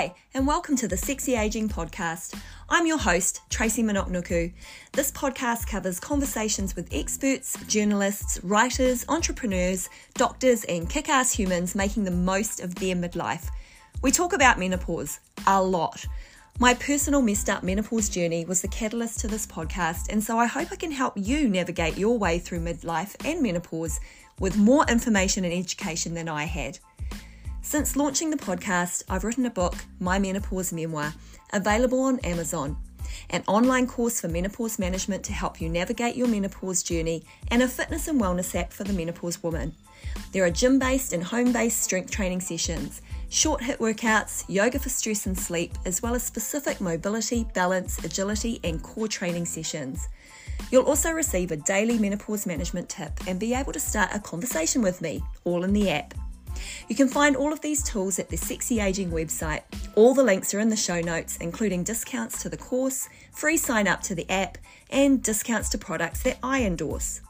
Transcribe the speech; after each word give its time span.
Hi, 0.00 0.14
and 0.32 0.46
welcome 0.46 0.76
to 0.76 0.88
the 0.88 0.96
Sexy 0.96 1.34
Aging 1.34 1.68
Podcast. 1.68 2.34
I'm 2.70 2.86
your 2.86 2.96
host, 2.96 3.42
Tracy 3.50 3.82
Minnoch-Nuku. 3.82 4.50
This 4.92 5.12
podcast 5.12 5.66
covers 5.66 6.00
conversations 6.00 6.74
with 6.74 6.88
experts, 6.90 7.54
journalists, 7.66 8.42
writers, 8.42 9.04
entrepreneurs, 9.10 9.90
doctors, 10.14 10.64
and 10.64 10.88
kick 10.88 11.10
ass 11.10 11.32
humans 11.32 11.74
making 11.74 12.04
the 12.04 12.10
most 12.10 12.60
of 12.60 12.76
their 12.76 12.96
midlife. 12.96 13.50
We 14.00 14.10
talk 14.10 14.32
about 14.32 14.58
menopause 14.58 15.20
a 15.46 15.62
lot. 15.62 16.06
My 16.58 16.72
personal 16.72 17.20
messed 17.20 17.50
up 17.50 17.62
menopause 17.62 18.08
journey 18.08 18.46
was 18.46 18.62
the 18.62 18.68
catalyst 18.68 19.20
to 19.20 19.28
this 19.28 19.46
podcast, 19.46 20.10
and 20.10 20.24
so 20.24 20.38
I 20.38 20.46
hope 20.46 20.68
I 20.72 20.76
can 20.76 20.92
help 20.92 21.12
you 21.16 21.46
navigate 21.46 21.98
your 21.98 22.16
way 22.16 22.38
through 22.38 22.60
midlife 22.60 23.16
and 23.22 23.42
menopause 23.42 24.00
with 24.38 24.56
more 24.56 24.86
information 24.88 25.44
and 25.44 25.52
education 25.52 26.14
than 26.14 26.26
I 26.26 26.44
had. 26.44 26.78
Since 27.70 27.94
launching 27.94 28.30
the 28.30 28.36
podcast, 28.36 29.04
I've 29.08 29.22
written 29.22 29.46
a 29.46 29.50
book, 29.50 29.76
My 30.00 30.18
Menopause 30.18 30.72
Memoir, 30.72 31.14
available 31.52 32.00
on 32.00 32.18
Amazon, 32.24 32.76
an 33.30 33.44
online 33.46 33.86
course 33.86 34.20
for 34.20 34.26
menopause 34.26 34.80
management 34.80 35.22
to 35.26 35.32
help 35.32 35.60
you 35.60 35.68
navigate 35.68 36.16
your 36.16 36.26
menopause 36.26 36.82
journey, 36.82 37.24
and 37.52 37.62
a 37.62 37.68
fitness 37.68 38.08
and 38.08 38.20
wellness 38.20 38.56
app 38.58 38.72
for 38.72 38.82
the 38.82 38.92
menopause 38.92 39.40
woman. 39.40 39.72
There 40.32 40.44
are 40.44 40.50
gym 40.50 40.80
based 40.80 41.12
and 41.12 41.22
home 41.22 41.52
based 41.52 41.80
strength 41.80 42.10
training 42.10 42.40
sessions, 42.40 43.02
short 43.28 43.60
HIIT 43.60 43.78
workouts, 43.78 44.44
yoga 44.48 44.80
for 44.80 44.88
stress 44.88 45.26
and 45.26 45.38
sleep, 45.38 45.74
as 45.86 46.02
well 46.02 46.16
as 46.16 46.24
specific 46.24 46.80
mobility, 46.80 47.46
balance, 47.54 48.04
agility, 48.04 48.58
and 48.64 48.82
core 48.82 49.06
training 49.06 49.46
sessions. 49.46 50.08
You'll 50.72 50.86
also 50.86 51.12
receive 51.12 51.52
a 51.52 51.56
daily 51.56 52.00
menopause 52.00 52.46
management 52.46 52.88
tip 52.88 53.12
and 53.28 53.38
be 53.38 53.54
able 53.54 53.72
to 53.72 53.78
start 53.78 54.10
a 54.12 54.18
conversation 54.18 54.82
with 54.82 55.00
me, 55.00 55.22
all 55.44 55.62
in 55.62 55.72
the 55.72 55.88
app. 55.88 56.14
You 56.88 56.96
can 56.96 57.08
find 57.08 57.36
all 57.36 57.52
of 57.52 57.60
these 57.60 57.82
tools 57.82 58.18
at 58.18 58.28
the 58.28 58.36
Sexy 58.36 58.80
Aging 58.80 59.10
website. 59.10 59.62
All 59.94 60.14
the 60.14 60.22
links 60.22 60.52
are 60.54 60.60
in 60.60 60.68
the 60.68 60.76
show 60.76 61.00
notes, 61.00 61.36
including 61.38 61.84
discounts 61.84 62.42
to 62.42 62.48
the 62.48 62.56
course, 62.56 63.08
free 63.32 63.56
sign 63.56 63.88
up 63.88 64.02
to 64.02 64.14
the 64.14 64.30
app, 64.30 64.58
and 64.90 65.22
discounts 65.22 65.68
to 65.70 65.78
products 65.78 66.22
that 66.22 66.38
I 66.42 66.62
endorse. 66.62 67.20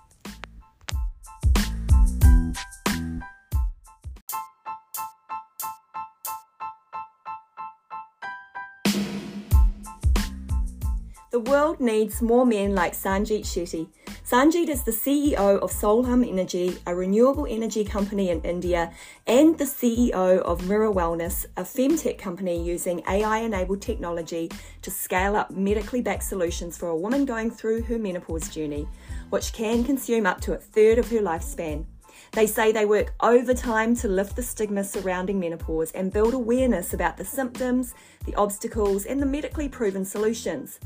The 11.31 11.39
world 11.39 11.79
needs 11.79 12.21
more 12.21 12.45
men 12.45 12.75
like 12.75 12.93
Sanjith 12.93 13.43
Shetty. 13.43 13.87
Sanjith 14.31 14.69
is 14.69 14.85
the 14.85 14.93
CEO 14.93 15.59
of 15.59 15.73
Soham 15.73 16.25
Energy, 16.25 16.79
a 16.87 16.95
renewable 16.95 17.49
energy 17.51 17.83
company 17.83 18.31
in 18.31 18.41
India, 18.43 18.93
and 19.27 19.59
the 19.59 19.65
CEO 19.65 20.39
of 20.43 20.69
Miror 20.69 20.93
Wellness, 20.93 21.47
a 21.57 21.63
femtech 21.63 22.17
company 22.17 22.63
using 22.63 23.03
AI 23.09 23.39
enabled 23.39 23.83
technology 23.83 24.49
to 24.83 24.91
scale 24.93 25.35
up 25.35 25.51
medically 25.51 26.01
backed 26.01 26.23
solutions 26.23 26.79
for 26.79 26.91
a 26.91 26.97
woman 26.97 27.25
going 27.25 27.51
through 27.51 27.83
her 27.83 27.99
menopause 27.99 28.49
journey, 28.49 28.87
which 29.31 29.53
can 29.53 29.83
consume 29.83 30.27
up 30.27 30.41
to 30.43 30.53
a 30.53 30.59
third 30.59 30.99
of 30.99 31.11
her 31.11 31.19
lifespan. 31.19 31.85
They 32.31 32.47
say 32.47 32.71
they 32.71 32.87
work 32.87 33.13
overtime 33.19 33.97
to 33.97 34.07
lift 34.07 34.37
the 34.37 34.45
stigma 34.45 34.85
surrounding 34.85 35.41
menopause 35.41 35.91
and 35.91 36.13
build 36.13 36.35
awareness 36.35 36.95
about 36.95 37.17
the 37.17 37.25
symptoms, 37.25 37.95
the 38.27 38.37
obstacles, 38.37 39.07
and 39.07 39.21
the 39.21 39.27
medically 39.27 39.69
proven 39.69 40.05
solutions. 40.05 40.79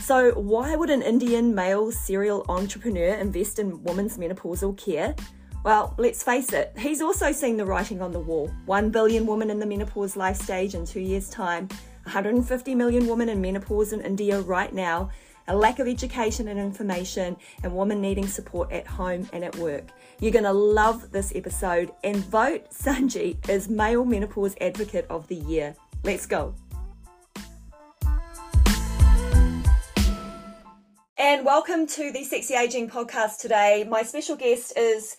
So, 0.00 0.32
why 0.32 0.74
would 0.76 0.90
an 0.90 1.02
Indian 1.02 1.54
male 1.54 1.92
serial 1.92 2.44
entrepreneur 2.48 3.14
invest 3.14 3.58
in 3.58 3.82
women's 3.84 4.16
menopausal 4.16 4.76
care? 4.76 5.14
Well, 5.62 5.94
let's 5.98 6.22
face 6.22 6.54
it, 6.54 6.72
he's 6.78 7.02
also 7.02 7.32
seen 7.32 7.58
the 7.58 7.66
writing 7.66 8.00
on 8.00 8.10
the 8.10 8.18
wall. 8.18 8.50
1 8.64 8.90
billion 8.90 9.26
women 9.26 9.50
in 9.50 9.58
the 9.58 9.66
menopause 9.66 10.16
life 10.16 10.38
stage 10.38 10.74
in 10.74 10.86
two 10.86 11.00
years' 11.00 11.28
time, 11.28 11.68
150 12.04 12.74
million 12.74 13.06
women 13.06 13.28
in 13.28 13.42
menopause 13.42 13.92
in 13.92 14.00
India 14.00 14.40
right 14.40 14.72
now, 14.72 15.10
a 15.48 15.54
lack 15.54 15.78
of 15.80 15.86
education 15.86 16.48
and 16.48 16.58
information, 16.58 17.36
and 17.62 17.76
women 17.76 18.00
needing 18.00 18.26
support 18.26 18.72
at 18.72 18.86
home 18.86 19.28
and 19.34 19.44
at 19.44 19.54
work. 19.56 19.84
You're 20.18 20.32
going 20.32 20.44
to 20.44 20.52
love 20.52 21.10
this 21.10 21.32
episode 21.34 21.92
and 22.02 22.16
vote 22.16 22.70
Sanji 22.70 23.36
as 23.50 23.68
Male 23.68 24.06
Menopause 24.06 24.56
Advocate 24.62 25.06
of 25.10 25.28
the 25.28 25.36
Year. 25.36 25.76
Let's 26.04 26.24
go. 26.24 26.54
And 31.20 31.44
welcome 31.44 31.86
to 31.86 32.10
the 32.12 32.24
Sexy 32.24 32.54
Aging 32.54 32.88
podcast 32.88 33.40
today. 33.40 33.86
My 33.86 34.02
special 34.02 34.36
guest 34.36 34.72
is 34.74 35.18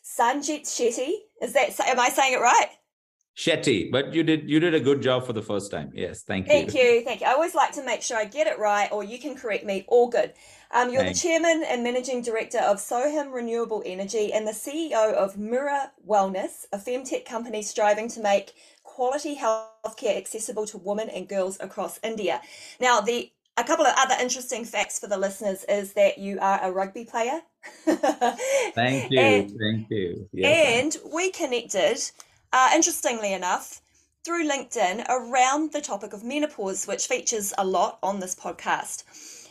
Sanjith 0.00 0.62
Shetty. 0.62 1.10
Is 1.42 1.54
that 1.54 1.72
am 1.80 1.98
I 1.98 2.08
saying 2.08 2.34
it 2.34 2.40
right? 2.40 2.68
Shetty, 3.36 3.90
but 3.90 4.14
you 4.14 4.22
did 4.22 4.48
you 4.48 4.60
did 4.60 4.74
a 4.74 4.80
good 4.80 5.02
job 5.02 5.26
for 5.26 5.32
the 5.32 5.42
first 5.42 5.72
time. 5.72 5.90
Yes, 5.92 6.22
thank 6.22 6.46
you. 6.46 6.52
Thank 6.52 6.74
you, 6.74 7.02
thank 7.02 7.20
you. 7.20 7.26
I 7.26 7.32
always 7.32 7.56
like 7.56 7.72
to 7.72 7.84
make 7.84 8.00
sure 8.00 8.16
I 8.16 8.26
get 8.26 8.46
it 8.46 8.60
right, 8.60 8.92
or 8.92 9.02
you 9.02 9.18
can 9.18 9.34
correct 9.34 9.64
me. 9.64 9.84
All 9.88 10.08
good. 10.08 10.34
Um, 10.70 10.92
you're 10.92 11.02
Thanks. 11.02 11.20
the 11.20 11.28
chairman 11.28 11.64
and 11.66 11.82
managing 11.82 12.22
director 12.22 12.60
of 12.60 12.76
Soham 12.76 13.32
Renewable 13.32 13.82
Energy 13.84 14.32
and 14.32 14.46
the 14.46 14.52
CEO 14.52 15.12
of 15.14 15.36
Miror 15.36 15.90
Wellness, 16.08 16.66
a 16.72 16.78
femtech 16.78 17.24
company 17.24 17.60
striving 17.62 18.06
to 18.10 18.20
make 18.20 18.52
quality 18.84 19.36
healthcare 19.36 20.16
accessible 20.16 20.66
to 20.66 20.78
women 20.78 21.08
and 21.08 21.26
girls 21.28 21.58
across 21.58 21.98
India. 22.04 22.40
Now, 22.80 23.00
the 23.00 23.32
a 23.60 23.64
couple 23.64 23.86
of 23.86 23.94
other 23.96 24.14
interesting 24.20 24.64
facts 24.64 24.98
for 24.98 25.06
the 25.06 25.18
listeners 25.18 25.64
is 25.68 25.92
that 25.92 26.18
you 26.18 26.38
are 26.40 26.60
a 26.62 26.72
rugby 26.72 27.04
player. 27.04 27.40
thank 27.84 29.10
you. 29.10 29.20
And, 29.20 29.50
thank 29.58 29.90
you. 29.90 30.28
Yes. 30.32 30.96
And 30.96 31.12
we 31.12 31.30
connected, 31.30 31.98
uh, 32.52 32.70
interestingly 32.74 33.32
enough, 33.32 33.82
through 34.24 34.48
LinkedIn 34.48 35.06
around 35.08 35.72
the 35.72 35.80
topic 35.80 36.12
of 36.12 36.24
menopause, 36.24 36.86
which 36.86 37.06
features 37.06 37.52
a 37.58 37.64
lot 37.64 37.98
on 38.02 38.20
this 38.20 38.34
podcast. 38.34 39.04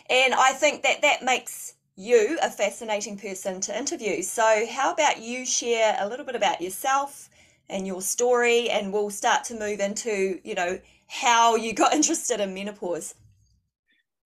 And 0.10 0.34
I 0.34 0.54
think 0.54 0.84
that 0.84 1.02
that 1.04 1.24
makes 1.24 1.76
you 1.96 2.40
a 2.42 2.50
fascinating 2.50 3.18
person 3.18 3.62
to 3.62 3.78
interview. 3.78 4.24
So, 4.24 4.66
how 4.72 4.94
about 4.94 5.22
you 5.22 5.46
share 5.46 5.98
a 6.00 6.08
little 6.08 6.26
bit 6.26 6.36
about 6.36 6.62
yourself 6.62 7.30
and 7.70 7.86
your 7.86 8.02
story, 8.02 8.70
and 8.70 8.92
we'll 8.92 9.12
start 9.12 9.44
to 9.46 9.54
move 9.54 9.80
into, 9.80 10.40
you 10.44 10.56
know, 10.56 10.80
how 11.08 11.56
you 11.56 11.74
got 11.74 11.94
interested 12.00 12.40
in 12.40 12.54
menopause. 12.54 13.14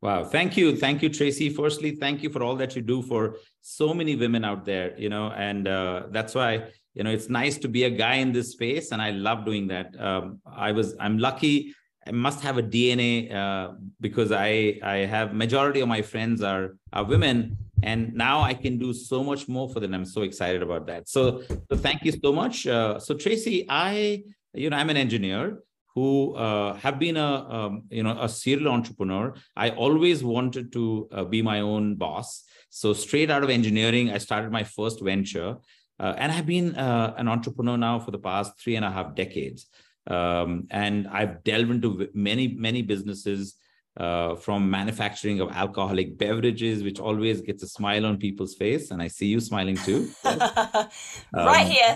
Wow. 0.03 0.25
Thank 0.25 0.57
you. 0.57 0.75
Thank 0.75 1.01
you, 1.01 1.07
Tracy. 1.07 1.47
Firstly, 1.47 1.91
thank 1.91 2.23
you 2.23 2.29
for 2.29 2.43
all 2.43 2.57
that 2.57 2.75
you 2.75 2.81
do 2.81 3.01
for 3.01 3.37
so 3.61 3.93
many 3.93 4.17
women 4.17 4.43
out 4.43 4.65
there, 4.65 4.99
you 4.99 5.07
know, 5.07 5.31
and 5.31 5.65
uh, 5.65 6.03
that's 6.09 6.35
why, 6.35 6.65
you 6.93 7.03
know, 7.05 7.09
it's 7.09 7.29
nice 7.29 7.57
to 7.59 7.69
be 7.69 7.85
a 7.85 7.89
guy 7.89 8.15
in 8.15 8.33
this 8.33 8.51
space. 8.51 8.91
And 8.91 9.01
I 9.01 9.11
love 9.11 9.45
doing 9.45 9.67
that. 9.67 9.97
Um, 9.97 10.41
I 10.45 10.73
was, 10.73 10.93
I'm 10.99 11.19
lucky. 11.19 11.73
I 12.05 12.11
must 12.11 12.41
have 12.41 12.57
a 12.57 12.61
DNA 12.61 13.33
uh, 13.33 13.75
because 14.01 14.33
I, 14.33 14.77
I 14.83 15.05
have 15.05 15.33
majority 15.33 15.79
of 15.79 15.87
my 15.87 16.01
friends 16.01 16.43
are, 16.43 16.75
are 16.91 17.05
women 17.05 17.55
and 17.81 18.13
now 18.13 18.41
I 18.41 18.55
can 18.55 18.77
do 18.77 18.91
so 18.91 19.23
much 19.23 19.47
more 19.47 19.69
for 19.69 19.79
them. 19.79 19.93
I'm 19.93 20.03
so 20.03 20.23
excited 20.23 20.61
about 20.61 20.85
that. 20.87 21.07
So, 21.07 21.43
so 21.47 21.77
thank 21.77 22.03
you 22.03 22.11
so 22.11 22.33
much. 22.33 22.67
Uh, 22.67 22.99
so 22.99 23.13
Tracy, 23.13 23.65
I, 23.69 24.23
you 24.53 24.69
know, 24.69 24.75
I'm 24.75 24.89
an 24.89 24.97
engineer 24.97 25.59
who 25.95 26.33
uh, 26.35 26.73
have 26.75 26.97
been 26.99 27.17
a 27.17 27.31
um, 27.49 27.83
you 27.89 28.03
know 28.03 28.17
a 28.19 28.27
serial 28.27 28.69
entrepreneur. 28.69 29.33
I 29.55 29.69
always 29.69 30.23
wanted 30.23 30.71
to 30.73 31.07
uh, 31.11 31.23
be 31.23 31.41
my 31.41 31.59
own 31.61 31.95
boss. 31.95 32.43
So 32.69 32.93
straight 32.93 33.29
out 33.29 33.43
of 33.43 33.51
engineering 33.51 34.09
i 34.09 34.17
started 34.17 34.51
my 34.51 34.63
first 34.63 35.01
venture. 35.01 35.57
Uh, 35.99 36.13
and 36.17 36.31
i've 36.31 36.47
been 36.47 36.75
uh, 36.75 37.13
an 37.17 37.27
entrepreneur 37.27 37.77
now 37.77 37.99
for 37.99 38.11
the 38.11 38.17
past 38.17 38.59
three 38.59 38.75
and 38.75 38.85
a 38.85 38.91
half 38.91 39.15
decades. 39.15 39.67
Um, 40.07 40.67
and 40.71 41.07
i've 41.07 41.43
delved 41.43 41.71
into 41.71 42.09
many 42.13 42.47
many 42.47 42.81
businesses 42.81 43.55
uh, 43.97 44.35
from 44.35 44.69
manufacturing 44.69 45.39
of 45.39 45.51
alcoholic 45.51 46.17
beverages, 46.17 46.83
which 46.83 46.99
always 46.99 47.41
gets 47.41 47.63
a 47.63 47.67
smile 47.67 48.05
on 48.05 48.17
people's 48.17 48.55
face. 48.55 48.91
And 48.91 49.01
I 49.01 49.07
see 49.07 49.27
you 49.27 49.39
smiling 49.39 49.77
too. 49.77 50.09
right 50.25 50.89
um, 51.33 51.65
here. 51.65 51.95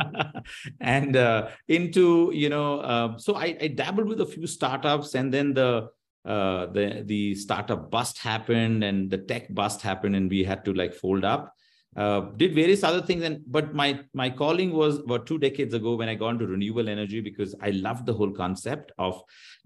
and 0.80 1.16
uh, 1.16 1.48
into, 1.68 2.30
you 2.34 2.48
know, 2.48 2.80
uh, 2.80 3.18
so 3.18 3.34
I, 3.34 3.56
I, 3.60 3.68
dabbled 3.68 4.08
with 4.08 4.20
a 4.20 4.26
few 4.26 4.46
startups 4.46 5.14
and 5.14 5.32
then 5.32 5.52
the, 5.52 5.90
uh, 6.24 6.66
the, 6.66 7.02
the 7.04 7.34
startup 7.34 7.90
bust 7.90 8.18
happened 8.18 8.82
and 8.82 9.10
the 9.10 9.18
tech 9.18 9.52
bust 9.54 9.82
happened 9.82 10.16
and 10.16 10.30
we 10.30 10.42
had 10.42 10.64
to 10.64 10.72
like 10.72 10.94
fold 10.94 11.24
up. 11.24 11.54
Uh, 11.98 12.20
did 12.36 12.54
various 12.54 12.84
other 12.84 13.02
things 13.02 13.24
and 13.24 13.40
but 13.48 13.74
my 13.74 13.98
my 14.14 14.30
calling 14.30 14.72
was 14.72 14.98
about 14.98 15.26
two 15.26 15.36
decades 15.36 15.74
ago 15.74 15.96
when 15.96 16.08
i 16.08 16.14
got 16.14 16.34
into 16.34 16.46
renewable 16.46 16.88
energy 16.88 17.20
because 17.20 17.56
i 17.60 17.70
loved 17.70 18.06
the 18.06 18.12
whole 18.12 18.30
concept 18.30 18.92
of 18.98 19.20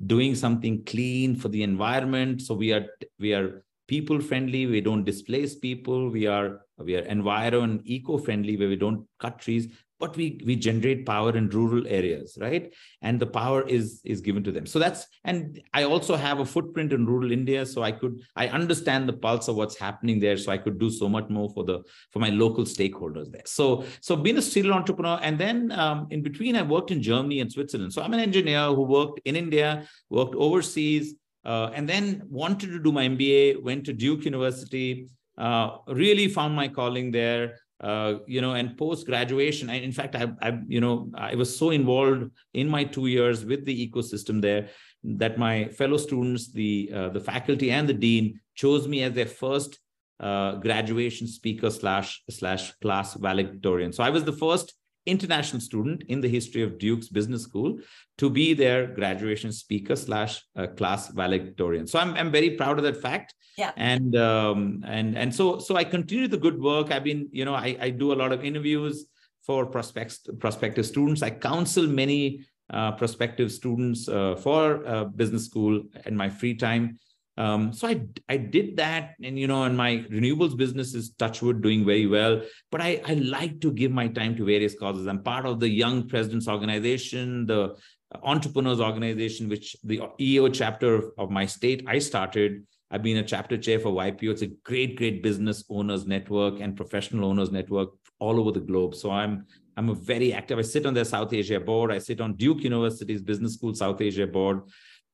doing 0.06 0.34
something 0.34 0.82
clean 0.84 1.36
for 1.36 1.48
the 1.48 1.62
environment. 1.62 2.40
So 2.40 2.54
we 2.54 2.72
are 2.72 2.86
we 3.18 3.34
are 3.34 3.62
people 3.86 4.20
friendly 4.20 4.64
we 4.66 4.80
don't 4.80 5.04
displace 5.04 5.54
people 5.56 6.08
we 6.08 6.26
are 6.26 6.60
we 6.78 6.96
are 6.96 7.04
environment 7.16 7.82
eco 7.84 8.16
friendly 8.16 8.56
where 8.56 8.68
we 8.68 8.76
don't 8.76 9.06
cut 9.18 9.38
trees 9.38 9.68
but 10.02 10.16
we 10.16 10.26
we 10.44 10.56
generate 10.68 11.06
power 11.06 11.32
in 11.40 11.48
rural 11.58 11.86
areas 11.98 12.36
right? 12.46 12.64
And 13.00 13.18
the 13.24 13.30
power 13.40 13.60
is 13.78 14.00
is 14.04 14.20
given 14.20 14.42
to 14.44 14.52
them. 14.52 14.66
So 14.66 14.78
that's 14.84 15.06
and 15.24 15.60
i 15.72 15.84
also 15.84 16.16
have 16.16 16.40
a 16.40 16.44
footprint 16.44 16.92
in 16.92 17.06
rural 17.06 17.30
india 17.32 17.64
so 17.64 17.82
i 17.82 17.92
could 17.92 18.20
i 18.42 18.48
understand 18.58 19.08
the 19.08 19.12
pulse 19.24 19.48
of 19.48 19.56
what's 19.56 19.78
happening 19.78 20.18
there 20.24 20.36
so 20.36 20.50
i 20.52 20.58
could 20.58 20.78
do 20.78 20.90
so 20.90 21.08
much 21.08 21.28
more 21.28 21.48
for 21.54 21.64
the 21.64 21.78
for 22.10 22.18
my 22.18 22.30
local 22.30 22.64
stakeholders 22.64 23.30
there. 23.30 23.46
So 23.46 23.84
so 24.00 24.16
being 24.16 24.38
a 24.38 24.42
serial 24.42 24.74
entrepreneur 24.74 25.18
and 25.22 25.38
then 25.38 25.72
um, 25.72 26.06
in 26.10 26.22
between 26.22 26.56
i 26.56 26.62
worked 26.62 26.90
in 26.90 27.00
germany 27.02 27.40
and 27.40 27.50
switzerland. 27.50 27.92
So 27.92 28.02
i'm 28.02 28.14
an 28.14 28.20
engineer 28.20 28.66
who 28.76 28.82
worked 28.82 29.20
in 29.24 29.36
india 29.36 29.86
worked 30.10 30.34
overseas 30.34 31.14
uh, 31.44 31.70
and 31.74 31.88
then 31.88 32.22
wanted 32.28 32.70
to 32.70 32.80
do 32.86 32.92
my 32.92 33.08
mba 33.08 33.62
went 33.62 33.84
to 33.86 33.92
duke 33.92 34.24
university 34.24 35.08
uh, 35.38 35.68
really 35.88 36.28
found 36.28 36.54
my 36.54 36.68
calling 36.68 37.10
there 37.10 37.58
uh, 37.82 38.14
you 38.26 38.40
know, 38.40 38.54
and 38.54 38.76
post 38.76 39.06
graduation. 39.06 39.68
In 39.68 39.92
fact, 39.92 40.14
I, 40.14 40.28
I, 40.40 40.58
you 40.68 40.80
know, 40.80 41.10
I 41.14 41.34
was 41.34 41.56
so 41.56 41.70
involved 41.70 42.30
in 42.54 42.68
my 42.68 42.84
two 42.84 43.06
years 43.06 43.44
with 43.44 43.64
the 43.64 43.90
ecosystem 43.90 44.40
there 44.40 44.68
that 45.04 45.38
my 45.38 45.68
fellow 45.68 45.96
students, 45.96 46.52
the 46.52 46.90
uh, 46.94 47.08
the 47.08 47.20
faculty 47.20 47.70
and 47.70 47.88
the 47.88 47.94
dean 47.94 48.40
chose 48.54 48.86
me 48.86 49.02
as 49.02 49.12
their 49.12 49.26
first 49.26 49.78
uh, 50.20 50.52
graduation 50.56 51.26
speaker 51.26 51.70
slash 51.70 52.22
slash 52.30 52.72
class 52.80 53.14
valedictorian. 53.14 53.92
So 53.92 54.04
I 54.04 54.10
was 54.10 54.24
the 54.24 54.32
first 54.32 54.74
international 55.06 55.60
student 55.60 56.04
in 56.08 56.20
the 56.20 56.28
history 56.28 56.62
of 56.62 56.78
Duke's 56.78 57.08
Business 57.08 57.42
School 57.42 57.78
to 58.18 58.30
be 58.30 58.54
their 58.54 58.86
graduation 58.86 59.52
speaker 59.52 59.96
slash 59.96 60.42
uh, 60.56 60.68
class 60.68 61.08
valedictorian. 61.08 61.86
So 61.86 61.98
I'm, 61.98 62.14
I'm 62.14 62.30
very 62.30 62.50
proud 62.50 62.78
of 62.78 62.84
that 62.84 63.00
fact. 63.00 63.34
Yeah. 63.58 63.72
And 63.76 64.16
um, 64.16 64.82
and 64.86 65.16
and 65.16 65.34
so 65.34 65.58
so 65.58 65.76
I 65.76 65.84
continue 65.84 66.26
the 66.26 66.38
good 66.38 66.58
work. 66.58 66.90
I've 66.90 67.04
been 67.04 67.28
you 67.32 67.44
know 67.44 67.54
I, 67.54 67.76
I 67.80 67.90
do 67.90 68.12
a 68.12 68.14
lot 68.22 68.32
of 68.32 68.44
interviews 68.44 69.04
for 69.44 69.66
prospects 69.66 70.20
prospective 70.38 70.86
students. 70.86 71.22
I 71.22 71.30
counsel 71.30 71.86
many 71.86 72.46
uh, 72.72 72.92
prospective 72.92 73.52
students 73.52 74.08
uh, 74.08 74.36
for 74.36 74.86
uh, 74.86 75.04
business 75.04 75.44
school 75.44 75.82
in 76.06 76.16
my 76.16 76.30
free 76.30 76.54
time. 76.54 76.98
Um, 77.38 77.72
so 77.72 77.88
I 77.88 78.02
I 78.28 78.36
did 78.36 78.76
that, 78.76 79.14
and 79.22 79.38
you 79.38 79.46
know, 79.46 79.64
and 79.64 79.76
my 79.76 80.04
renewables 80.10 80.56
business 80.56 80.94
is 80.94 81.14
touchwood 81.18 81.62
doing 81.62 81.84
very 81.84 82.06
well. 82.06 82.42
But 82.70 82.82
I 82.82 83.00
I 83.06 83.14
like 83.14 83.60
to 83.62 83.72
give 83.72 83.90
my 83.90 84.08
time 84.08 84.36
to 84.36 84.44
various 84.44 84.74
causes. 84.74 85.06
I'm 85.06 85.22
part 85.22 85.46
of 85.46 85.58
the 85.58 85.68
Young 85.68 86.08
Presidents 86.08 86.46
Organization, 86.46 87.46
the 87.46 87.76
Entrepreneurs 88.22 88.80
Organization, 88.80 89.48
which 89.48 89.76
the 89.82 90.02
EO 90.20 90.48
chapter 90.48 91.10
of 91.18 91.30
my 91.30 91.46
state 91.46 91.84
I 91.86 91.98
started. 91.98 92.66
I've 92.90 93.02
been 93.02 93.16
a 93.16 93.22
chapter 93.22 93.56
chair 93.56 93.80
for 93.80 93.90
YPO. 93.90 94.30
It's 94.30 94.42
a 94.42 94.48
great, 94.64 94.98
great 94.98 95.22
business 95.22 95.64
owners 95.70 96.06
network 96.06 96.60
and 96.60 96.76
professional 96.76 97.24
owners 97.24 97.50
network 97.50 97.88
all 98.18 98.38
over 98.38 98.52
the 98.52 98.60
globe. 98.60 98.94
So 98.94 99.10
I'm 99.10 99.46
I'm 99.76 99.88
a 99.88 99.94
very 99.94 100.34
active. 100.34 100.58
I 100.58 100.62
sit 100.62 100.84
on 100.84 100.92
the 100.92 101.04
South 101.04 101.32
Asia 101.32 101.58
board. 101.58 101.90
I 101.90 101.98
sit 101.98 102.20
on 102.20 102.34
Duke 102.34 102.62
University's 102.62 103.22
Business 103.22 103.54
School 103.54 103.74
South 103.74 104.00
Asia 104.02 104.26
board. 104.26 104.60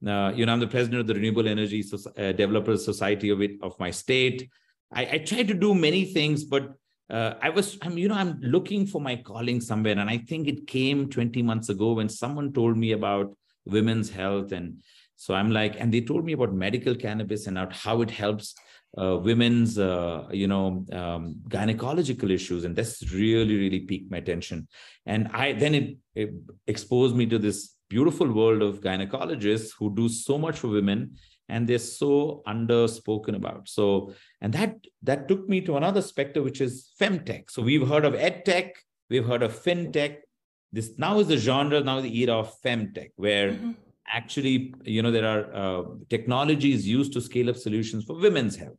Uh, 0.07 0.33
you 0.35 0.47
know, 0.47 0.53
I'm 0.53 0.61
the 0.61 0.67
president 0.67 1.01
of 1.01 1.07
the 1.07 1.15
Renewable 1.15 1.49
Energy 1.49 1.83
so- 1.83 2.11
uh, 2.17 2.33
Developers 2.33 2.85
Society 2.85 3.31
of 3.31 3.43
it 3.43 3.53
of 3.63 3.79
my 3.81 3.91
state. 3.91 4.49
I, 4.93 5.07
I 5.13 5.19
try 5.19 5.43
to 5.43 5.55
do 5.55 5.75
many 5.75 6.05
things, 6.05 6.45
but 6.45 6.73
uh, 7.11 7.35
I 7.43 7.49
was, 7.49 7.79
I'm, 7.83 7.99
you 7.99 8.09
know, 8.09 8.15
I'm 8.15 8.39
looking 8.41 8.87
for 8.87 9.01
my 9.01 9.17
calling 9.17 9.61
somewhere, 9.61 9.99
and 9.99 10.09
I 10.09 10.19
think 10.19 10.47
it 10.47 10.67
came 10.67 11.09
20 11.09 11.43
months 11.43 11.69
ago 11.69 11.95
when 11.95 12.09
someone 12.09 12.53
told 12.53 12.77
me 12.77 12.93
about 12.93 13.37
women's 13.65 14.11
health, 14.11 14.53
and 14.53 14.81
so 15.17 15.35
I'm 15.35 15.51
like, 15.51 15.81
and 15.81 15.93
they 15.93 16.01
told 16.01 16.25
me 16.25 16.33
about 16.33 16.53
medical 16.53 16.95
cannabis 16.95 17.47
and 17.47 17.59
how 17.73 18.03
it 18.03 18.11
helps 18.11 18.55
uh, 18.97 19.17
women's, 19.17 19.79
uh, 19.79 20.29
you 20.31 20.47
know, 20.47 20.85
um, 20.93 21.37
gynecological 21.49 22.31
issues, 22.31 22.65
and 22.65 22.77
this 22.77 23.03
really, 23.13 23.57
really 23.57 23.81
piqued 23.81 24.11
my 24.11 24.19
attention. 24.19 24.69
And 25.07 25.29
I 25.33 25.53
then 25.53 25.75
it, 25.75 25.97
it 26.15 26.31
exposed 26.67 27.17
me 27.17 27.27
to 27.27 27.39
this 27.39 27.75
beautiful 27.89 28.31
world 28.31 28.63
of 28.63 28.81
gynecologists 28.81 29.73
who 29.79 29.95
do 29.95 30.09
so 30.09 30.39
much 30.39 30.59
for 30.59 30.69
women 30.69 31.17
and 31.49 31.67
they're 31.67 31.79
so 31.79 32.43
underspoken 32.47 33.35
about. 33.35 33.69
So 33.69 34.13
and 34.41 34.53
that 34.53 34.77
that 35.03 35.29
took 35.29 35.49
me 35.49 35.61
to 35.63 35.77
another 35.77 36.03
specter 36.03 36.43
which 36.43 36.61
is 36.61 36.91
femtech. 37.01 37.51
So 37.51 37.63
we've 37.63 37.87
heard 37.89 38.05
of 38.05 38.15
edtech 38.15 38.73
we've 39.11 39.27
heard 39.27 39.43
of 39.43 39.53
fintech. 39.53 40.19
This 40.73 40.93
now 40.99 41.19
is 41.19 41.29
the 41.29 41.39
genre 41.39 41.81
now 41.81 42.01
the 42.01 42.15
era 42.19 42.35
of 42.35 42.53
femtech 42.63 43.11
where 43.17 43.53
mm-hmm. 43.53 43.73
actually 44.07 44.75
you 44.85 45.03
know 45.03 45.11
there 45.11 45.27
are 45.27 45.55
uh, 45.55 45.83
technologies 46.11 46.87
used 46.87 47.13
to 47.15 47.21
scale 47.21 47.49
up 47.49 47.57
solutions 47.57 48.05
for 48.05 48.19
women's 48.19 48.57
health 48.57 48.79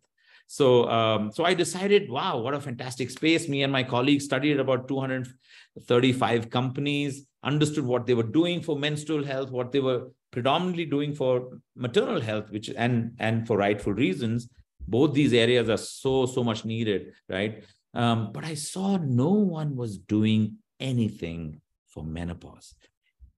so 0.57 0.67
um, 0.89 1.31
so 1.31 1.45
i 1.45 1.53
decided 1.53 2.09
wow 2.09 2.37
what 2.43 2.55
a 2.57 2.61
fantastic 2.67 3.09
space 3.09 3.47
me 3.47 3.63
and 3.63 3.71
my 3.71 3.83
colleagues 3.83 4.25
studied 4.25 4.59
about 4.59 4.87
235 4.87 6.49
companies 6.49 7.25
understood 7.43 7.85
what 7.85 8.05
they 8.05 8.13
were 8.13 8.23
doing 8.23 8.61
for 8.61 8.77
menstrual 8.77 9.23
health, 9.23 9.51
what 9.51 9.71
they 9.71 9.79
were 9.79 10.07
predominantly 10.31 10.85
doing 10.85 11.13
for 11.13 11.59
maternal 11.75 12.21
health, 12.21 12.49
which 12.51 12.69
and 12.75 13.13
and 13.19 13.47
for 13.47 13.57
rightful 13.57 13.93
reasons. 13.93 14.49
Both 14.87 15.13
these 15.13 15.33
areas 15.33 15.69
are 15.69 15.77
so 15.77 16.25
so 16.25 16.43
much 16.43 16.65
needed, 16.65 17.13
right? 17.27 17.63
Um, 17.93 18.31
but 18.33 18.45
I 18.45 18.55
saw 18.55 18.97
no 18.97 19.29
one 19.29 19.75
was 19.75 19.97
doing 19.97 20.57
anything 20.79 21.61
for 21.87 22.03
menopause, 22.03 22.75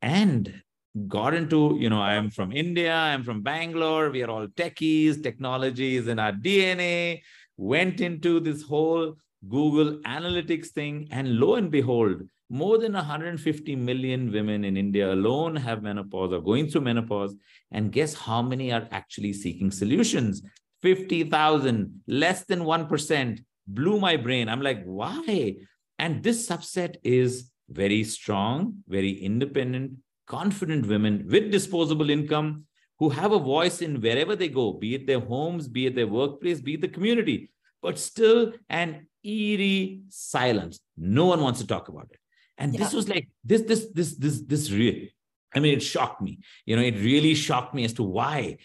and 0.01 0.61
got 1.07 1.33
into 1.33 1.77
you 1.79 1.89
know 1.89 2.01
I 2.01 2.15
am 2.15 2.29
from 2.29 2.51
India, 2.51 2.93
I'm 2.93 3.23
from 3.23 3.41
Bangalore. 3.41 4.09
We 4.09 4.23
are 4.23 4.29
all 4.29 4.47
techies, 4.47 5.21
technologies 5.23 6.07
in 6.07 6.19
our 6.19 6.31
DNA. 6.31 7.21
Went 7.57 8.01
into 8.01 8.39
this 8.39 8.63
whole 8.63 9.15
Google 9.47 9.99
Analytics 10.01 10.67
thing, 10.67 11.07
and 11.11 11.39
lo 11.39 11.55
and 11.55 11.71
behold, 11.71 12.23
more 12.49 12.77
than 12.77 12.93
150 12.93 13.75
million 13.75 14.31
women 14.31 14.65
in 14.65 14.75
India 14.75 15.13
alone 15.13 15.55
have 15.55 15.81
menopause 15.81 16.33
or 16.33 16.41
going 16.41 16.67
through 16.67 16.81
menopause. 16.81 17.33
And 17.71 17.91
guess 17.91 18.13
how 18.13 18.41
many 18.41 18.73
are 18.73 18.87
actually 18.91 19.33
seeking 19.33 19.71
solutions? 19.71 20.41
50,000, 20.81 22.01
less 22.07 22.44
than 22.45 22.61
1%. 22.61 23.39
Blew 23.67 23.99
my 23.99 24.17
brain. 24.17 24.49
I'm 24.49 24.61
like, 24.61 24.83
why? 24.83 25.55
And 25.97 26.23
this 26.23 26.49
subset 26.49 26.95
is 27.03 27.49
very 27.69 28.03
strong, 28.03 28.83
very 28.87 29.11
independent, 29.11 29.94
confident 30.31 30.88
women 30.88 31.25
with 31.30 31.51
disposable 31.51 32.10
income 32.10 32.63
who 33.00 33.10
have 33.10 33.33
a 33.33 33.45
voice 33.54 33.81
in 33.81 34.00
wherever 34.00 34.36
they 34.36 34.48
go, 34.48 34.72
be 34.72 34.95
it 34.95 35.06
their 35.06 35.19
homes, 35.19 35.68
be 35.68 35.88
it 35.88 35.95
their 35.95 36.07
workplace, 36.07 36.62
be 36.62 36.75
it 36.75 36.81
the 36.81 36.88
community, 36.88 37.51
but 37.81 38.00
still 38.00 38.54
an 38.69 39.07
eerie 39.24 40.01
silence. 40.07 40.80
No 40.98 41.25
one 41.25 41.42
wants 41.42 41.60
to 41.60 41.68
talk 41.68 41.89
about 41.89 42.07
it. 42.12 42.19
And 42.57 42.74
yeah. 42.74 42.80
this 42.80 42.94
was 42.94 43.10
like 43.10 43.28
this 43.44 43.63
this 43.63 43.88
this 43.98 44.16
this 44.24 44.36
this 44.51 44.63
really 44.72 45.16
i 45.56 45.60
mean 45.60 45.74
it 45.78 45.83
shocked 45.94 46.22
me. 46.28 46.33
You 46.68 46.75
know 46.75 46.86
it 46.92 46.98
really 47.12 47.36
shocked 47.48 47.74
me 47.78 47.83
as 47.89 47.94
to 48.00 48.04
why. 48.18 48.57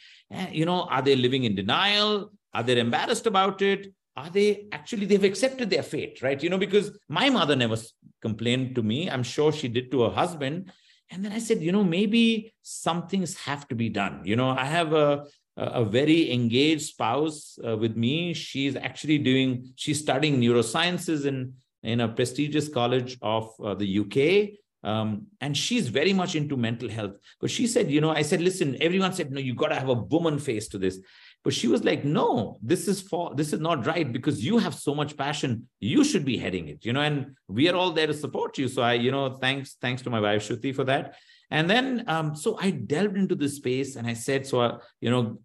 You 0.61 0.67
know 0.69 0.81
are 0.95 1.03
they 1.03 1.17
living 1.17 1.45
in 1.45 1.55
denial? 1.63 2.31
Are 2.57 2.63
they 2.63 2.79
embarrassed 2.79 3.27
about 3.27 3.63
it? 3.73 3.93
Are 4.23 4.31
they 4.37 4.49
actually 4.79 5.07
they've 5.07 5.31
accepted 5.33 5.71
their 5.71 5.87
fate 5.93 6.23
right? 6.27 6.41
You 6.43 6.51
know 6.51 6.63
because 6.67 6.87
my 7.21 7.29
mother 7.39 7.56
never 7.56 7.79
complained 8.27 8.75
to 8.77 8.82
me. 8.82 8.99
I'm 9.11 9.27
sure 9.35 9.51
she 9.51 9.69
did 9.77 9.91
to 9.93 10.03
her 10.05 10.15
husband 10.23 10.73
and 11.10 11.25
then 11.25 11.32
i 11.32 11.39
said 11.39 11.60
you 11.63 11.72
know 11.72 11.84
maybe 11.84 12.53
some 12.63 13.06
things 13.06 13.36
have 13.36 13.67
to 13.69 13.75
be 13.75 13.89
done 13.89 14.20
you 14.25 14.36
know 14.36 14.51
i 14.51 14.65
have 14.65 14.93
a 14.93 15.25
a 15.58 15.82
very 15.82 16.31
engaged 16.32 16.82
spouse 16.82 17.58
uh, 17.67 17.75
with 17.75 17.96
me 17.96 18.34
she's 18.34 18.77
actually 18.77 19.17
doing 19.17 19.72
she's 19.75 19.98
studying 19.98 20.39
neurosciences 20.39 21.25
in 21.25 21.55
in 21.86 22.01
a 22.01 22.08
prestigious 22.08 22.69
college 22.69 23.17
of 23.22 23.48
uh, 23.63 23.75
the 23.75 24.01
UK. 24.01 24.58
Um, 24.82 25.27
and 25.41 25.56
she's 25.56 25.89
very 25.89 26.13
much 26.13 26.34
into 26.34 26.56
mental 26.56 26.89
health. 26.89 27.13
But 27.41 27.51
she 27.51 27.67
said, 27.67 27.91
you 27.91 28.01
know, 28.01 28.10
I 28.10 28.22
said, 28.22 28.41
listen, 28.41 28.77
everyone 28.81 29.13
said, 29.13 29.31
no, 29.31 29.41
you 29.41 29.55
got 29.55 29.69
to 29.69 29.77
have 29.77 29.89
a 29.89 29.94
woman 29.94 30.39
face 30.39 30.69
to 30.69 30.79
this. 30.79 30.98
But 31.46 31.55
she 31.55 31.69
was 31.69 31.84
like, 31.84 32.05
no, 32.05 32.58
this 32.60 32.88
is 32.88 33.00
for 33.00 33.32
this 33.36 33.53
is 33.53 33.60
not 33.60 33.86
right 33.86 34.12
because 34.12 34.44
you 34.44 34.58
have 34.58 34.74
so 34.74 34.96
much 34.96 35.17
passion. 35.17 35.69
You 35.79 36.03
should 36.03 36.24
be 36.24 36.36
heading 36.36 36.67
it, 36.67 36.84
you 36.84 36.93
know, 36.93 37.03
and 37.03 37.36
we 37.46 37.69
are 37.69 37.76
all 37.76 37.93
there 37.93 38.08
to 38.08 38.15
support 38.15 38.58
you. 38.58 38.67
So 38.67 38.82
I, 38.82 38.94
you 38.94 39.12
know, 39.12 39.31
thanks, 39.31 39.76
thanks 39.81 40.03
to 40.03 40.10
my 40.10 40.19
wife 40.19 40.48
Shruti 40.48 40.74
for 40.74 40.82
that. 40.86 41.15
And 41.53 41.70
then 41.70 42.03
um, 42.08 42.34
so 42.34 42.58
I 42.60 42.70
delved 42.72 43.17
into 43.17 43.36
the 43.36 43.48
space 43.48 43.94
and 43.94 44.08
I 44.08 44.15
said, 44.15 44.44
so 44.44 44.60
uh, 44.60 44.79
you 45.00 45.08
know, 45.08 45.38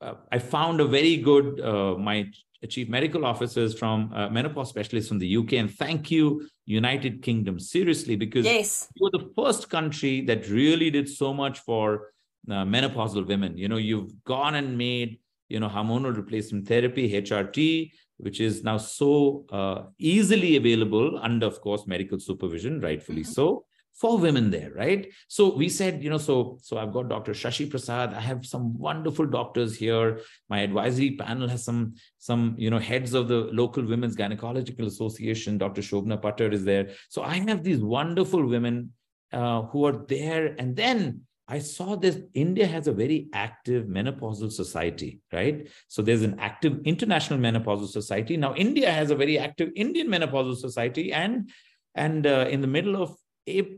uh, 0.00 0.14
I 0.30 0.38
found 0.38 0.80
a 0.80 0.84
very 0.84 1.16
good 1.16 1.60
uh, 1.60 1.96
my 1.98 2.30
chief 2.68 2.88
medical 2.88 3.26
officers 3.26 3.76
from 3.76 4.12
uh, 4.14 4.28
menopause 4.28 4.68
specialists 4.68 5.08
from 5.08 5.18
the 5.18 5.36
UK. 5.36 5.54
And 5.54 5.68
thank 5.68 6.12
you, 6.12 6.48
United 6.64 7.24
Kingdom, 7.24 7.58
seriously, 7.58 8.14
because 8.14 8.44
yes. 8.44 8.86
you 8.94 9.02
were 9.02 9.18
the 9.18 9.32
first 9.34 9.68
country 9.68 10.20
that 10.26 10.48
really 10.48 10.90
did 10.90 11.08
so 11.08 11.34
much 11.34 11.58
for 11.58 12.12
uh, 12.48 12.64
menopausal 12.64 13.26
women. 13.26 13.58
You 13.58 13.68
know, 13.68 13.78
you've 13.78 14.12
gone 14.22 14.54
and 14.54 14.78
made, 14.78 15.18
you 15.50 15.60
know, 15.60 15.68
hormonal 15.68 16.16
replacement 16.16 16.66
therapy, 16.66 17.12
HRT, 17.12 17.90
which 18.18 18.40
is 18.40 18.62
now 18.62 18.78
so 18.78 19.44
uh, 19.50 19.82
easily 19.98 20.56
available 20.56 21.18
under, 21.22 21.46
of 21.46 21.60
course, 21.60 21.86
medical 21.86 22.18
supervision, 22.18 22.80
rightfully 22.80 23.22
mm-hmm. 23.22 23.32
so. 23.32 23.64
for 24.00 24.18
women 24.18 24.50
there, 24.50 24.70
right? 24.74 25.08
So 25.28 25.54
we 25.54 25.68
said, 25.68 26.02
you 26.02 26.10
know, 26.10 26.18
so 26.18 26.58
so 26.62 26.78
I've 26.78 26.92
got 26.92 27.08
Dr. 27.08 27.32
Shashi 27.32 27.68
Prasad. 27.68 28.14
I 28.14 28.20
have 28.20 28.46
some 28.46 28.78
wonderful 28.78 29.26
doctors 29.26 29.76
here. 29.76 30.20
My 30.48 30.60
advisory 30.60 31.16
panel 31.16 31.48
has 31.48 31.64
some 31.64 31.94
some 32.18 32.54
you 32.64 32.70
know 32.70 32.78
heads 32.78 33.12
of 33.14 33.28
the 33.28 33.40
local 33.62 33.84
women's 33.84 34.16
gynecological 34.16 34.86
association. 34.86 35.58
Dr. 35.58 35.82
Shobna 35.82 36.20
Patter 36.22 36.50
is 36.50 36.64
there. 36.64 36.86
So 37.08 37.22
I 37.22 37.36
have 37.48 37.62
these 37.62 37.80
wonderful 37.80 38.46
women 38.46 38.92
uh, 39.32 39.62
who 39.62 39.84
are 39.84 39.98
there, 40.14 40.54
and 40.58 40.74
then 40.74 41.22
I 41.50 41.58
saw 41.58 41.96
this 41.96 42.20
India 42.32 42.66
has 42.66 42.86
a 42.86 42.92
very 42.92 43.28
active 43.32 43.86
menopausal 43.86 44.52
society, 44.52 45.20
right? 45.32 45.68
So 45.88 46.00
there's 46.00 46.22
an 46.22 46.38
active 46.38 46.80
international 46.84 47.40
menopausal 47.40 47.88
society. 47.88 48.36
Now 48.36 48.54
India 48.54 48.90
has 48.90 49.10
a 49.10 49.16
very 49.16 49.38
active 49.38 49.70
Indian 49.74 50.08
menopausal 50.08 50.56
society, 50.56 51.12
and 51.12 51.50
and 51.94 52.26
uh, 52.26 52.46
in 52.48 52.60
the 52.60 52.66
middle 52.66 53.02
of 53.02 53.16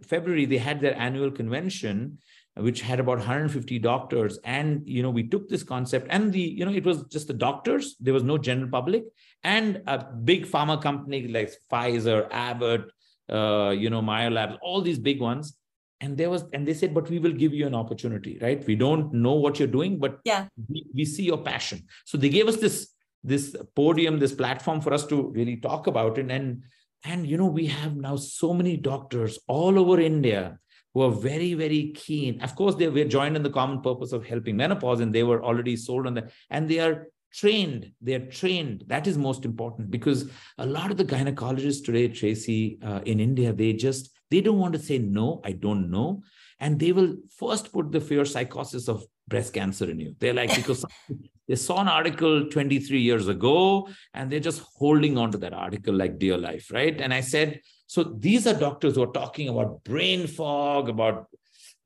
February, 0.04 0.44
they 0.44 0.58
had 0.58 0.80
their 0.80 0.96
annual 0.98 1.30
convention, 1.30 2.18
which 2.56 2.82
had 2.82 3.00
about 3.00 3.18
150 3.18 3.78
doctors. 3.78 4.38
And, 4.44 4.82
you 4.86 5.02
know, 5.02 5.10
we 5.10 5.28
took 5.28 5.48
this 5.48 5.62
concept 5.62 6.08
and 6.10 6.32
the, 6.32 6.40
you 6.40 6.64
know, 6.64 6.72
it 6.72 6.84
was 6.84 7.04
just 7.04 7.28
the 7.28 7.34
doctors. 7.34 7.96
There 8.00 8.14
was 8.14 8.22
no 8.22 8.38
general 8.38 8.70
public 8.70 9.04
and 9.42 9.82
a 9.86 10.04
big 10.04 10.46
pharma 10.46 10.80
company 10.80 11.28
like 11.28 11.52
Pfizer, 11.70 12.28
Abbott, 12.30 12.90
uh, 13.30 13.70
you 13.70 13.88
know, 13.88 14.02
Meyer 14.02 14.30
Labs, 14.30 14.58
all 14.62 14.82
these 14.82 14.98
big 14.98 15.20
ones. 15.20 15.56
And 16.02 16.18
there 16.18 16.28
was, 16.28 16.44
and 16.52 16.66
they 16.66 16.74
said, 16.74 16.92
but 16.92 17.08
we 17.08 17.18
will 17.24 17.32
give 17.42 17.54
you 17.54 17.66
an 17.66 17.74
opportunity, 17.74 18.38
right? 18.42 18.62
We 18.66 18.74
don't 18.74 19.14
know 19.14 19.34
what 19.44 19.58
you're 19.58 19.68
doing, 19.78 19.98
but 20.04 20.18
yeah, 20.24 20.48
we, 20.68 20.84
we 20.92 21.04
see 21.04 21.22
your 21.22 21.38
passion. 21.38 21.84
So 22.04 22.18
they 22.18 22.28
gave 22.28 22.48
us 22.48 22.56
this 22.56 22.90
this 23.24 23.44
podium, 23.76 24.18
this 24.18 24.34
platform 24.34 24.80
for 24.80 24.92
us 24.92 25.06
to 25.06 25.30
really 25.38 25.56
talk 25.68 25.86
about 25.86 26.18
it. 26.18 26.28
And 26.28 26.64
and, 27.04 27.26
you 27.26 27.36
know, 27.36 27.46
we 27.46 27.66
have 27.66 27.96
now 27.96 28.16
so 28.16 28.52
many 28.52 28.76
doctors 28.76 29.38
all 29.46 29.78
over 29.78 30.00
India 30.00 30.58
who 30.92 31.02
are 31.02 31.10
very, 31.10 31.54
very 31.54 31.92
keen. 31.94 32.40
Of 32.42 32.54
course, 32.54 32.74
they 32.74 32.88
were 32.88 33.04
joined 33.04 33.36
in 33.36 33.42
the 33.42 33.50
common 33.50 33.80
purpose 33.80 34.12
of 34.12 34.26
helping 34.26 34.56
menopause, 34.56 35.00
and 35.00 35.12
they 35.12 35.22
were 35.22 35.42
already 35.42 35.76
sold 35.76 36.06
on 36.06 36.14
that. 36.14 36.30
And 36.50 36.68
they 36.68 36.80
are 36.80 37.06
trained. 37.32 37.92
They 38.00 38.14
are 38.14 38.26
trained. 38.26 38.84
That 38.88 39.06
is 39.06 39.16
most 39.16 39.44
important 39.44 39.90
because 39.90 40.30
a 40.58 40.66
lot 40.66 40.90
of 40.90 40.96
the 40.96 41.04
gynecologists 41.04 41.84
today, 41.84 42.08
Tracy, 42.08 42.78
uh, 42.84 43.00
in 43.04 43.20
India, 43.20 43.52
they 43.52 43.72
just 43.72 44.10
they 44.32 44.40
don't 44.40 44.58
want 44.58 44.72
to 44.72 44.80
say 44.80 44.98
no. 44.98 45.40
I 45.44 45.52
don't 45.52 45.90
know, 45.90 46.22
and 46.58 46.80
they 46.80 46.92
will 46.92 47.16
first 47.36 47.72
put 47.72 47.92
the 47.92 48.00
fear 48.00 48.24
psychosis 48.24 48.88
of 48.88 49.04
breast 49.28 49.52
cancer 49.52 49.90
in 49.90 50.00
you. 50.00 50.14
They're 50.18 50.34
like 50.34 50.54
because 50.54 50.84
they 51.48 51.56
saw 51.56 51.80
an 51.80 51.88
article 51.88 52.48
23 52.48 53.00
years 53.00 53.28
ago 53.28 53.88
and 54.14 54.30
they're 54.30 54.40
just 54.40 54.62
holding 54.76 55.18
on 55.18 55.30
to 55.32 55.38
that 55.38 55.52
article 55.52 55.94
like 55.94 56.18
dear 56.18 56.38
life, 56.38 56.70
right? 56.72 56.98
And 57.00 57.12
I 57.12 57.20
said, 57.20 57.60
so 57.86 58.04
these 58.04 58.46
are 58.46 58.54
doctors 58.54 58.94
who 58.94 59.02
are 59.02 59.12
talking 59.12 59.48
about 59.48 59.84
brain 59.84 60.26
fog, 60.26 60.88
about 60.88 61.26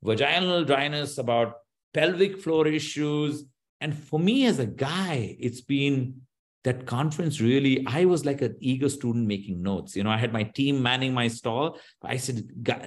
vaginal 0.03 0.63
dryness, 0.63 1.17
about 1.17 1.55
pelvic 1.93 2.41
floor 2.41 2.67
issues. 2.67 3.43
And 3.81 3.97
for 3.97 4.19
me 4.19 4.45
as 4.45 4.59
a 4.59 4.65
guy, 4.65 5.35
it's 5.39 5.61
been 5.61 6.21
that 6.67 6.85
conference 6.85 7.39
really, 7.39 7.73
I 7.87 8.03
was 8.03 8.25
like 8.25 8.41
an 8.41 8.55
eager 8.59 8.89
student 8.89 9.25
making 9.25 9.63
notes. 9.63 9.95
You 9.95 10.03
know, 10.03 10.09
I 10.09 10.17
had 10.17 10.33
my 10.33 10.43
team 10.43 10.83
manning 10.83 11.13
my 11.13 11.29
stall. 11.29 11.79
I 12.03 12.17
said, 12.17 12.43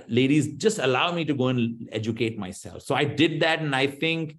ladies, 0.07 0.45
just 0.67 0.79
allow 0.79 1.13
me 1.13 1.25
to 1.25 1.35
go 1.35 1.49
and 1.49 1.89
educate 1.91 2.39
myself. 2.39 2.83
So 2.83 2.95
I 2.95 3.05
did 3.05 3.41
that. 3.41 3.61
And 3.61 3.75
I 3.75 3.87
think 3.87 4.37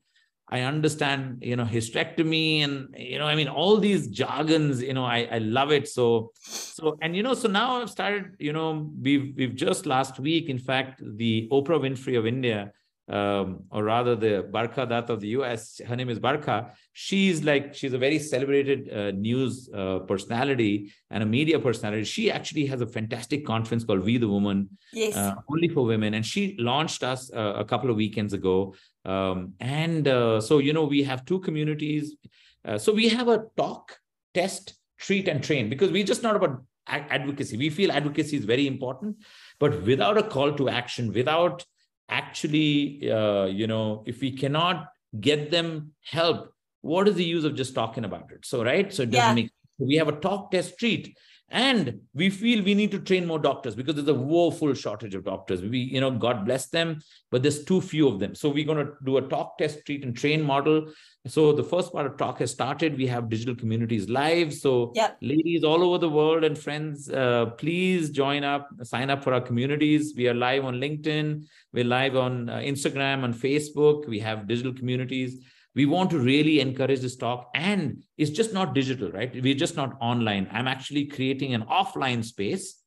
I 0.48 0.60
understand, 0.62 1.40
you 1.42 1.56
know, 1.56 1.66
hysterectomy 1.66 2.64
and, 2.66 2.94
you 2.96 3.18
know, 3.18 3.26
I 3.26 3.34
mean, 3.34 3.48
all 3.48 3.78
these 3.78 4.10
jargons, 4.10 4.80
you 4.80 4.94
know, 4.94 5.06
I, 5.06 5.28
I 5.32 5.40
love 5.40 5.72
it. 5.72 5.88
So, 5.88 6.32
so, 6.78 6.98
and, 7.02 7.16
you 7.16 7.24
know, 7.24 7.34
so 7.34 7.48
now 7.48 7.82
I've 7.82 7.90
started, 7.90 8.36
you 8.38 8.54
know, 8.54 8.92
we've, 9.02 9.34
we've 9.36 9.56
just 9.56 9.88
last 9.88 10.20
week, 10.20 10.50
in 10.50 10.60
fact, 10.60 11.02
the 11.02 11.48
Oprah 11.52 11.82
Winfrey 11.86 12.16
of 12.20 12.28
India, 12.28 12.72
um, 13.12 13.64
or 13.70 13.84
rather 13.84 14.16
the 14.16 14.48
Barkha 14.50 14.88
Dutt 14.88 15.10
of 15.10 15.20
the 15.20 15.28
US, 15.40 15.82
her 15.86 15.98
name 15.98 16.10
is 16.10 16.18
Barkha. 16.18 16.72
She's 16.94 17.44
like, 17.44 17.76
she's 17.76 17.92
a 17.92 17.98
very 17.98 18.18
celebrated 18.18 18.90
uh, 18.90 19.12
news 19.12 19.70
uh, 19.76 20.00
personality 20.00 20.94
and 21.10 21.22
a 21.22 21.26
media 21.26 21.60
personality. 21.60 22.06
She 22.06 22.32
actually 22.32 22.66
has 22.68 22.80
a 22.80 22.88
fantastic 22.88 23.46
conference 23.46 23.84
called 23.84 24.06
We 24.06 24.18
the 24.18 24.30
Woman, 24.30 24.70
yes. 24.94 25.18
uh, 25.18 25.36
only 25.50 25.68
for 25.68 25.84
women. 25.84 26.14
And 26.14 26.26
she 26.26 26.56
launched 26.58 27.04
us 27.04 27.30
uh, 27.34 27.56
a 27.58 27.66
couple 27.66 27.90
of 27.90 27.98
weekends 27.98 28.32
ago. 28.32 28.76
Um, 29.04 29.54
and 29.60 30.08
uh, 30.08 30.40
so, 30.40 30.60
you 30.60 30.72
know, 30.72 30.86
we 30.86 31.04
have 31.04 31.26
two 31.26 31.42
communities. 31.42 32.16
Uh, 32.64 32.78
so 32.78 32.94
we 32.94 33.10
have 33.10 33.28
a 33.28 33.44
talk, 33.58 34.00
test, 34.34 34.76
treat, 34.98 35.28
and 35.28 35.44
train 35.44 35.70
because 35.70 35.92
we're 35.92 36.06
just 36.06 36.24
not 36.24 36.38
about 36.38 36.64
advocacy. 36.88 37.58
We 37.58 37.70
feel 37.70 37.92
advocacy 37.92 38.38
is 38.38 38.46
very 38.46 38.68
important, 38.68 39.18
but 39.60 39.84
without 39.84 40.18
a 40.18 40.24
call 40.24 40.54
to 40.54 40.70
action, 40.70 41.12
without 41.12 41.66
actually, 42.12 43.10
uh, 43.10 43.46
you 43.46 43.68
know, 43.68 44.04
if 44.06 44.22
we 44.22 44.32
cannot 44.32 44.88
get 45.20 45.50
them 45.50 45.94
help, 46.04 46.54
what 46.82 47.08
is 47.08 47.16
the 47.16 47.24
use 47.24 47.44
of 47.44 47.56
just 47.56 47.74
talking 47.74 48.06
about 48.06 48.32
it? 48.32 48.46
So, 48.46 48.64
right. 48.64 48.94
So 48.94 49.04
it 49.04 49.12
doesn't 49.12 49.38
yeah. 49.38 49.44
make 49.44 49.52
we 49.80 49.96
have 49.96 50.08
a 50.08 50.20
talk 50.20 50.52
test 50.52 50.78
treat 50.78 51.18
and 51.52 52.00
we 52.14 52.30
feel 52.30 52.64
we 52.64 52.74
need 52.74 52.92
to 52.92 53.00
train 53.00 53.28
more 53.28 53.40
doctors 53.40 53.76
because 53.76 53.96
there's 53.96 54.08
a 54.08 54.14
woeful 54.14 54.74
shortage 54.74 55.16
of 55.16 55.26
doctors. 55.26 55.62
We 55.62 55.80
you 55.80 56.02
know 56.02 56.12
god 56.12 56.46
bless 56.46 56.68
them 56.68 57.00
but 57.32 57.42
there's 57.42 57.64
too 57.64 57.82
few 57.82 58.08
of 58.08 58.20
them. 58.20 58.36
So 58.36 58.50
we're 58.50 58.66
going 58.66 58.86
to 58.86 58.94
do 59.06 59.18
a 59.18 59.22
talk 59.22 59.58
test 59.58 59.86
treat 59.86 60.04
and 60.04 60.16
train 60.16 60.42
model. 60.42 60.92
So 61.28 61.54
the 61.54 61.64
first 61.64 61.94
part 61.94 62.06
of 62.06 62.18
talk 62.18 62.40
has 62.40 62.52
started. 62.52 62.98
We 62.98 63.08
have 63.08 63.30
digital 63.30 63.56
communities 63.56 64.10
live. 64.10 64.54
So 64.54 64.92
yep. 64.96 65.18
ladies 65.22 65.64
all 65.64 65.84
over 65.84 65.98
the 65.98 66.10
world 66.10 66.44
and 66.44 66.58
friends 66.58 67.10
uh, 67.10 67.48
please 67.58 68.10
join 68.10 68.44
up 68.44 68.70
sign 68.84 69.10
up 69.10 69.24
for 69.24 69.34
our 69.34 69.42
communities. 69.42 70.14
We 70.16 70.28
are 70.28 70.34
live 70.34 70.66
on 70.66 70.76
linkedin. 70.76 71.46
We're 71.74 71.86
live 71.86 72.16
on 72.16 72.50
uh, 72.50 72.58
instagram 72.58 73.24
and 73.24 73.34
facebook. 73.34 74.08
We 74.08 74.20
have 74.20 74.48
digital 74.48 74.74
communities 74.74 75.40
we 75.76 75.86
want 75.86 76.10
to 76.12 76.20
really 76.20 76.60
encourage 76.60 77.00
this 77.00 77.16
talk 77.16 77.50
and 77.56 78.04
it's 78.18 78.32
just 78.32 78.54
not 78.54 78.74
digital 78.74 79.12
right? 79.12 79.32
We're 79.42 79.56
just 79.56 79.76
not 79.76 79.98
online. 80.02 80.48
I'm 80.52 80.68
actually 80.68 81.06
creating 81.06 81.54
an 81.54 81.64
offline 81.64 82.24
space 82.24 82.78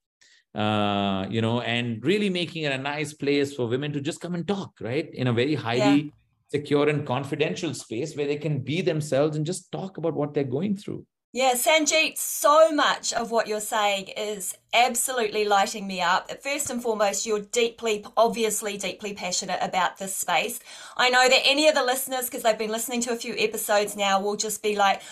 uh, 0.54 1.26
you 1.30 1.40
know 1.40 1.60
and 1.62 2.04
really 2.04 2.30
making 2.30 2.62
it 2.62 2.72
a 2.72 2.78
nice 2.78 3.12
place 3.12 3.54
for 3.54 3.66
women 3.66 3.92
to 3.92 4.00
just 4.00 4.20
come 4.20 4.34
and 4.34 4.46
talk 4.46 4.72
right? 4.80 5.12
In 5.14 5.26
a 5.26 5.32
very 5.32 5.54
highly 5.54 6.02
yeah. 6.02 6.10
secure 6.48 6.88
and 6.88 7.06
confidential 7.06 7.74
space 7.74 8.16
where 8.16 8.26
they 8.26 8.36
can 8.36 8.60
be 8.60 8.80
themselves 8.80 9.36
and 9.36 9.44
just 9.44 9.72
talk 9.72 9.96
about 9.98 10.14
what 10.14 10.34
they're 10.34 10.44
going 10.44 10.76
through 10.76 11.06
yeah, 11.34 11.54
Sanjith, 11.54 12.16
so 12.16 12.70
much 12.70 13.12
of 13.12 13.32
what 13.32 13.48
you're 13.48 13.58
saying 13.60 14.06
is 14.16 14.56
absolutely 14.72 15.44
lighting 15.44 15.86
me 15.86 16.00
up. 16.00 16.30
First 16.42 16.70
and 16.70 16.82
foremost, 16.82 17.26
you're 17.26 17.40
deeply, 17.40 18.04
obviously, 18.16 18.76
deeply 18.76 19.14
passionate 19.14 19.58
about 19.60 19.98
this 19.98 20.14
space. 20.16 20.60
I 20.96 21.10
know 21.10 21.28
that 21.28 21.42
any 21.44 21.68
of 21.68 21.74
the 21.74 21.84
listeners, 21.84 22.26
because 22.26 22.44
they've 22.44 22.58
been 22.58 22.70
listening 22.70 23.00
to 23.02 23.12
a 23.12 23.16
few 23.16 23.34
episodes 23.36 23.96
now, 23.96 24.20
will 24.20 24.36
just 24.36 24.62
be 24.62 24.76
like, 24.76 25.02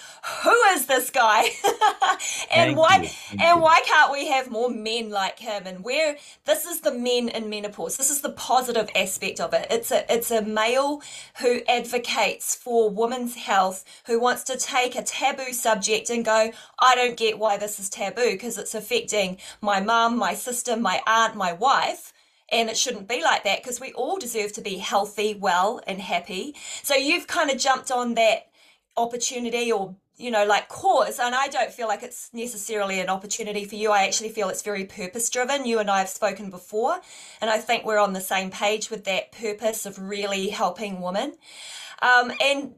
"Who 0.44 0.54
is 0.74 0.86
this 0.86 1.10
guy?" 1.10 1.42
and 2.52 2.76
Thank 2.76 2.76
why 2.76 3.10
and 3.40 3.60
you. 3.60 3.62
why 3.62 3.80
can't 3.84 4.12
we 4.12 4.28
have 4.28 4.50
more 4.50 4.70
men 4.70 5.10
like 5.10 5.40
him? 5.40 5.64
And 5.66 5.84
where 5.84 6.16
this 6.44 6.66
is 6.66 6.82
the 6.82 6.92
men 6.92 7.28
in 7.30 7.50
menopause. 7.50 7.96
This 7.96 8.10
is 8.10 8.20
the 8.20 8.32
positive 8.32 8.88
aspect 8.94 9.40
of 9.40 9.54
it. 9.54 9.66
It's 9.70 9.90
a 9.90 10.12
it's 10.12 10.30
a 10.30 10.42
male 10.42 11.02
who 11.40 11.62
advocates 11.68 12.54
for 12.54 12.90
women's 12.90 13.36
health, 13.36 13.84
who 14.06 14.20
wants 14.20 14.44
to 14.44 14.56
take 14.56 14.94
a 14.96 15.02
taboo 15.02 15.52
subject 15.52 16.10
and 16.12 16.24
go, 16.24 16.52
"I 16.78 16.94
don't 16.94 17.16
get 17.16 17.38
why 17.38 17.56
this 17.56 17.80
is 17.80 17.88
taboo 17.88 18.32
because 18.32 18.58
it's 18.58 18.74
affecting." 18.74 19.38
my 19.60 19.80
mum, 19.80 20.16
my 20.16 20.34
sister, 20.34 20.76
my 20.76 21.00
aunt, 21.06 21.36
my 21.36 21.52
wife. 21.52 22.12
And 22.50 22.68
it 22.68 22.76
shouldn't 22.76 23.08
be 23.08 23.22
like 23.22 23.44
that 23.44 23.62
because 23.62 23.80
we 23.80 23.92
all 23.92 24.18
deserve 24.18 24.52
to 24.54 24.60
be 24.60 24.76
healthy, 24.76 25.34
well, 25.34 25.80
and 25.86 26.00
happy. 26.00 26.54
So 26.82 26.94
you've 26.94 27.26
kind 27.26 27.50
of 27.50 27.56
jumped 27.56 27.90
on 27.90 28.14
that 28.14 28.48
opportunity 28.96 29.72
or 29.72 29.96
you 30.18 30.30
know, 30.30 30.44
like 30.44 30.68
cause, 30.68 31.18
and 31.18 31.34
I 31.34 31.48
don't 31.48 31.72
feel 31.72 31.88
like 31.88 32.02
it's 32.02 32.30
necessarily 32.32 33.00
an 33.00 33.08
opportunity 33.08 33.64
for 33.64 33.74
you. 33.74 33.90
I 33.90 34.04
actually 34.04 34.28
feel 34.28 34.50
it's 34.50 34.62
very 34.62 34.84
purpose 34.84 35.28
driven. 35.30 35.66
You 35.66 35.80
and 35.80 35.90
I 35.90 35.98
have 35.98 36.10
spoken 36.10 36.48
before, 36.48 37.00
and 37.40 37.50
I 37.50 37.58
think 37.58 37.84
we're 37.84 37.98
on 37.98 38.12
the 38.12 38.20
same 38.20 38.50
page 38.50 38.88
with 38.88 39.04
that 39.04 39.32
purpose 39.32 39.84
of 39.84 39.98
really 39.98 40.50
helping 40.50 41.00
women. 41.00 41.38
Um, 42.02 42.30
and 42.40 42.74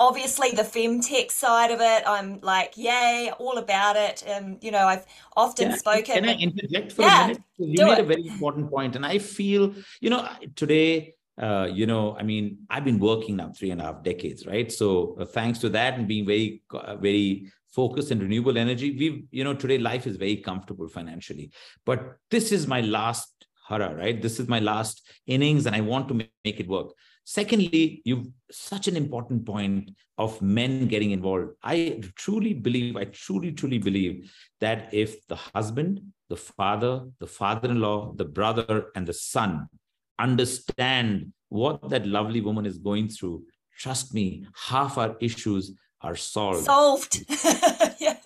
obviously 0.00 0.50
the 0.50 0.62
femtech 0.62 1.30
side 1.30 1.70
of 1.70 1.80
it 1.80 2.02
i'm 2.06 2.40
like 2.40 2.76
yay 2.76 3.32
all 3.38 3.58
about 3.58 3.96
it 3.96 4.22
and 4.26 4.62
you 4.62 4.70
know 4.70 4.86
i've 4.86 5.04
often 5.36 5.70
can 5.70 5.78
spoken 5.78 6.14
can 6.14 6.28
i 6.28 6.34
interject 6.34 6.92
for 6.92 7.02
yeah, 7.02 7.24
a 7.24 7.26
minute 7.28 7.42
you 7.58 7.84
made 7.84 7.98
it. 7.98 8.00
a 8.00 8.04
very 8.04 8.26
important 8.26 8.70
point 8.70 8.94
and 8.94 9.04
i 9.04 9.18
feel 9.18 9.74
you 10.00 10.10
know 10.10 10.28
today 10.54 11.14
uh, 11.40 11.68
you 11.72 11.86
know, 11.86 12.16
I 12.18 12.24
mean, 12.24 12.58
I've 12.68 12.84
been 12.84 12.98
working 12.98 13.36
now 13.36 13.52
three 13.56 13.70
and 13.70 13.80
a 13.80 13.84
half 13.84 14.02
decades, 14.02 14.44
right? 14.44 14.72
So 14.72 15.16
uh, 15.20 15.24
thanks 15.24 15.60
to 15.60 15.68
that 15.68 15.94
and 15.94 16.08
being 16.08 16.26
very, 16.26 16.62
uh, 16.72 16.96
very 16.96 17.52
focused 17.68 18.10
in 18.10 18.18
renewable 18.18 18.58
energy, 18.58 18.96
we've, 18.96 19.24
you 19.30 19.44
know, 19.44 19.54
today 19.54 19.78
life 19.78 20.06
is 20.08 20.16
very 20.16 20.38
comfortable 20.38 20.88
financially. 20.88 21.52
But 21.86 22.16
this 22.30 22.50
is 22.50 22.66
my 22.66 22.80
last 22.80 23.46
hurrah, 23.68 23.92
right? 23.92 24.20
This 24.20 24.40
is 24.40 24.48
my 24.48 24.58
last 24.58 25.06
innings, 25.26 25.66
and 25.66 25.76
I 25.76 25.80
want 25.80 26.08
to 26.08 26.14
make 26.14 26.28
it 26.44 26.66
work. 26.66 26.88
Secondly, 27.30 28.00
you've 28.06 28.28
such 28.50 28.88
an 28.88 28.96
important 28.96 29.44
point 29.44 29.90
of 30.16 30.40
men 30.40 30.88
getting 30.88 31.10
involved. 31.10 31.50
I 31.62 32.00
truly 32.14 32.54
believe, 32.54 32.96
I 32.96 33.04
truly, 33.04 33.52
truly 33.52 33.76
believe 33.76 34.32
that 34.60 34.88
if 34.94 35.26
the 35.26 35.36
husband, 35.36 36.00
the 36.30 36.38
father, 36.38 37.06
the 37.18 37.26
father 37.26 37.68
in 37.68 37.80
law, 37.82 38.14
the 38.14 38.24
brother, 38.24 38.86
and 38.94 39.06
the 39.06 39.12
son 39.12 39.68
understand 40.18 41.34
what 41.50 41.90
that 41.90 42.06
lovely 42.06 42.40
woman 42.40 42.64
is 42.64 42.78
going 42.78 43.10
through, 43.10 43.44
trust 43.76 44.14
me, 44.14 44.46
half 44.56 44.96
our 44.96 45.14
issues 45.20 45.72
are 46.00 46.16
solved. 46.16 46.64
Solved. 46.64 47.26
yeah. 48.00 48.16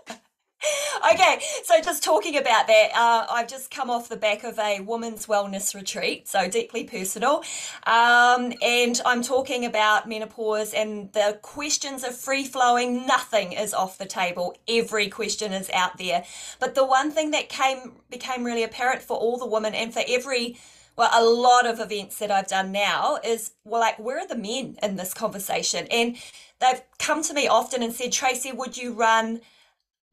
Okay, 1.12 1.42
so 1.64 1.78
just 1.82 2.02
talking 2.02 2.38
about 2.38 2.66
that, 2.68 2.88
uh, 2.94 3.26
I've 3.30 3.46
just 3.46 3.70
come 3.70 3.90
off 3.90 4.08
the 4.08 4.16
back 4.16 4.44
of 4.44 4.58
a 4.58 4.80
women's 4.80 5.26
wellness 5.26 5.74
retreat, 5.74 6.26
so 6.26 6.48
deeply 6.48 6.84
personal. 6.84 7.44
Um, 7.86 8.54
and 8.62 8.98
I'm 9.04 9.20
talking 9.22 9.66
about 9.66 10.08
menopause, 10.08 10.72
and 10.72 11.12
the 11.12 11.38
questions 11.42 12.02
are 12.02 12.12
free 12.12 12.44
flowing. 12.44 13.06
Nothing 13.06 13.52
is 13.52 13.74
off 13.74 13.98
the 13.98 14.06
table. 14.06 14.56
Every 14.66 15.10
question 15.10 15.52
is 15.52 15.68
out 15.74 15.98
there. 15.98 16.24
But 16.58 16.74
the 16.74 16.86
one 16.86 17.10
thing 17.10 17.32
that 17.32 17.50
came 17.50 17.92
became 18.08 18.42
really 18.42 18.62
apparent 18.62 19.02
for 19.02 19.18
all 19.18 19.36
the 19.36 19.46
women 19.46 19.74
and 19.74 19.92
for 19.92 20.02
every 20.08 20.56
well, 20.96 21.10
a 21.12 21.24
lot 21.24 21.66
of 21.66 21.80
events 21.80 22.18
that 22.18 22.30
I've 22.30 22.48
done 22.48 22.70
now 22.70 23.18
is, 23.24 23.52
well, 23.64 23.80
like, 23.80 23.98
where 23.98 24.18
are 24.18 24.28
the 24.28 24.36
men 24.36 24.76
in 24.82 24.96
this 24.96 25.14
conversation? 25.14 25.86
And 25.90 26.16
they've 26.60 26.82
come 26.98 27.22
to 27.22 27.34
me 27.34 27.48
often 27.48 27.82
and 27.82 27.94
said, 27.94 28.12
Tracy, 28.12 28.52
would 28.52 28.76
you 28.76 28.92
run 28.92 29.40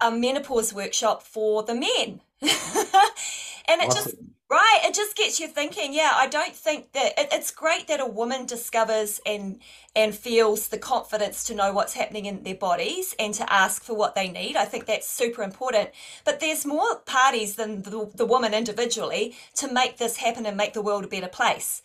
a 0.02 0.12
menopause 0.12 0.74
workshop 0.74 1.24
for 1.24 1.64
the 1.64 1.76
men? 1.76 2.22
and 2.42 2.52
it 3.82 3.90
awesome. 3.90 4.04
just 4.04 4.16
Right, 4.50 4.80
it 4.84 4.96
just 4.96 5.16
gets 5.16 5.40
you 5.40 5.48
thinking. 5.48 5.94
Yeah, 5.94 6.10
I 6.12 6.26
don't 6.26 6.56
think 6.56 6.94
that 6.94 7.14
it, 7.20 7.28
it's 7.32 7.52
great 7.52 7.88
that 7.88 8.00
a 8.00 8.06
woman 8.08 8.48
discovers 8.48 9.22
and 9.24 9.60
and 9.96 10.16
feels 10.16 10.70
the 10.70 10.80
confidence 10.80 11.44
to 11.44 11.54
know 11.54 11.72
what's 11.72 11.94
happening 11.94 12.26
in 12.26 12.42
their 12.42 12.56
bodies 12.56 13.14
and 13.20 13.32
to 13.36 13.54
ask 13.54 13.84
for 13.84 13.94
what 13.94 14.16
they 14.16 14.28
need. 14.28 14.56
I 14.56 14.66
think 14.66 14.88
that's 14.88 15.08
super 15.08 15.44
important. 15.44 15.92
But 16.26 16.40
there's 16.40 16.66
more 16.66 16.96
parties 17.06 17.58
than 17.58 17.84
the, 17.84 18.10
the 18.16 18.26
woman 18.26 18.56
individually 18.56 19.36
to 19.58 19.72
make 19.72 19.98
this 19.98 20.18
happen 20.18 20.48
and 20.48 20.58
make 20.58 20.74
the 20.74 20.82
world 20.82 21.04
a 21.04 21.08
better 21.08 21.28
place. 21.28 21.84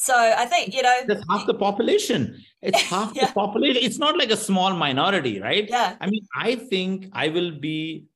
So 0.00 0.14
I 0.16 0.46
think 0.46 0.74
you 0.74 0.82
know 0.82 0.96
that's 1.06 1.24
half 1.28 1.46
the 1.46 1.52
population. 1.52 2.42
It's 2.62 2.80
half 2.94 3.12
yeah. 3.14 3.26
the 3.26 3.32
population. 3.34 3.82
It's 3.82 3.98
not 3.98 4.16
like 4.16 4.30
a 4.30 4.36
small 4.36 4.72
minority, 4.72 5.40
right? 5.40 5.68
Yeah. 5.68 5.96
I 6.00 6.06
mean, 6.08 6.26
I 6.34 6.54
think 6.54 7.10
I 7.12 7.28
will 7.28 7.50
be 7.50 8.06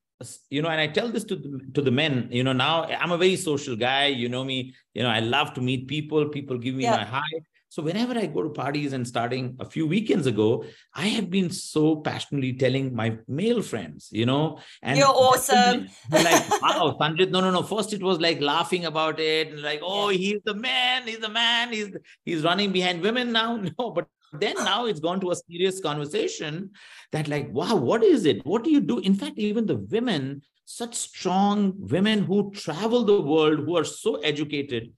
you 0.48 0.62
know 0.62 0.68
and 0.68 0.80
i 0.80 0.86
tell 0.86 1.08
this 1.08 1.24
to 1.24 1.36
the, 1.36 1.60
to 1.74 1.82
the 1.82 1.90
men 1.90 2.28
you 2.30 2.42
know 2.42 2.52
now 2.52 2.84
i'm 2.84 3.10
a 3.12 3.18
very 3.18 3.36
social 3.36 3.76
guy 3.76 4.06
you 4.06 4.28
know 4.28 4.44
me 4.44 4.72
you 4.94 5.02
know 5.02 5.10
i 5.10 5.18
love 5.18 5.52
to 5.52 5.60
meet 5.60 5.86
people 5.88 6.28
people 6.28 6.56
give 6.56 6.74
me 6.74 6.84
yeah. 6.84 6.96
my 6.96 7.04
hi 7.04 7.32
so 7.74 7.82
whenever 7.82 8.16
i 8.22 8.26
go 8.34 8.42
to 8.42 8.50
parties 8.50 8.92
and 8.92 9.06
starting 9.12 9.56
a 9.64 9.68
few 9.74 9.86
weekends 9.94 10.26
ago 10.32 10.48
i 10.94 11.06
have 11.16 11.28
been 11.28 11.50
so 11.50 11.96
passionately 12.08 12.52
telling 12.52 12.94
my 12.94 13.08
male 13.26 13.62
friends 13.70 14.08
you 14.12 14.26
know 14.26 14.58
and 14.82 14.98
you're 14.98 15.18
awesome. 15.28 15.86
like 16.10 16.48
wow 16.62 16.96
sanjith 17.00 17.30
no 17.34 17.40
no 17.40 17.50
no. 17.50 17.62
First 17.62 17.92
it 17.92 18.02
was 18.02 18.20
like 18.20 18.40
laughing 18.40 18.84
about 18.84 19.18
it 19.18 19.48
and 19.48 19.62
like 19.62 19.80
oh 19.82 20.08
he's 20.08 20.40
the 20.44 20.54
man 20.54 21.06
he's 21.06 21.18
the 21.18 21.28
man 21.28 21.72
he's 21.72 21.90
he's 22.24 22.42
running 22.44 22.72
behind 22.72 23.00
women 23.02 23.32
now. 23.32 23.50
No 23.78 23.90
but 23.90 24.06
then 24.32 24.56
now 24.56 24.86
it's 24.86 25.00
gone 25.00 25.20
to 25.20 25.30
a 25.30 25.36
serious 25.36 25.80
conversation 25.80 26.70
that 27.12 27.28
like 27.28 27.48
wow 27.50 27.76
what 27.76 28.02
is 28.02 28.24
it? 28.24 28.44
What 28.44 28.64
do 28.64 28.70
you 28.70 28.80
do? 28.80 28.98
In 28.98 29.14
fact 29.14 29.38
even 29.38 29.66
the 29.66 29.76
women 29.76 30.42
such 30.64 30.94
strong 30.94 31.74
women 31.94 32.24
who 32.24 32.50
travel 32.52 33.04
the 33.04 33.20
world 33.20 33.60
who 33.60 33.76
are 33.76 33.84
so 33.84 34.16
educated 34.32 34.92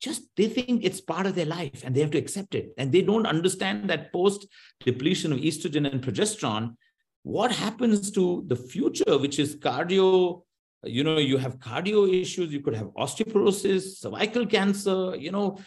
just 0.00 0.22
they 0.36 0.48
think 0.48 0.82
it's 0.82 1.00
part 1.00 1.26
of 1.26 1.34
their 1.34 1.46
life 1.46 1.82
and 1.84 1.94
they 1.94 2.00
have 2.00 2.10
to 2.10 2.18
accept 2.18 2.54
it. 2.54 2.72
And 2.78 2.90
they 2.90 3.02
don't 3.02 3.26
understand 3.26 3.90
that 3.90 4.12
post 4.12 4.46
depletion 4.84 5.32
of 5.32 5.40
estrogen 5.40 5.90
and 5.90 6.02
progesterone 6.02 6.74
what 7.22 7.52
happens 7.52 8.10
to 8.10 8.44
the 8.46 8.56
future 8.56 9.18
which 9.18 9.38
is 9.38 9.56
cardio 9.56 10.42
you 10.84 11.04
know 11.04 11.18
you 11.18 11.36
have 11.36 11.58
cardio 11.58 12.08
issues 12.08 12.52
you 12.52 12.60
could 12.60 12.74
have 12.74 12.86
osteoporosis 12.96 13.98
cervical 13.98 14.46
cancer 14.46 15.14
you 15.16 15.30
know 15.30 15.58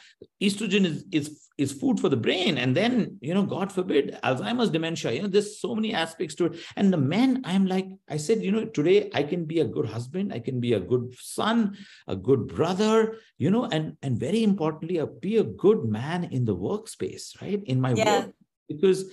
estrogen 0.41 0.85
is 0.85 1.05
is 1.11 1.43
is 1.57 1.71
food 1.71 1.99
for 1.99 2.09
the 2.09 2.17
brain. 2.17 2.57
And 2.57 2.75
then 2.75 3.17
you 3.21 3.33
know 3.33 3.43
god 3.43 3.71
forbid 3.71 4.17
alzheimer's 4.23 4.69
dementia 4.69 5.11
you 5.11 5.21
know 5.21 5.27
there's 5.27 5.59
so 5.59 5.75
many 5.75 5.93
aspects 5.93 6.35
to 6.35 6.45
it. 6.45 6.59
And 6.75 6.91
the 6.91 6.97
men 6.97 7.41
i'm 7.45 7.65
like 7.65 7.87
i 8.09 8.17
said 8.17 8.41
you 8.41 8.51
know 8.51 8.65
today 8.65 9.09
i 9.13 9.23
can 9.23 9.45
be 9.45 9.59
a 9.59 9.65
good 9.65 9.85
husband 9.85 10.33
i 10.33 10.39
can 10.39 10.59
be 10.59 10.73
a 10.73 10.79
good 10.79 11.13
son 11.19 11.77
a 12.07 12.15
good 12.15 12.47
brother 12.47 13.17
you 13.37 13.51
know 13.51 13.65
and 13.65 13.97
and 14.01 14.19
very 14.19 14.43
importantly 14.43 14.99
uh, 14.99 15.05
be 15.05 15.37
a 15.37 15.43
good 15.43 15.85
man 15.85 16.23
in 16.25 16.45
the 16.45 16.55
workspace 16.55 17.39
right 17.41 17.61
in 17.65 17.79
my 17.79 17.93
yeah. 17.93 18.19
work. 18.19 18.33
Because 18.67 19.05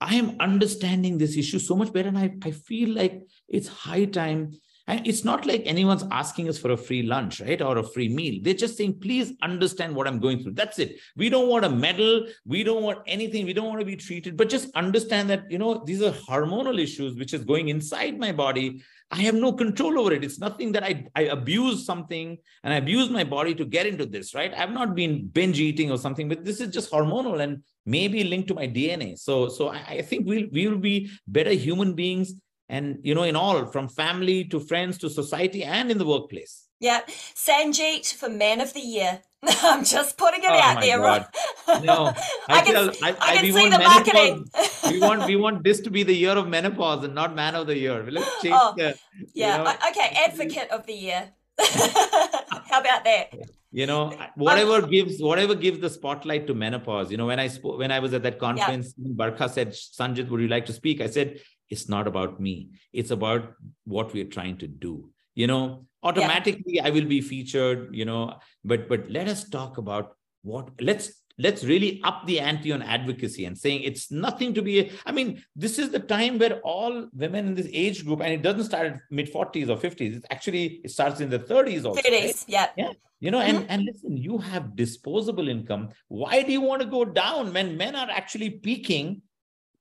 i 0.00 0.14
am 0.14 0.36
understanding 0.40 1.16
this 1.16 1.36
issue 1.36 1.58
so 1.58 1.74
much 1.74 1.92
better 1.92 2.08
and 2.08 2.18
i, 2.18 2.34
I 2.42 2.50
feel 2.50 2.90
like 2.90 3.22
it's 3.48 3.68
high 3.68 4.04
time 4.04 4.52
and 4.88 5.04
it's 5.06 5.24
not 5.24 5.46
like 5.46 5.62
anyone's 5.64 6.04
asking 6.12 6.48
us 6.48 6.58
for 6.58 6.70
a 6.70 6.76
free 6.76 7.02
lunch, 7.02 7.40
right? 7.40 7.60
Or 7.60 7.78
a 7.78 7.82
free 7.82 8.08
meal. 8.08 8.38
They're 8.40 8.54
just 8.54 8.76
saying, 8.76 9.00
please 9.00 9.32
understand 9.42 9.94
what 9.96 10.06
I'm 10.06 10.20
going 10.20 10.42
through. 10.42 10.52
That's 10.52 10.78
it. 10.78 11.00
We 11.16 11.28
don't 11.28 11.48
want 11.48 11.64
a 11.64 11.68
medal. 11.68 12.26
We 12.44 12.62
don't 12.62 12.84
want 12.84 13.00
anything. 13.06 13.46
We 13.46 13.52
don't 13.52 13.66
want 13.66 13.80
to 13.80 13.84
be 13.84 13.96
treated, 13.96 14.36
but 14.36 14.48
just 14.48 14.70
understand 14.76 15.28
that, 15.30 15.50
you 15.50 15.58
know, 15.58 15.82
these 15.84 16.02
are 16.02 16.12
hormonal 16.12 16.80
issues, 16.80 17.16
which 17.16 17.34
is 17.34 17.44
going 17.44 17.68
inside 17.68 18.18
my 18.18 18.30
body. 18.30 18.82
I 19.10 19.22
have 19.22 19.34
no 19.34 19.52
control 19.52 19.98
over 19.98 20.12
it. 20.12 20.22
It's 20.22 20.38
nothing 20.38 20.70
that 20.72 20.84
I, 20.84 21.06
I 21.16 21.22
abuse 21.22 21.84
something 21.84 22.38
and 22.62 22.74
I 22.74 22.76
abuse 22.76 23.10
my 23.10 23.24
body 23.24 23.56
to 23.56 23.64
get 23.64 23.86
into 23.86 24.06
this, 24.06 24.34
right? 24.34 24.54
I've 24.54 24.72
not 24.72 24.94
been 24.94 25.26
binge 25.26 25.58
eating 25.58 25.90
or 25.90 25.98
something, 25.98 26.28
but 26.28 26.44
this 26.44 26.60
is 26.60 26.72
just 26.72 26.92
hormonal 26.92 27.40
and 27.40 27.62
maybe 27.84 28.22
linked 28.22 28.48
to 28.48 28.54
my 28.54 28.68
DNA. 28.68 29.18
So, 29.18 29.48
so 29.48 29.68
I, 29.68 29.84
I 29.88 30.02
think 30.02 30.26
we'll, 30.26 30.46
we 30.52 30.68
will 30.68 30.78
be 30.78 31.10
better 31.26 31.50
human 31.50 31.94
beings 31.94 32.34
and 32.68 32.98
you 33.02 33.14
know 33.14 33.22
in 33.22 33.36
all 33.36 33.66
from 33.66 33.88
family 33.88 34.44
to 34.44 34.60
friends 34.60 34.98
to 34.98 35.10
society 35.10 35.64
and 35.64 35.90
in 35.90 35.98
the 35.98 36.06
workplace. 36.06 36.68
Yeah 36.80 37.00
sanjith 37.46 38.12
for 38.14 38.28
man 38.28 38.60
of 38.60 38.72
the 38.74 38.80
year. 38.80 39.20
I'm 39.42 39.84
just 39.84 40.16
putting 40.16 40.42
it 40.42 40.50
oh 40.50 40.58
out 40.58 40.80
there 40.80 40.98
God. 40.98 41.26
no 41.84 42.06
i, 42.48 42.58
I 42.58 42.60
can, 42.62 42.74
tell, 42.74 42.90
I, 43.02 43.16
I, 43.20 43.36
can 43.36 43.52
see 43.52 43.68
the 43.68 43.78
marketing. 43.78 44.44
We 44.90 45.00
want 45.00 45.26
we 45.26 45.36
want 45.36 45.62
this 45.62 45.80
to 45.80 45.90
be 45.90 46.02
the 46.02 46.14
year 46.14 46.32
of 46.32 46.48
menopause 46.48 47.04
and 47.04 47.14
not 47.14 47.34
man 47.34 47.54
of 47.54 47.66
the 47.66 47.76
year. 47.76 48.04
Let's 48.10 48.42
change 48.42 48.56
oh, 48.58 48.74
the, 48.76 48.98
yeah 49.34 49.58
know, 49.58 49.74
okay 49.90 50.16
advocate 50.26 50.70
of 50.70 50.86
the 50.86 50.94
year. 50.94 51.30
How 51.58 52.80
about 52.80 53.04
that? 53.04 53.32
You 53.70 53.86
know 53.86 54.16
whatever 54.36 54.76
um, 54.84 54.90
gives 54.90 55.20
whatever 55.20 55.54
gives 55.54 55.80
the 55.80 55.90
spotlight 55.90 56.46
to 56.46 56.54
menopause. 56.54 57.10
You 57.10 57.18
know 57.18 57.26
when 57.26 57.38
i 57.38 57.48
spoke 57.48 57.78
when 57.78 57.92
i 57.92 57.98
was 57.98 58.14
at 58.14 58.22
that 58.22 58.38
conference 58.38 58.94
yeah. 58.96 59.12
barkha 59.12 59.50
said 59.50 59.70
sanjith 59.72 60.28
would 60.30 60.40
you 60.40 60.48
like 60.48 60.66
to 60.66 60.72
speak? 60.72 61.00
I 61.00 61.08
said 61.08 61.40
it's 61.70 61.88
not 61.88 62.06
about 62.06 62.40
me 62.40 62.70
it's 62.92 63.10
about 63.10 63.52
what 63.84 64.12
we're 64.12 64.32
trying 64.36 64.56
to 64.56 64.66
do 64.66 65.10
you 65.34 65.46
know 65.46 65.86
automatically 66.02 66.76
yeah. 66.76 66.86
i 66.86 66.90
will 66.90 67.04
be 67.04 67.20
featured 67.20 67.94
you 67.94 68.04
know 68.04 68.34
but 68.64 68.88
but 68.88 69.08
let 69.10 69.28
us 69.28 69.48
talk 69.48 69.78
about 69.78 70.16
what 70.42 70.68
let's 70.80 71.22
let's 71.38 71.64
really 71.64 72.00
up 72.02 72.26
the 72.26 72.40
ante 72.40 72.72
on 72.72 72.82
advocacy 72.82 73.44
and 73.44 73.58
saying 73.58 73.82
it's 73.82 74.10
nothing 74.10 74.54
to 74.54 74.62
be 74.62 74.90
i 75.04 75.12
mean 75.12 75.42
this 75.54 75.78
is 75.78 75.90
the 75.90 75.98
time 75.98 76.38
where 76.38 76.60
all 76.60 77.08
women 77.12 77.48
in 77.48 77.54
this 77.54 77.68
age 77.72 78.04
group 78.04 78.20
and 78.20 78.32
it 78.32 78.42
doesn't 78.42 78.64
start 78.64 78.86
at 78.86 79.00
mid 79.10 79.32
40s 79.32 79.68
or 79.68 79.76
50s 79.76 80.16
it's 80.16 80.26
actually 80.30 80.80
it 80.84 80.90
starts 80.90 81.20
in 81.20 81.28
the 81.28 81.38
30s 81.38 81.84
also 81.84 82.00
30s 82.00 82.10
right? 82.10 82.44
yeah 82.48 82.66
yeah 82.76 82.92
you 83.20 83.30
know 83.30 83.40
mm-hmm. 83.40 83.58
and 83.58 83.70
and 83.70 83.84
listen 83.84 84.16
you 84.16 84.38
have 84.38 84.76
disposable 84.76 85.48
income 85.48 85.88
why 86.08 86.42
do 86.42 86.52
you 86.52 86.60
want 86.60 86.80
to 86.80 86.88
go 86.88 87.04
down 87.04 87.52
when 87.52 87.76
men 87.76 87.94
are 87.94 88.10
actually 88.10 88.50
peaking 88.50 89.22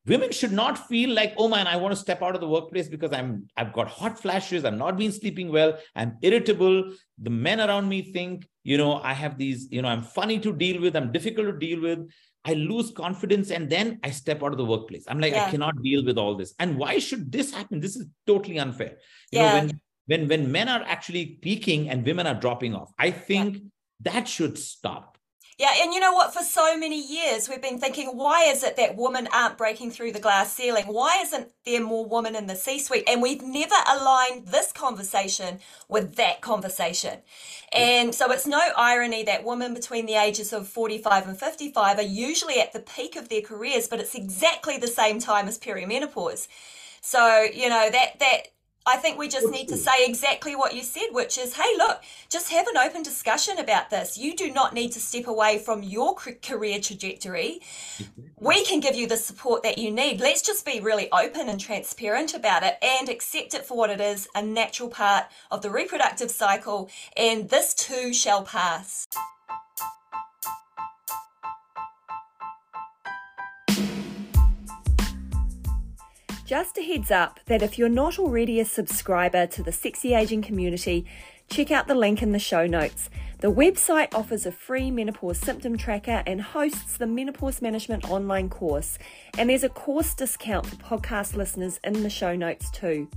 women 0.07 0.31
should 0.31 0.51
not 0.51 0.87
feel 0.87 1.09
like 1.09 1.33
oh 1.37 1.47
man 1.47 1.67
i 1.67 1.75
want 1.75 1.93
to 1.93 1.99
step 1.99 2.21
out 2.21 2.35
of 2.35 2.41
the 2.41 2.47
workplace 2.47 2.87
because 2.87 3.11
i'm 3.11 3.47
i've 3.57 3.73
got 3.73 3.87
hot 3.87 4.19
flashes 4.19 4.65
i'm 4.65 4.77
not 4.77 4.97
been 4.97 5.11
sleeping 5.11 5.51
well 5.51 5.77
i'm 5.95 6.17
irritable. 6.21 6.91
The 7.17 7.29
men 7.29 7.61
around 7.61 7.87
me 7.87 8.01
think 8.13 8.47
you 8.63 8.77
know 8.77 8.95
i 9.01 9.13
have 9.13 9.37
these 9.37 9.67
you 9.71 9.81
know 9.81 9.87
i'm 9.87 10.03
funny 10.03 10.39
to 10.39 10.51
deal 10.53 10.81
with 10.81 10.95
i'm 10.95 11.11
difficult 11.11 11.47
to 11.47 11.57
deal 11.57 11.81
with. 11.81 12.07
I 12.47 12.53
lose 12.53 12.91
confidence 12.91 13.49
and 13.49 13.67
then 13.67 13.99
i 14.03 14.11
step 14.11 14.43
out 14.43 14.51
of 14.51 14.57
the 14.57 14.65
workplace. 14.65 15.05
I'm 15.07 15.19
like 15.19 15.33
yeah. 15.33 15.45
i 15.45 15.49
cannot 15.49 15.81
deal 15.81 16.05
with 16.05 16.19
all 16.19 16.35
this. 16.35 16.53
And 16.59 16.77
why 16.77 16.99
should 16.99 17.31
this 17.31 17.51
happen? 17.51 17.79
This 17.79 17.95
is 17.95 18.05
totally 18.27 18.59
unfair. 18.59 18.97
You 19.31 19.39
yeah. 19.39 19.47
know 19.47 19.59
when 19.59 19.79
when 20.07 20.27
when 20.27 20.51
men 20.51 20.69
are 20.69 20.83
actually 20.85 21.39
peaking 21.41 21.89
and 21.89 22.05
women 22.05 22.27
are 22.27 22.35
dropping 22.35 22.75
off 22.75 22.91
i 22.99 23.11
think 23.11 23.55
yeah. 23.55 23.61
that 24.01 24.27
should 24.27 24.57
stop 24.57 25.14
yeah, 25.57 25.71
and 25.81 25.93
you 25.93 26.01
know 26.01 26.11
what? 26.11 26.33
For 26.33 26.43
so 26.43 26.77
many 26.77 27.01
years, 27.01 27.47
we've 27.47 27.61
been 27.61 27.79
thinking, 27.79 28.07
why 28.17 28.43
is 28.43 28.61
it 28.61 28.75
that 28.75 28.97
women 28.97 29.29
aren't 29.33 29.57
breaking 29.57 29.91
through 29.91 30.11
the 30.11 30.19
glass 30.19 30.51
ceiling? 30.51 30.83
Why 30.85 31.21
isn't 31.21 31.47
there 31.65 31.81
more 31.81 32.05
women 32.05 32.35
in 32.35 32.47
the 32.47 32.57
C 32.57 32.77
suite? 32.77 33.05
And 33.07 33.21
we've 33.21 33.41
never 33.41 33.75
aligned 33.89 34.47
this 34.47 34.73
conversation 34.73 35.59
with 35.87 36.15
that 36.15 36.41
conversation. 36.41 37.19
And 37.71 38.13
so 38.13 38.31
it's 38.33 38.45
no 38.45 38.59
irony 38.75 39.23
that 39.23 39.45
women 39.45 39.73
between 39.73 40.07
the 40.07 40.15
ages 40.15 40.51
of 40.51 40.67
45 40.67 41.29
and 41.29 41.39
55 41.39 41.99
are 41.99 42.01
usually 42.01 42.59
at 42.59 42.73
the 42.73 42.81
peak 42.81 43.15
of 43.15 43.29
their 43.29 43.41
careers, 43.41 43.87
but 43.87 44.01
it's 44.01 44.15
exactly 44.15 44.77
the 44.77 44.87
same 44.87 45.19
time 45.19 45.47
as 45.47 45.57
perimenopause. 45.57 46.49
So, 46.99 47.43
you 47.53 47.69
know, 47.69 47.89
that, 47.91 48.19
that, 48.19 48.47
I 48.87 48.97
think 48.97 49.17
we 49.17 49.27
just 49.27 49.49
need 49.49 49.67
to 49.69 49.77
say 49.77 50.05
exactly 50.05 50.55
what 50.55 50.75
you 50.75 50.83
said, 50.83 51.07
which 51.11 51.39
is, 51.39 51.55
hey, 51.55 51.75
look, 51.77 52.03
just 52.29 52.51
have 52.51 52.67
an 52.67 52.77
open 52.77 53.01
discussion 53.01 53.57
about 53.57 53.89
this. 53.89 54.15
You 54.15 54.35
do 54.35 54.51
not 54.51 54.73
need 54.73 54.91
to 54.91 54.99
step 54.99 55.25
away 55.25 55.57
from 55.57 55.81
your 55.81 56.13
career 56.13 56.79
trajectory. 56.79 57.61
Mm-hmm. 57.97 58.21
We 58.45 58.63
can 58.63 58.79
give 58.81 58.95
you 58.95 59.07
the 59.07 59.17
support 59.17 59.63
that 59.63 59.79
you 59.79 59.89
need. 59.89 60.21
Let's 60.21 60.43
just 60.43 60.65
be 60.65 60.81
really 60.81 61.11
open 61.11 61.49
and 61.49 61.59
transparent 61.59 62.35
about 62.35 62.61
it 62.61 62.77
and 62.83 63.09
accept 63.09 63.55
it 63.55 63.65
for 63.65 63.75
what 63.75 63.89
it 63.89 63.99
is 63.99 64.27
a 64.35 64.43
natural 64.43 64.89
part 64.89 65.25
of 65.49 65.63
the 65.63 65.71
reproductive 65.71 66.29
cycle. 66.29 66.91
And 67.17 67.49
this 67.49 67.73
too 67.73 68.13
shall 68.13 68.43
pass. 68.43 69.07
Just 76.45 76.77
a 76.77 76.83
heads 76.83 77.09
up 77.09 77.39
that 77.47 77.63
if 77.63 77.79
you're 77.79 77.89
not 77.89 78.19
already 78.19 78.59
a 78.59 78.65
subscriber 78.65 79.47
to 79.47 79.63
the 79.63 79.71
Sexy 79.71 80.13
Aging 80.13 80.43
community, 80.43 81.03
check 81.49 81.71
out 81.71 81.87
the 81.87 81.95
link 81.95 82.21
in 82.21 82.33
the 82.33 82.39
show 82.39 82.67
notes. 82.67 83.09
The 83.39 83.51
website 83.51 84.13
offers 84.13 84.45
a 84.45 84.51
free 84.51 84.91
menopause 84.91 85.39
symptom 85.39 85.75
tracker 85.75 86.21
and 86.27 86.39
hosts 86.39 86.97
the 86.97 87.07
Menopause 87.07 87.63
Management 87.63 88.07
online 88.11 88.49
course. 88.49 88.99
And 89.39 89.49
there's 89.49 89.63
a 89.63 89.69
course 89.69 90.13
discount 90.13 90.67
for 90.67 90.75
podcast 90.75 91.35
listeners 91.35 91.79
in 91.83 92.03
the 92.03 92.11
show 92.11 92.35
notes 92.35 92.69
too. 92.69 93.09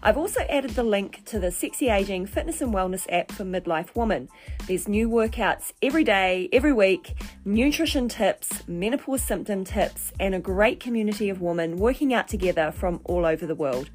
I've 0.00 0.16
also 0.16 0.42
added 0.48 0.70
the 0.70 0.84
link 0.84 1.24
to 1.26 1.40
the 1.40 1.50
Sexy 1.50 1.88
Aging 1.88 2.26
Fitness 2.26 2.60
and 2.60 2.72
Wellness 2.72 3.06
app 3.10 3.32
for 3.32 3.44
midlife 3.44 3.96
women. 3.96 4.28
There's 4.68 4.86
new 4.86 5.08
workouts 5.08 5.72
every 5.82 6.04
day, 6.04 6.48
every 6.52 6.72
week, 6.72 7.20
nutrition 7.44 8.08
tips, 8.08 8.62
menopause 8.68 9.22
symptom 9.22 9.64
tips, 9.64 10.12
and 10.20 10.36
a 10.36 10.38
great 10.38 10.78
community 10.78 11.28
of 11.30 11.40
women 11.40 11.78
working 11.78 12.14
out 12.14 12.28
together 12.28 12.70
from 12.70 13.00
all 13.04 13.26
over 13.26 13.44
the 13.44 13.56
world. 13.56 13.90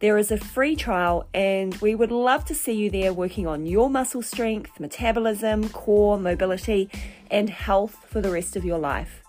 There 0.00 0.16
is 0.16 0.30
a 0.30 0.38
free 0.38 0.74
trial, 0.74 1.28
and 1.34 1.74
we 1.76 1.94
would 1.94 2.12
love 2.12 2.46
to 2.46 2.54
see 2.54 2.72
you 2.72 2.90
there 2.90 3.12
working 3.12 3.46
on 3.46 3.66
your 3.66 3.90
muscle 3.90 4.22
strength, 4.22 4.80
metabolism, 4.80 5.68
core, 5.68 6.18
mobility, 6.18 6.88
and 7.30 7.50
health 7.50 8.06
for 8.08 8.22
the 8.22 8.30
rest 8.30 8.56
of 8.56 8.64
your 8.64 8.78
life. 8.78 9.25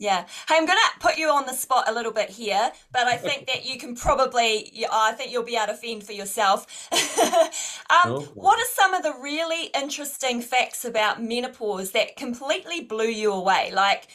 Yeah. 0.00 0.24
Hey, 0.48 0.56
I'm 0.56 0.64
going 0.64 0.78
to 0.78 0.98
put 0.98 1.18
you 1.18 1.28
on 1.28 1.44
the 1.44 1.52
spot 1.52 1.84
a 1.86 1.92
little 1.92 2.10
bit 2.10 2.30
here, 2.30 2.72
but 2.90 3.02
I 3.06 3.18
think 3.18 3.46
that 3.48 3.66
you 3.66 3.78
can 3.78 3.94
probably, 3.94 4.72
I 4.90 5.12
think 5.12 5.30
you'll 5.30 5.42
be 5.42 5.56
able 5.56 5.74
to 5.74 5.74
fend 5.74 6.04
for 6.04 6.12
yourself. 6.12 6.88
um, 6.92 8.12
oh. 8.12 8.28
What 8.34 8.58
are 8.58 8.70
some 8.72 8.94
of 8.94 9.02
the 9.02 9.12
really 9.20 9.66
interesting 9.74 10.40
facts 10.40 10.86
about 10.86 11.22
menopause 11.22 11.90
that 11.90 12.16
completely 12.16 12.80
blew 12.80 13.08
you 13.08 13.30
away? 13.30 13.72
Like, 13.74 14.08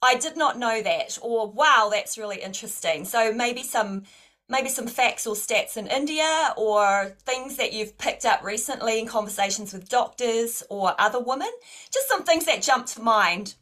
I 0.00 0.14
did 0.14 0.38
not 0.38 0.58
know 0.58 0.80
that, 0.80 1.18
or 1.20 1.50
wow, 1.50 1.90
that's 1.92 2.16
really 2.16 2.40
interesting. 2.40 3.04
So 3.04 3.30
maybe 3.30 3.62
some 3.62 4.04
maybe 4.48 4.70
some 4.70 4.86
facts 4.86 5.26
or 5.26 5.34
stats 5.34 5.76
in 5.76 5.86
India 5.88 6.54
or 6.56 7.14
things 7.26 7.56
that 7.56 7.74
you've 7.74 7.98
picked 7.98 8.24
up 8.24 8.42
recently 8.44 9.00
in 9.00 9.06
conversations 9.06 9.74
with 9.74 9.88
doctors 9.88 10.62
or 10.70 10.94
other 10.98 11.20
women? 11.20 11.50
Just 11.92 12.08
some 12.08 12.22
things 12.22 12.46
that 12.46 12.62
jumped 12.62 12.94
to 12.94 13.02
mind 13.02 13.54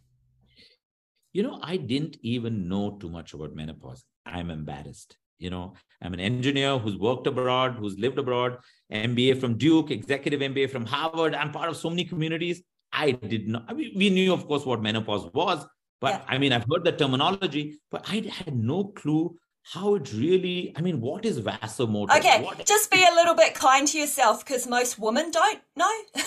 you 1.35 1.43
know, 1.43 1.59
I 1.63 1.77
didn't 1.77 2.17
even 2.23 2.69
know 2.69 2.97
too 2.99 3.11
much 3.11 3.35
about 3.35 3.55
menopause. 3.55 4.05
I'm 4.25 4.51
embarrassed. 4.51 5.17
You 5.39 5.51
know, 5.51 5.75
I'm 6.01 6.15
an 6.15 6.21
engineer 6.21 6.79
who's 6.79 6.97
worked 6.97 7.27
abroad, 7.27 7.75
who's 7.75 7.99
lived 7.99 8.19
abroad, 8.19 8.59
MBA 8.91 9.41
from 9.41 9.59
Duke, 9.59 9.91
executive 9.91 10.41
MBA 10.41 10.71
from 10.71 10.87
Harvard. 10.87 11.35
I'm 11.35 11.51
part 11.51 11.69
of 11.69 11.77
so 11.77 11.91
many 11.91 12.05
communities. 12.05 12.63
I 12.93 13.11
did 13.11 13.49
not, 13.49 13.65
I 13.69 13.75
mean, 13.75 13.93
we 13.97 14.11
knew, 14.11 14.33
of 14.33 14.47
course, 14.47 14.65
what 14.65 14.81
menopause 14.81 15.29
was, 15.35 15.67
but 16.01 16.13
yeah. 16.13 16.25
I 16.29 16.39
mean, 16.39 16.53
I've 16.53 16.67
heard 16.71 16.85
the 16.85 16.93
terminology, 16.93 17.81
but 17.91 18.07
I 18.09 18.23
had 18.31 18.57
no 18.57 18.85
clue 18.85 19.37
how 19.73 19.95
it 19.95 20.13
really 20.13 20.73
i 20.77 20.81
mean 20.81 21.01
what 21.01 21.25
is 21.25 21.41
vasomotor? 21.41 22.17
Okay 22.19 22.43
what, 22.43 22.65
just 22.67 22.91
be 22.91 23.03
a 23.03 23.15
little 23.15 23.35
bit 23.35 23.55
kind 23.55 23.89
to 23.89 23.99
yourself 23.99 24.45
because 24.45 24.67
most 24.67 24.99
women 24.99 25.31
don't 25.31 25.61
know. 25.77 25.91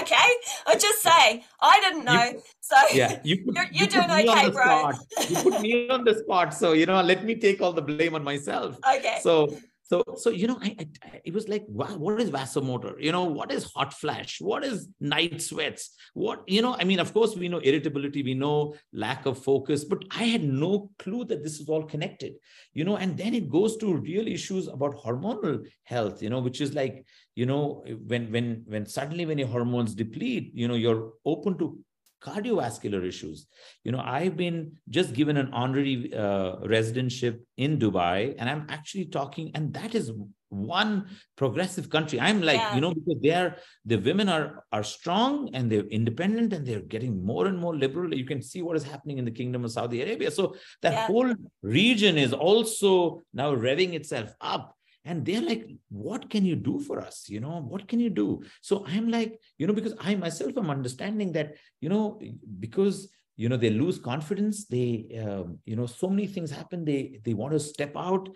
Okay? 0.00 0.30
I'm 0.66 0.78
just 0.78 1.02
saying 1.02 1.42
i 1.60 1.80
didn't 1.80 2.04
know 2.04 2.24
you, 2.24 2.42
so 2.60 2.76
yeah 2.94 3.20
you 3.24 3.44
put, 3.44 3.54
you're, 3.54 3.64
you're 3.64 3.82
you 3.82 3.86
doing 3.86 4.28
okay 4.28 4.50
bro. 4.50 4.92
you 5.28 5.36
put 5.36 5.60
me 5.60 5.88
on 5.96 6.04
the 6.04 6.14
spot 6.14 6.54
so 6.54 6.72
you 6.72 6.86
know 6.86 7.02
let 7.02 7.24
me 7.24 7.34
take 7.34 7.60
all 7.60 7.72
the 7.72 7.82
blame 7.82 8.14
on 8.14 8.22
myself. 8.22 8.78
Okay. 8.96 9.18
So 9.22 9.56
so 9.88 10.04
so 10.16 10.30
you 10.30 10.46
know 10.46 10.58
I, 10.60 10.76
I, 10.78 11.20
it 11.24 11.34
was 11.34 11.48
like 11.48 11.64
what 11.66 12.20
is 12.20 12.30
vasomotor? 12.30 12.94
You 13.00 13.12
know 13.12 13.24
what 13.24 13.52
is 13.52 13.64
hot 13.74 13.92
flash? 13.92 14.40
What 14.40 14.64
is 14.64 14.88
night 15.00 15.40
sweats? 15.42 15.94
What 16.14 16.42
you 16.46 16.62
know 16.62 16.74
i 16.78 16.84
mean 16.84 17.00
of 17.00 17.12
course 17.12 17.36
we 17.36 17.48
know 17.48 17.58
irritability 17.58 18.22
we 18.22 18.34
know 18.34 18.74
lack 18.92 19.26
of 19.26 19.42
focus 19.42 19.84
but 19.84 20.04
i 20.10 20.24
had 20.24 20.42
no 20.42 20.90
clue 20.98 21.24
that 21.24 21.42
this 21.42 21.60
is 21.60 21.68
all 21.68 21.84
connected 21.84 22.32
you 22.74 22.84
know 22.84 22.96
and 22.96 23.16
then 23.16 23.34
it 23.34 23.48
goes 23.48 23.76
to 23.76 23.96
real 23.96 24.26
issues 24.26 24.68
about 24.68 24.96
hormonal 24.96 25.64
health 25.84 26.22
you 26.22 26.30
know 26.30 26.40
which 26.40 26.60
is 26.60 26.74
like 26.74 27.04
you 27.34 27.46
know 27.46 27.84
when 28.06 28.30
when 28.32 28.64
when 28.66 28.86
suddenly 28.86 29.26
when 29.26 29.38
your 29.38 29.48
hormones 29.48 29.94
deplete 29.94 30.50
you 30.54 30.68
know 30.68 30.74
you're 30.74 31.12
open 31.24 31.56
to 31.58 31.78
cardiovascular 32.22 33.06
issues. 33.06 33.46
You 33.84 33.92
know, 33.92 34.00
I've 34.04 34.36
been 34.36 34.72
just 34.88 35.14
given 35.14 35.36
an 35.36 35.50
honorary 35.52 36.12
uh, 36.14 36.56
residentship 36.64 37.40
in 37.56 37.78
Dubai, 37.78 38.34
and 38.38 38.48
I'm 38.48 38.66
actually 38.68 39.06
talking, 39.06 39.50
and 39.54 39.72
that 39.74 39.94
is 39.94 40.12
one 40.50 41.06
progressive 41.36 41.90
country. 41.90 42.20
I'm 42.20 42.40
like, 42.42 42.56
yeah. 42.56 42.74
you 42.74 42.80
know, 42.80 42.94
because 42.94 43.20
they 43.22 43.30
are 43.30 43.56
the 43.84 43.96
women 43.96 44.28
are 44.28 44.64
are 44.72 44.82
strong 44.82 45.50
and 45.54 45.70
they're 45.70 45.86
independent 45.86 46.52
and 46.52 46.66
they're 46.66 46.80
getting 46.80 47.24
more 47.24 47.46
and 47.46 47.58
more 47.58 47.76
liberal. 47.76 48.14
You 48.14 48.24
can 48.24 48.42
see 48.42 48.62
what 48.62 48.76
is 48.76 48.82
happening 48.82 49.18
in 49.18 49.24
the 49.24 49.30
kingdom 49.30 49.64
of 49.64 49.72
Saudi 49.72 50.02
Arabia. 50.02 50.30
So 50.30 50.56
that 50.82 50.92
yeah. 50.92 51.06
whole 51.06 51.34
region 51.62 52.16
is 52.16 52.32
also 52.32 53.22
now 53.34 53.54
revving 53.54 53.92
itself 53.94 54.32
up 54.40 54.77
and 55.08 55.24
they're 55.24 55.46
like 55.50 55.66
what 55.88 56.28
can 56.30 56.44
you 56.44 56.54
do 56.54 56.78
for 56.78 57.00
us? 57.00 57.28
You 57.28 57.40
know 57.40 57.60
what 57.72 57.88
can 57.88 57.98
you 57.98 58.10
do? 58.10 58.42
So 58.60 58.84
i'm 58.86 59.06
like 59.10 59.40
you 59.58 59.66
know 59.66 59.76
because 59.78 59.94
i 60.08 60.14
myself 60.14 60.56
am 60.62 60.70
understanding 60.70 61.32
that 61.32 61.54
you 61.80 61.88
know 61.88 62.20
because 62.66 63.08
you 63.36 63.48
know 63.48 63.56
they 63.56 63.70
lose 63.70 63.98
confidence 63.98 64.66
they 64.66 64.88
um, 65.24 65.58
you 65.64 65.76
know 65.76 65.86
so 65.86 66.08
many 66.14 66.26
things 66.26 66.50
happen 66.50 66.84
they 66.84 67.20
they 67.24 67.34
want 67.34 67.52
to 67.54 67.60
step 67.60 67.92
out. 67.96 68.28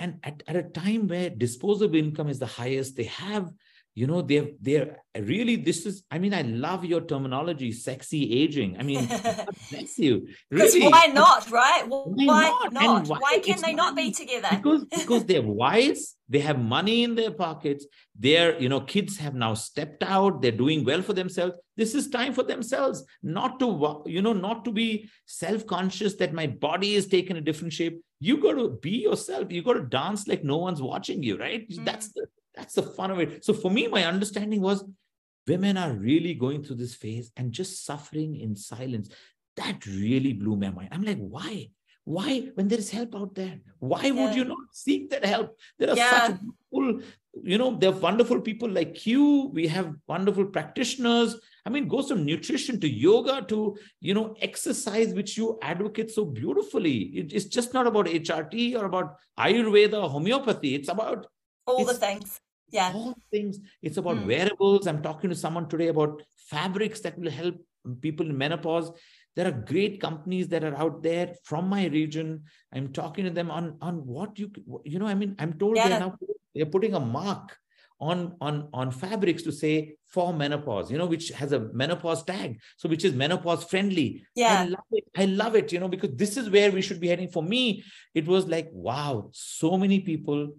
And 0.00 0.20
at, 0.22 0.44
at 0.46 0.56
a 0.56 0.62
time 0.62 1.08
where 1.08 1.28
disposable 1.30 1.96
income 1.96 2.28
is 2.28 2.38
the 2.38 2.46
highest 2.60 2.96
they 2.96 3.10
have 3.26 3.50
you 3.98 4.06
know 4.06 4.22
they're 4.22 4.50
they're 4.60 4.98
really 5.32 5.56
this 5.56 5.84
is 5.84 6.04
i 6.08 6.18
mean 6.22 6.32
i 6.32 6.42
love 6.42 6.84
your 6.84 7.00
terminology 7.00 7.72
sexy 7.72 8.22
aging. 8.40 8.76
I 8.78 8.84
mean 8.84 9.06
bless 9.70 9.98
you. 9.98 10.28
Really? 10.52 10.82
why 10.88 11.06
not 11.06 11.50
right? 11.50 11.82
Why, 11.86 12.26
why 12.30 12.68
not, 12.70 12.72
not? 12.72 13.08
why, 13.08 13.18
why 13.18 13.38
can 13.40 13.60
they 13.60 13.72
not 13.72 13.96
be 13.96 14.12
together? 14.12 14.50
Because 14.52 14.84
because 14.98 15.24
they're 15.24 15.42
wise 15.42 16.14
they 16.28 16.38
have 16.38 16.60
money 16.60 17.02
in 17.02 17.16
their 17.16 17.32
pockets 17.32 17.86
their 18.26 18.46
you 18.62 18.68
know 18.68 18.80
kids 18.80 19.16
have 19.16 19.34
now 19.34 19.54
stepped 19.54 20.04
out 20.04 20.42
they're 20.42 20.62
doing 20.64 20.84
well 20.84 21.02
for 21.02 21.14
themselves. 21.14 21.54
This 21.76 21.94
is 21.96 22.08
time 22.08 22.32
for 22.34 22.44
themselves 22.44 23.04
not 23.22 23.58
to 23.60 24.02
you 24.06 24.22
know 24.22 24.32
not 24.32 24.64
to 24.66 24.70
be 24.70 25.08
self-conscious 25.26 26.14
that 26.16 26.32
my 26.40 26.46
body 26.46 26.94
is 26.94 27.08
taking 27.08 27.36
a 27.36 27.46
different 27.48 27.72
shape. 27.72 28.00
You 28.20 28.36
got 28.42 28.54
to 28.54 28.68
be 28.82 28.96
yourself. 29.08 29.52
You 29.52 29.62
got 29.62 29.74
to 29.74 29.86
dance 30.00 30.26
like 30.28 30.44
no 30.44 30.58
one's 30.58 30.82
watching 30.82 31.22
you 31.22 31.36
right? 31.38 31.68
Mm. 31.68 31.84
that's 31.84 32.12
the 32.12 32.26
that's 32.58 32.74
the 32.74 32.82
fun 32.82 33.12
of 33.12 33.20
it. 33.20 33.44
So 33.44 33.52
for 33.52 33.70
me, 33.70 33.86
my 33.86 34.04
understanding 34.04 34.60
was 34.60 34.84
women 35.46 35.78
are 35.78 35.92
really 35.92 36.34
going 36.34 36.64
through 36.64 36.76
this 36.76 36.94
phase 36.94 37.30
and 37.36 37.52
just 37.52 37.84
suffering 37.86 38.34
in 38.36 38.56
silence. 38.56 39.08
That 39.56 39.86
really 39.86 40.32
blew 40.32 40.56
my 40.56 40.70
mind. 40.70 40.88
I'm 40.90 41.04
like, 41.04 41.18
why? 41.18 41.70
Why, 42.04 42.50
when 42.54 42.68
there 42.68 42.78
is 42.78 42.90
help 42.90 43.14
out 43.14 43.34
there, 43.34 43.60
why 43.78 44.04
yeah. 44.04 44.12
would 44.12 44.34
you 44.34 44.44
not 44.44 44.58
seek 44.72 45.10
that 45.10 45.24
help? 45.24 45.56
There 45.78 45.90
are 45.90 45.96
yeah. 45.96 46.28
such 46.28 46.38
wonderful, 46.70 47.06
you 47.42 47.58
know, 47.58 47.76
there 47.76 47.90
are 47.90 47.98
wonderful 47.98 48.40
people 48.40 48.68
like 48.68 49.06
you. 49.06 49.50
We 49.52 49.68
have 49.68 49.94
wonderful 50.06 50.46
practitioners. 50.46 51.36
I 51.66 51.70
mean, 51.70 51.86
goes 51.86 52.08
from 52.08 52.24
nutrition 52.24 52.80
to 52.80 52.88
yoga 52.88 53.42
to, 53.48 53.76
you 54.00 54.14
know, 54.14 54.34
exercise, 54.40 55.12
which 55.12 55.36
you 55.36 55.58
advocate 55.62 56.10
so 56.10 56.24
beautifully. 56.24 56.96
It, 57.18 57.32
it's 57.34 57.44
just 57.44 57.74
not 57.74 57.86
about 57.86 58.06
HRT 58.06 58.74
or 58.74 58.86
about 58.86 59.16
Ayurveda 59.38 60.02
or 60.02 60.08
homeopathy. 60.08 60.74
It's 60.74 60.88
about 60.88 61.26
all 61.66 61.84
the 61.84 61.94
things 61.94 62.40
yeah. 62.70 62.92
All 62.94 63.16
things 63.30 63.58
it's 63.82 63.96
about 63.96 64.16
mm. 64.16 64.26
wearables. 64.26 64.86
I'm 64.86 65.02
talking 65.02 65.30
to 65.30 65.36
someone 65.36 65.68
today 65.68 65.88
about 65.88 66.22
fabrics 66.36 67.00
that 67.00 67.18
will 67.18 67.30
help 67.30 67.56
people 68.00 68.26
in 68.26 68.36
menopause. 68.36 68.90
There 69.36 69.46
are 69.46 69.52
great 69.52 70.00
companies 70.00 70.48
that 70.48 70.64
are 70.64 70.76
out 70.76 71.02
there 71.02 71.34
from 71.44 71.68
my 71.68 71.86
region. 71.86 72.44
I'm 72.74 72.92
talking 72.92 73.24
to 73.24 73.30
them 73.30 73.50
on 73.50 73.78
on 73.80 74.06
what 74.06 74.38
you 74.38 74.50
you 74.84 74.98
know 74.98 75.06
i 75.06 75.14
mean 75.14 75.34
i'm 75.38 75.52
told 75.54 75.76
yeah. 75.76 75.88
they're 75.88 76.00
now 76.00 76.18
they're 76.54 76.66
putting 76.66 76.94
a 76.94 77.00
mark 77.00 77.56
on 78.00 78.36
on 78.40 78.68
on 78.72 78.90
fabrics 78.90 79.42
to 79.42 79.52
say 79.52 79.96
for 80.06 80.32
menopause 80.32 80.90
you 80.90 80.98
know 80.98 81.06
which 81.06 81.30
has 81.30 81.52
a 81.52 81.60
menopause 81.72 82.22
tag. 82.24 82.60
So 82.76 82.88
which 82.88 83.04
is 83.04 83.12
menopause 83.12 83.64
friendly. 83.64 84.24
Yeah. 84.34 84.60
i 84.60 84.64
love 84.64 84.90
it. 84.92 85.04
I 85.16 85.24
love 85.24 85.56
it 85.56 85.72
you 85.72 85.80
know 85.80 85.88
because 85.88 86.14
this 86.14 86.36
is 86.36 86.48
where 86.48 86.70
we 86.70 86.82
should 86.82 87.00
be 87.00 87.08
heading. 87.08 87.28
For 87.28 87.42
me 87.42 87.84
it 88.14 88.26
was 88.26 88.46
like 88.46 88.68
wow 88.72 89.30
so 89.32 89.76
many 89.76 90.00
people 90.00 90.54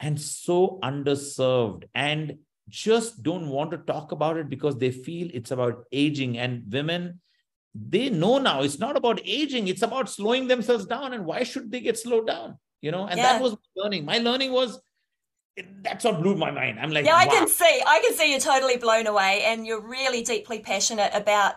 and 0.00 0.20
so 0.20 0.78
underserved 0.82 1.84
and 1.94 2.38
just 2.68 3.22
don't 3.22 3.48
want 3.48 3.70
to 3.72 3.78
talk 3.78 4.12
about 4.12 4.36
it 4.36 4.48
because 4.48 4.78
they 4.78 4.90
feel 4.90 5.28
it's 5.34 5.50
about 5.50 5.84
aging. 5.92 6.38
And 6.38 6.64
women 6.72 7.20
they 7.72 8.10
know 8.10 8.38
now 8.38 8.62
it's 8.62 8.80
not 8.80 8.96
about 8.96 9.20
aging 9.24 9.68
it's 9.68 9.82
about 9.82 10.08
slowing 10.08 10.48
themselves 10.48 10.86
down. 10.86 11.12
And 11.12 11.24
why 11.24 11.44
should 11.44 11.70
they 11.70 11.80
get 11.80 11.98
slowed 11.98 12.26
down? 12.26 12.58
You 12.80 12.90
know 12.90 13.06
and 13.06 13.18
yeah. 13.18 13.34
that 13.34 13.42
was 13.42 13.52
my 13.52 13.82
learning. 13.82 14.04
My 14.04 14.18
learning 14.18 14.52
was 14.52 14.80
that's 15.82 16.04
what 16.04 16.22
blew 16.22 16.36
my 16.36 16.50
mind. 16.50 16.80
I'm 16.80 16.90
like 16.90 17.04
yeah 17.04 17.16
i 17.16 17.26
wow. 17.26 17.32
can 17.32 17.48
see 17.48 17.82
i 17.86 18.00
can 18.00 18.14
see 18.14 18.30
you're 18.30 18.40
totally 18.40 18.78
blown 18.78 19.06
away 19.06 19.42
and 19.44 19.66
you're 19.66 19.82
really 19.86 20.22
deeply 20.22 20.60
passionate 20.60 21.10
about 21.12 21.54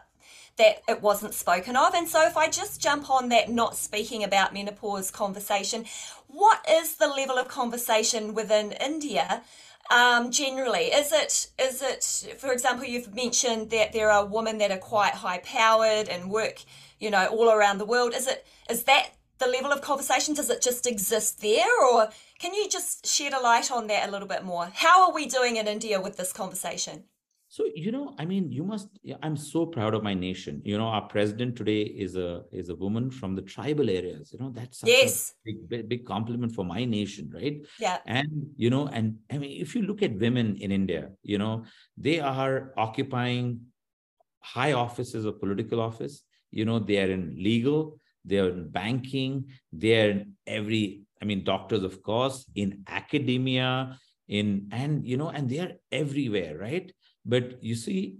that 0.57 0.81
it 0.87 1.01
wasn't 1.01 1.33
spoken 1.33 1.75
of. 1.75 1.93
And 1.93 2.07
so 2.07 2.25
if 2.25 2.37
i 2.37 2.47
just 2.47 2.81
jump 2.81 3.09
on 3.09 3.29
that 3.29 3.49
not 3.49 3.75
speaking 3.75 4.23
about 4.23 4.53
menopause 4.53 5.11
conversation 5.11 5.85
what 6.27 6.65
is 6.69 6.95
the 6.95 7.07
level 7.07 7.37
of 7.37 7.47
conversation 7.47 8.33
within 8.33 8.71
india 8.73 9.43
um, 9.89 10.31
generally? 10.31 10.85
Is 10.85 11.11
it 11.11 11.47
is 11.59 11.81
it 11.81 12.39
for 12.39 12.51
example 12.51 12.85
you've 12.85 13.13
mentioned 13.13 13.69
that 13.71 13.93
there 13.93 14.09
are 14.09 14.25
women 14.25 14.57
that 14.59 14.71
are 14.71 14.77
quite 14.77 15.13
high 15.13 15.39
powered 15.39 16.07
and 16.07 16.29
work 16.29 16.61
you 16.99 17.11
know 17.11 17.27
all 17.27 17.49
around 17.51 17.77
the 17.77 17.85
world. 17.85 18.13
Is 18.13 18.27
it 18.27 18.45
is 18.69 18.83
that 18.83 19.09
the 19.39 19.47
level 19.47 19.71
of 19.71 19.81
conversation? 19.81 20.33
Does 20.33 20.49
it 20.49 20.61
just 20.61 20.87
exist 20.87 21.41
there? 21.41 21.67
Or 21.91 22.09
can 22.39 22.53
you 22.53 22.69
just 22.69 23.05
shed 23.05 23.33
a 23.33 23.39
light 23.39 23.71
on 23.71 23.87
that 23.87 24.07
a 24.07 24.11
little 24.11 24.27
bit 24.27 24.43
more? 24.43 24.71
How 24.73 25.05
are 25.05 25.13
we 25.13 25.25
doing 25.25 25.57
in 25.57 25.67
india 25.67 25.99
with 25.99 26.17
this 26.17 26.31
conversation 26.31 27.03
so 27.53 27.65
you 27.75 27.91
know 27.95 28.15
i 28.17 28.25
mean 28.25 28.51
you 28.51 28.63
must 28.63 28.87
i'm 29.21 29.37
so 29.37 29.63
proud 29.63 29.93
of 29.93 30.01
my 30.01 30.15
nation. 30.15 30.59
You 30.65 30.77
know 30.79 30.87
our 30.95 31.05
president 31.15 31.55
today 31.55 31.81
is 32.05 32.15
a 32.15 32.29
is 32.51 32.69
a 32.69 32.77
woman 32.83 33.11
from 33.11 33.35
the 33.35 33.43
tribal 33.43 33.91
areas. 33.91 34.33
You 34.33 34.39
know 34.39 34.49
that's 34.49 34.81
yes. 34.83 35.35
big, 35.45 35.69
big, 35.69 35.87
big 35.87 36.03
compliment 36.13 36.55
for 36.55 36.65
my 36.65 36.83
nation 36.83 37.31
right? 37.31 37.57
Yeah. 37.79 37.97
And 38.07 38.31
you 38.57 38.71
know 38.71 38.87
and 38.87 39.17
i 39.31 39.37
mean 39.37 39.53
if 39.65 39.75
you 39.75 39.83
look 39.83 40.01
at 40.07 40.17
women 40.25 40.47
in 40.65 40.71
india 40.71 41.03
you 41.21 41.37
know 41.37 41.53
they 42.05 42.19
are 42.19 42.73
occupying 42.85 43.47
high 44.55 44.73
offices 44.73 45.23
of 45.25 45.39
political 45.39 45.79
office. 45.89 46.15
You 46.59 46.65
know 46.65 46.79
they 46.79 46.97
are 47.03 47.11
in 47.17 47.25
legal 47.49 47.99
they're 48.25 48.49
in 48.49 48.69
banking 48.69 49.33
they're 49.83 50.11
in 50.15 50.19
every 50.57 50.83
i 51.21 51.25
mean 51.29 51.43
doctors 51.43 51.83
of 51.83 51.95
course 52.09 52.37
in 52.55 52.69
academia 52.87 53.69
in 54.27 54.47
and 54.71 55.05
you 55.11 55.17
know 55.17 55.29
and 55.29 55.49
they're 55.49 55.73
everywhere 55.91 56.53
right 56.57 56.93
but 57.25 57.63
you 57.63 57.75
see, 57.75 58.17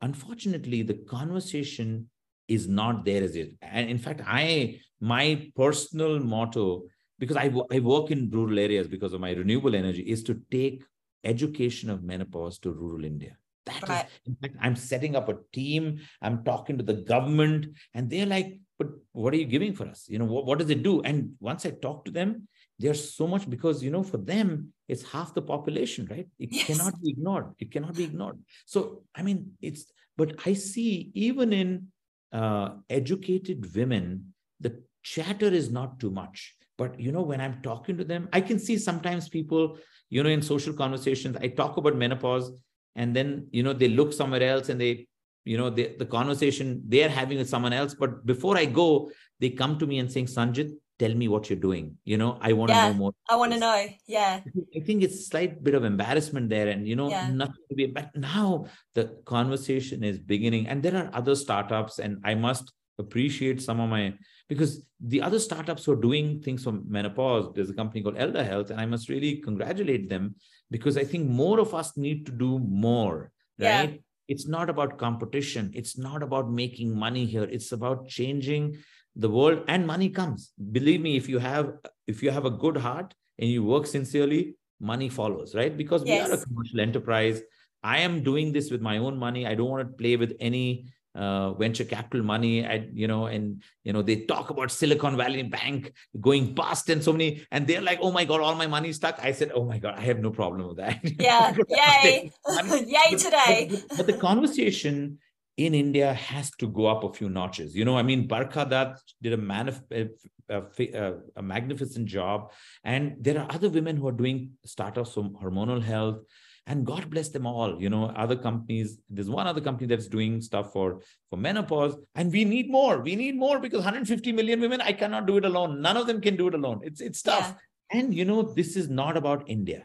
unfortunately, 0.00 0.82
the 0.82 0.94
conversation 0.94 2.08
is 2.48 2.68
not 2.68 3.04
there 3.04 3.22
as 3.22 3.36
it. 3.36 3.54
And 3.62 3.88
in 3.88 3.98
fact, 3.98 4.20
I 4.26 4.80
my 5.00 5.50
personal 5.56 6.20
motto, 6.20 6.84
because 7.18 7.36
I, 7.36 7.52
I 7.70 7.80
work 7.80 8.10
in 8.10 8.30
rural 8.30 8.58
areas 8.58 8.86
because 8.86 9.12
of 9.12 9.20
my 9.20 9.32
renewable 9.32 9.74
energy, 9.74 10.02
is 10.02 10.22
to 10.24 10.40
take 10.50 10.82
education 11.24 11.90
of 11.90 12.02
menopause 12.02 12.58
to 12.60 12.72
rural 12.72 13.04
India. 13.04 13.36
That 13.66 13.88
right. 13.88 14.04
is, 14.04 14.10
in 14.26 14.36
fact, 14.36 14.56
I'm 14.60 14.76
setting 14.76 15.16
up 15.16 15.28
a 15.30 15.38
team. 15.52 16.00
I'm 16.20 16.44
talking 16.44 16.76
to 16.76 16.84
the 16.84 16.94
government, 16.94 17.68
and 17.94 18.10
they're 18.10 18.26
like, 18.26 18.60
"But 18.78 18.88
what 19.12 19.32
are 19.32 19.38
you 19.38 19.46
giving 19.46 19.72
for 19.72 19.86
us? 19.86 20.04
You 20.06 20.18
know, 20.18 20.26
what, 20.26 20.44
what 20.44 20.58
does 20.58 20.68
it 20.68 20.82
do?" 20.82 21.00
And 21.00 21.32
once 21.40 21.64
I 21.64 21.70
talk 21.70 22.04
to 22.04 22.10
them, 22.10 22.46
there's 22.78 23.14
so 23.14 23.26
much 23.26 23.48
because 23.48 23.82
you 23.82 23.90
know 23.90 24.02
for 24.02 24.18
them 24.18 24.73
it's 24.88 25.02
half 25.10 25.34
the 25.34 25.42
population 25.42 26.06
right? 26.10 26.28
It 26.38 26.52
yes. 26.52 26.66
cannot 26.66 27.00
be 27.02 27.10
ignored. 27.10 27.46
It 27.58 27.72
cannot 27.72 27.94
be 27.94 28.04
ignored. 28.04 28.38
So 28.66 29.02
i 29.14 29.22
mean 29.22 29.52
it's 29.60 29.92
but 30.16 30.34
i 30.46 30.52
see 30.52 31.10
even 31.14 31.52
in 31.52 31.88
uh, 32.32 32.70
educated 32.90 33.74
women 33.74 34.34
the 34.60 34.82
chatter 35.02 35.46
is 35.46 35.70
not 35.70 36.00
too 36.00 36.10
much. 36.10 36.54
But 36.76 36.98
you 36.98 37.12
know 37.12 37.22
when 37.22 37.40
i'm 37.40 37.62
talking 37.62 37.96
to 37.98 38.04
them 38.04 38.28
i 38.32 38.40
can 38.40 38.58
see 38.58 38.76
sometimes 38.78 39.28
people 39.28 39.78
you 40.10 40.24
know 40.24 40.28
in 40.36 40.42
social 40.42 40.74
conversations 40.80 41.36
i 41.40 41.46
talk 41.46 41.76
about 41.76 41.94
menopause 41.94 42.50
and 42.96 43.14
then 43.14 43.46
you 43.52 43.62
know 43.62 43.72
they 43.72 43.88
look 43.88 44.12
somewhere 44.12 44.42
else 44.42 44.68
and 44.70 44.80
they 44.80 45.06
you 45.44 45.56
know 45.56 45.70
they, 45.70 45.94
the 45.98 46.06
conversation 46.06 46.82
they're 46.88 47.08
having 47.08 47.38
with 47.38 47.48
someone 47.48 47.72
else. 47.72 47.94
But 47.94 48.26
before 48.26 48.56
i 48.56 48.64
go 48.64 49.10
they 49.40 49.50
come 49.50 49.78
to 49.78 49.86
me 49.86 49.98
and 49.98 50.10
saying 50.10 50.26
sanjith 50.26 50.72
tell 50.98 51.14
me 51.14 51.28
what 51.28 51.50
you're 51.50 51.58
doing. 51.58 51.96
You 52.04 52.16
know 52.16 52.38
i 52.40 52.52
want 52.52 52.70
yeah, 52.70 52.88
to 52.88 52.92
know 52.92 52.98
more. 52.98 53.12
I 53.28 53.36
want 53.36 53.52
to 53.52 53.58
know. 53.58 53.86
Yeah. 54.06 54.40
I 54.76 54.80
think 54.80 55.02
it's 55.02 55.16
a 55.16 55.22
slight 55.22 55.62
bit 55.62 55.74
of 55.74 55.84
embarrassment 55.84 56.48
there 56.48 56.68
and 56.68 56.86
you 56.86 56.96
know 56.96 57.10
yeah. 57.10 57.30
nothing 57.30 57.64
to 57.68 57.74
be 57.74 57.86
but 57.86 58.10
now 58.14 58.66
the 58.94 59.04
conversation 59.24 60.04
is 60.04 60.18
beginning 60.18 60.66
and 60.68 60.82
there 60.82 60.96
are 60.96 61.10
other 61.12 61.34
startups 61.34 61.98
and 61.98 62.18
i 62.24 62.34
must 62.34 62.72
appreciate 62.98 63.60
some 63.60 63.80
of 63.80 63.88
my 63.90 64.14
because 64.48 64.86
the 65.00 65.20
other 65.20 65.38
startups 65.38 65.84
who 65.84 65.92
are 65.92 65.96
doing 66.08 66.40
things 66.40 66.62
for 66.62 66.72
menopause. 66.72 67.52
There's 67.54 67.70
a 67.70 67.74
company 67.74 68.02
called 68.02 68.18
Elda 68.18 68.44
health 68.44 68.70
and 68.70 68.80
i 68.80 68.86
must 68.86 69.08
really 69.08 69.36
congratulate 69.36 70.08
them 70.08 70.36
because 70.70 70.96
i 70.96 71.04
think 71.04 71.28
more 71.28 71.58
of 71.60 71.74
us 71.74 71.96
need 71.96 72.26
to 72.26 72.32
do 72.32 72.58
more 72.58 73.32
right? 73.58 73.90
Yeah. 73.90 73.96
it's 74.28 74.46
not 74.46 74.70
about 74.70 74.98
competition. 74.98 75.70
It's 75.74 75.98
not 75.98 76.22
about 76.22 76.50
making 76.50 76.96
money 76.96 77.26
here. 77.26 77.44
It's 77.44 77.72
about 77.72 78.08
changing 78.08 78.78
the 79.16 79.28
world 79.28 79.64
and 79.68 79.86
money 79.86 80.08
comes. 80.08 80.52
Believe 80.72 81.00
me 81.00 81.16
if 81.16 81.28
you 81.28 81.38
have 81.38 81.74
if 82.06 82.22
you 82.22 82.30
have 82.30 82.44
a 82.44 82.50
good 82.50 82.76
heart 82.76 83.14
and 83.38 83.48
you 83.48 83.64
work 83.64 83.86
sincerely 83.86 84.56
money 84.80 85.08
follows 85.08 85.54
right? 85.54 85.76
Because 85.76 86.02
yes. 86.04 86.28
we 86.28 86.32
are 86.32 86.38
a 86.38 86.42
commercial 86.42 86.80
enterprise. 86.80 87.40
I 87.82 87.98
am 87.98 88.22
doing 88.22 88.52
this 88.52 88.70
with 88.70 88.80
my 88.80 88.98
own 88.98 89.18
money. 89.18 89.46
I 89.46 89.54
don't 89.54 89.70
want 89.70 89.86
to 89.86 89.94
play 89.94 90.16
with 90.16 90.34
any 90.40 90.86
uh, 91.14 91.52
venture 91.54 91.84
capital 91.84 92.24
money. 92.24 92.64
And 92.64 92.98
you 92.98 93.06
know 93.06 93.26
and 93.26 93.62
you 93.84 93.92
know 93.92 94.02
they 94.02 94.16
talk 94.16 94.50
about 94.50 94.72
silicon 94.72 95.16
valley 95.16 95.42
bank 95.44 95.92
going 96.20 96.54
bust 96.54 96.90
and 96.90 97.02
so 97.02 97.12
many 97.12 97.46
and 97.52 97.66
they're 97.66 97.82
like 97.82 98.00
oh 98.02 98.10
my 98.10 98.24
god 98.24 98.40
all 98.40 98.54
my 98.56 98.66
money 98.66 98.92
stuck. 98.92 99.18
I 99.22 99.32
said 99.32 99.52
oh 99.54 99.64
my 99.64 99.78
god 99.78 99.94
i 99.96 100.00
have 100.00 100.18
no 100.18 100.30
problem 100.30 100.66
with 100.68 100.78
that. 100.78 100.98
Yeah 101.20 101.54
yay. 101.68 102.32
Yay 102.96 103.16
today. 103.16 103.68
but, 103.70 103.96
but 103.98 104.06
the 104.06 104.18
conversation 104.18 105.18
in 105.56 105.74
India 105.74 106.12
has 106.14 106.50
to 106.52 106.66
go 106.66 106.86
up 106.86 107.04
a 107.04 107.12
few 107.12 107.28
notches. 107.28 107.74
You 107.76 107.84
know, 107.84 107.96
I 107.96 108.02
mean, 108.02 108.26
Barkha 108.26 108.68
Dutt 108.68 109.00
did 109.22 109.32
a, 109.32 109.36
manif- 109.36 109.82
a, 109.92 110.10
a, 110.48 111.14
a, 111.36 111.42
magnificent 111.42 112.06
job. 112.06 112.50
And 112.82 113.16
there 113.20 113.38
are 113.38 113.46
other 113.50 113.68
women 113.68 113.96
who 113.96 114.08
are 114.08 114.12
doing 114.12 114.50
startups 114.64 115.12
from 115.14 115.36
hormonal 115.40 115.82
health. 115.82 116.18
And 116.66 116.86
God 116.86 117.10
bless 117.10 117.28
them 117.28 117.46
all. 117.46 117.80
You 117.80 117.90
know, 117.90 118.06
other 118.06 118.36
companies, 118.36 118.98
there's 119.10 119.28
one 119.28 119.46
other 119.46 119.60
company 119.60 119.86
that's 119.86 120.08
doing 120.08 120.40
stuff 120.40 120.72
for, 120.72 121.02
for 121.30 121.36
menopause. 121.36 121.96
And 122.14 122.32
we 122.32 122.44
need 122.44 122.70
more. 122.70 123.00
We 123.00 123.16
need 123.16 123.36
more 123.36 123.60
because 123.60 123.80
150 123.80 124.32
million 124.32 124.60
women, 124.60 124.80
I 124.80 124.92
cannot 124.92 125.26
do 125.26 125.36
it 125.36 125.44
alone. 125.44 125.82
None 125.82 125.96
of 125.96 126.06
them 126.06 126.20
can 126.20 126.36
do 126.36 126.48
it 126.48 126.54
alone. 126.54 126.80
It's, 126.82 127.00
it's 127.00 127.22
tough. 127.22 127.54
Yeah. 127.92 128.00
And, 128.00 128.14
you 128.14 128.24
know, 128.24 128.42
this 128.42 128.76
is 128.76 128.88
not 128.88 129.16
about 129.16 129.48
India 129.48 129.84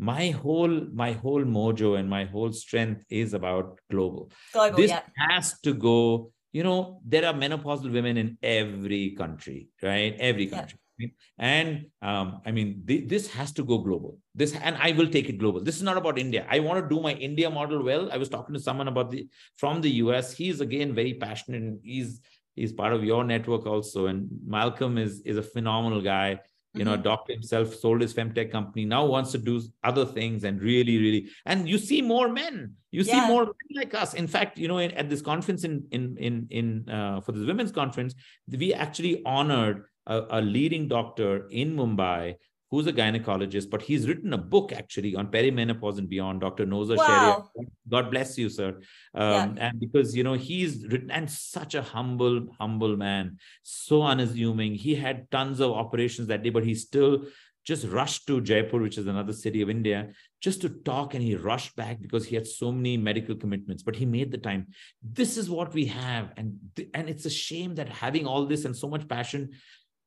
my 0.00 0.30
whole 0.30 0.86
my 0.94 1.12
whole 1.12 1.44
mojo 1.44 1.98
and 1.98 2.08
my 2.08 2.24
whole 2.24 2.52
strength 2.52 3.04
is 3.10 3.34
about 3.34 3.78
global. 3.90 4.30
global 4.52 4.76
this 4.76 4.90
yeah. 4.90 5.02
has 5.28 5.60
to 5.60 5.74
go. 5.74 6.32
You 6.52 6.64
know, 6.64 7.00
there 7.04 7.26
are 7.26 7.34
menopausal 7.34 7.92
women 7.92 8.16
in 8.16 8.38
every 8.42 9.10
country, 9.10 9.68
right? 9.82 10.16
Every 10.18 10.46
country. 10.46 10.78
Yeah. 10.98 11.08
And 11.38 11.86
um, 12.02 12.40
I 12.44 12.50
mean, 12.50 12.82
th- 12.86 13.08
this 13.08 13.28
has 13.34 13.52
to 13.52 13.62
go 13.62 13.78
global. 13.78 14.18
This 14.34 14.56
and 14.56 14.76
I 14.76 14.92
will 14.92 15.08
take 15.08 15.28
it 15.28 15.38
global. 15.38 15.60
This 15.62 15.76
is 15.76 15.82
not 15.82 15.98
about 15.98 16.18
India. 16.18 16.46
I 16.50 16.60
want 16.60 16.82
to 16.82 16.94
do 16.94 17.02
my 17.02 17.12
India 17.12 17.50
model 17.50 17.82
well. 17.82 18.10
I 18.10 18.16
was 18.16 18.30
talking 18.30 18.54
to 18.54 18.60
someone 18.60 18.88
about 18.88 19.10
the 19.10 19.28
from 19.56 19.82
the 19.82 19.90
US. 20.04 20.32
He's 20.32 20.60
again 20.60 20.94
very 20.94 21.14
passionate. 21.14 21.62
And 21.62 21.78
he's 21.84 22.20
he's 22.56 22.72
part 22.72 22.94
of 22.94 23.04
your 23.04 23.22
network 23.22 23.66
also. 23.66 24.06
And 24.06 24.28
Malcolm 24.46 24.96
is 24.96 25.20
is 25.26 25.36
a 25.36 25.42
phenomenal 25.42 26.00
guy 26.00 26.40
you 26.74 26.84
know, 26.84 26.92
mm-hmm. 26.92 27.02
doctor 27.02 27.32
himself 27.32 27.74
sold 27.74 28.00
his 28.00 28.14
femtech 28.14 28.52
company, 28.52 28.84
now 28.84 29.04
wants 29.04 29.32
to 29.32 29.38
do 29.38 29.60
other 29.82 30.06
things 30.06 30.44
and 30.44 30.60
really, 30.62 30.98
really, 30.98 31.28
and 31.46 31.68
you 31.68 31.78
see 31.78 32.00
more 32.00 32.28
men, 32.28 32.74
you 32.92 33.02
yeah. 33.02 33.12
see 33.12 33.26
more 33.26 33.44
men 33.44 33.70
like 33.74 33.94
us. 33.94 34.14
In 34.14 34.28
fact, 34.28 34.56
you 34.56 34.68
know, 34.68 34.78
in, 34.78 34.92
at 34.92 35.10
this 35.10 35.20
conference 35.20 35.64
in 35.64 35.84
in 35.90 36.16
in 36.18 36.46
in 36.50 36.88
uh, 36.88 37.20
for 37.20 37.32
this 37.32 37.46
women's 37.46 37.72
conference, 37.72 38.14
we 38.48 38.72
actually 38.72 39.22
honored 39.24 39.84
a, 40.06 40.22
a 40.30 40.40
leading 40.40 40.86
doctor 40.86 41.48
in 41.50 41.74
Mumbai 41.74 42.36
who's 42.70 42.86
a 42.86 42.92
gynecologist, 42.92 43.68
but 43.68 43.82
he's 43.82 44.06
written 44.06 44.32
a 44.32 44.38
book 44.38 44.72
actually 44.72 45.16
on 45.16 45.26
perimenopause 45.26 45.98
and 45.98 46.08
beyond, 46.08 46.40
Dr. 46.40 46.66
Nozer 46.66 46.96
wow. 46.96 47.50
Sheriar. 47.56 47.66
God 47.88 48.10
bless 48.10 48.38
you, 48.38 48.48
sir. 48.48 48.80
Um, 49.14 49.56
yeah. 49.56 49.68
And 49.68 49.80
because, 49.80 50.14
you 50.14 50.22
know, 50.22 50.34
he's 50.34 50.86
written, 50.86 51.10
and 51.10 51.28
such 51.28 51.74
a 51.74 51.82
humble, 51.82 52.46
humble 52.58 52.96
man, 52.96 53.38
so 53.64 54.02
unassuming. 54.02 54.74
He 54.74 54.94
had 54.94 55.30
tons 55.30 55.60
of 55.60 55.72
operations 55.72 56.28
that 56.28 56.44
day, 56.44 56.50
but 56.50 56.64
he 56.64 56.74
still 56.76 57.26
just 57.64 57.86
rushed 57.88 58.26
to 58.26 58.40
Jaipur, 58.40 58.80
which 58.80 58.98
is 58.98 59.06
another 59.06 59.32
city 59.32 59.62
of 59.62 59.68
India, 59.68 60.08
just 60.40 60.62
to 60.62 60.68
talk. 60.68 61.14
And 61.14 61.22
he 61.22 61.34
rushed 61.34 61.74
back 61.76 62.00
because 62.00 62.24
he 62.24 62.34
had 62.34 62.46
so 62.46 62.72
many 62.72 62.96
medical 62.96 63.34
commitments, 63.34 63.82
but 63.82 63.96
he 63.96 64.06
made 64.06 64.30
the 64.30 64.38
time. 64.38 64.68
This 65.02 65.36
is 65.36 65.50
what 65.50 65.74
we 65.74 65.86
have. 65.86 66.32
And, 66.36 66.56
and 66.94 67.08
it's 67.08 67.26
a 67.26 67.30
shame 67.30 67.74
that 67.74 67.88
having 67.88 68.26
all 68.26 68.46
this 68.46 68.64
and 68.64 68.76
so 68.76 68.88
much 68.88 69.08
passion, 69.08 69.50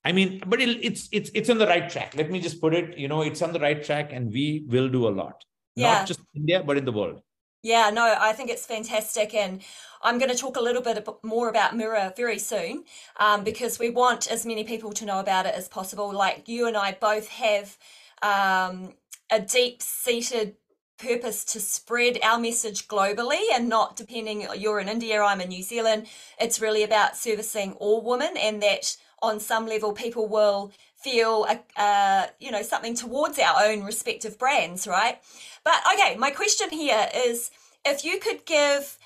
I 0.06 0.12
mean, 0.12 0.42
but 0.46 0.62
it, 0.62 0.84
it's 0.84 1.08
it's 1.12 1.32
it's 1.34 1.50
on 1.50 1.58
the 1.58 1.68
right 1.68 1.90
track. 1.90 2.14
Let 2.16 2.30
me 2.30 2.42
just 2.42 2.60
put 2.60 2.74
it. 2.74 2.98
You 2.98 3.08
know, 3.08 3.22
it's 3.22 3.42
on 3.42 3.54
the 3.54 3.60
right 3.60 3.82
track, 3.84 4.12
and 4.12 4.32
we 4.32 4.66
will 4.68 4.90
do 4.90 5.08
a 5.08 5.14
lot. 5.22 5.46
Yeah. 5.76 5.94
Not 5.94 6.08
just 6.08 6.20
India, 6.36 6.64
but 6.64 6.78
in 6.78 6.86
the 6.86 6.92
world. 6.92 7.22
Yeah, 7.64 7.90
no, 7.92 8.14
I 8.20 8.34
think 8.34 8.50
it's 8.50 8.66
fantastic, 8.66 9.34
and 9.34 9.62
I'm 10.02 10.20
going 10.20 10.30
to 10.30 10.38
talk 10.38 10.58
a 10.58 10.62
little 10.62 10.82
bit 10.82 11.08
more 11.24 11.48
about 11.48 11.74
Miror 11.78 12.12
very 12.18 12.38
soon, 12.38 12.84
um, 13.18 13.46
because 13.46 13.80
we 13.80 13.90
want 13.90 14.30
as 14.30 14.46
many 14.46 14.66
people 14.66 14.92
to 14.92 15.06
know 15.06 15.22
about 15.22 15.46
it 15.46 15.56
as 15.56 15.70
possible. 15.70 16.12
Like 16.12 16.50
you 16.50 16.68
and 16.68 16.76
I 16.76 16.98
both 17.00 17.30
have 17.30 17.78
um, 18.22 18.96
a 19.32 19.40
deep-seated 19.40 20.58
purpose 20.98 21.46
to 21.46 21.60
spread 21.60 22.20
our 22.22 22.38
message 22.38 22.88
globally 22.88 23.42
and 23.54 23.70
not 23.70 23.96
depending 23.96 24.46
you're 24.58 24.80
in 24.80 24.90
India, 24.90 25.22
I'm 25.22 25.42
in 25.42 25.50
New 25.50 25.64
Zealand. 25.64 26.08
It's 26.40 26.62
really 26.62 26.84
about 26.84 27.16
servicing 27.16 27.74
all 27.74 28.02
women 28.02 28.36
and 28.38 28.62
that 28.62 28.96
on 29.24 29.40
some 29.40 29.66
level 29.66 29.94
people 29.94 30.28
will 30.28 30.72
feel 30.96 31.48
uh, 31.78 32.28
you 32.40 32.52
know 32.52 32.62
something 32.62 32.94
towards 32.94 33.40
our 33.40 33.64
own 33.64 33.84
respective 33.84 34.38
brands 34.38 34.86
right? 34.86 35.20
But 35.64 35.82
okay 35.94 36.16
my 36.18 36.30
question 36.30 36.70
here 36.70 37.08
is 37.16 37.50
if 37.86 38.06
you 38.06 38.20
could 38.20 38.46
give 38.46 38.98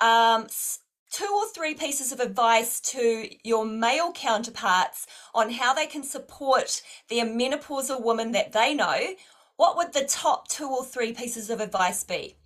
um, 0.00 0.46
two 1.10 1.28
or 1.34 1.46
three 1.54 1.74
pieces 1.74 2.12
of 2.12 2.20
advice 2.20 2.80
to 2.80 3.28
your 3.42 3.64
male 3.64 4.12
counterparts 4.12 5.06
on 5.34 5.50
how 5.50 5.72
they 5.74 5.86
can 5.86 6.02
support 6.02 6.82
the 7.08 7.18
menopausal 7.18 8.02
woman 8.02 8.32
that 8.32 8.52
they 8.52 8.74
know 8.74 8.98
what 9.56 9.76
would 9.76 9.92
the 9.92 10.04
top 10.04 10.48
two 10.48 10.68
or 10.68 10.84
three 10.84 11.12
pieces 11.12 11.50
of 11.50 11.60
advice 11.60 12.02
be? 12.04 12.36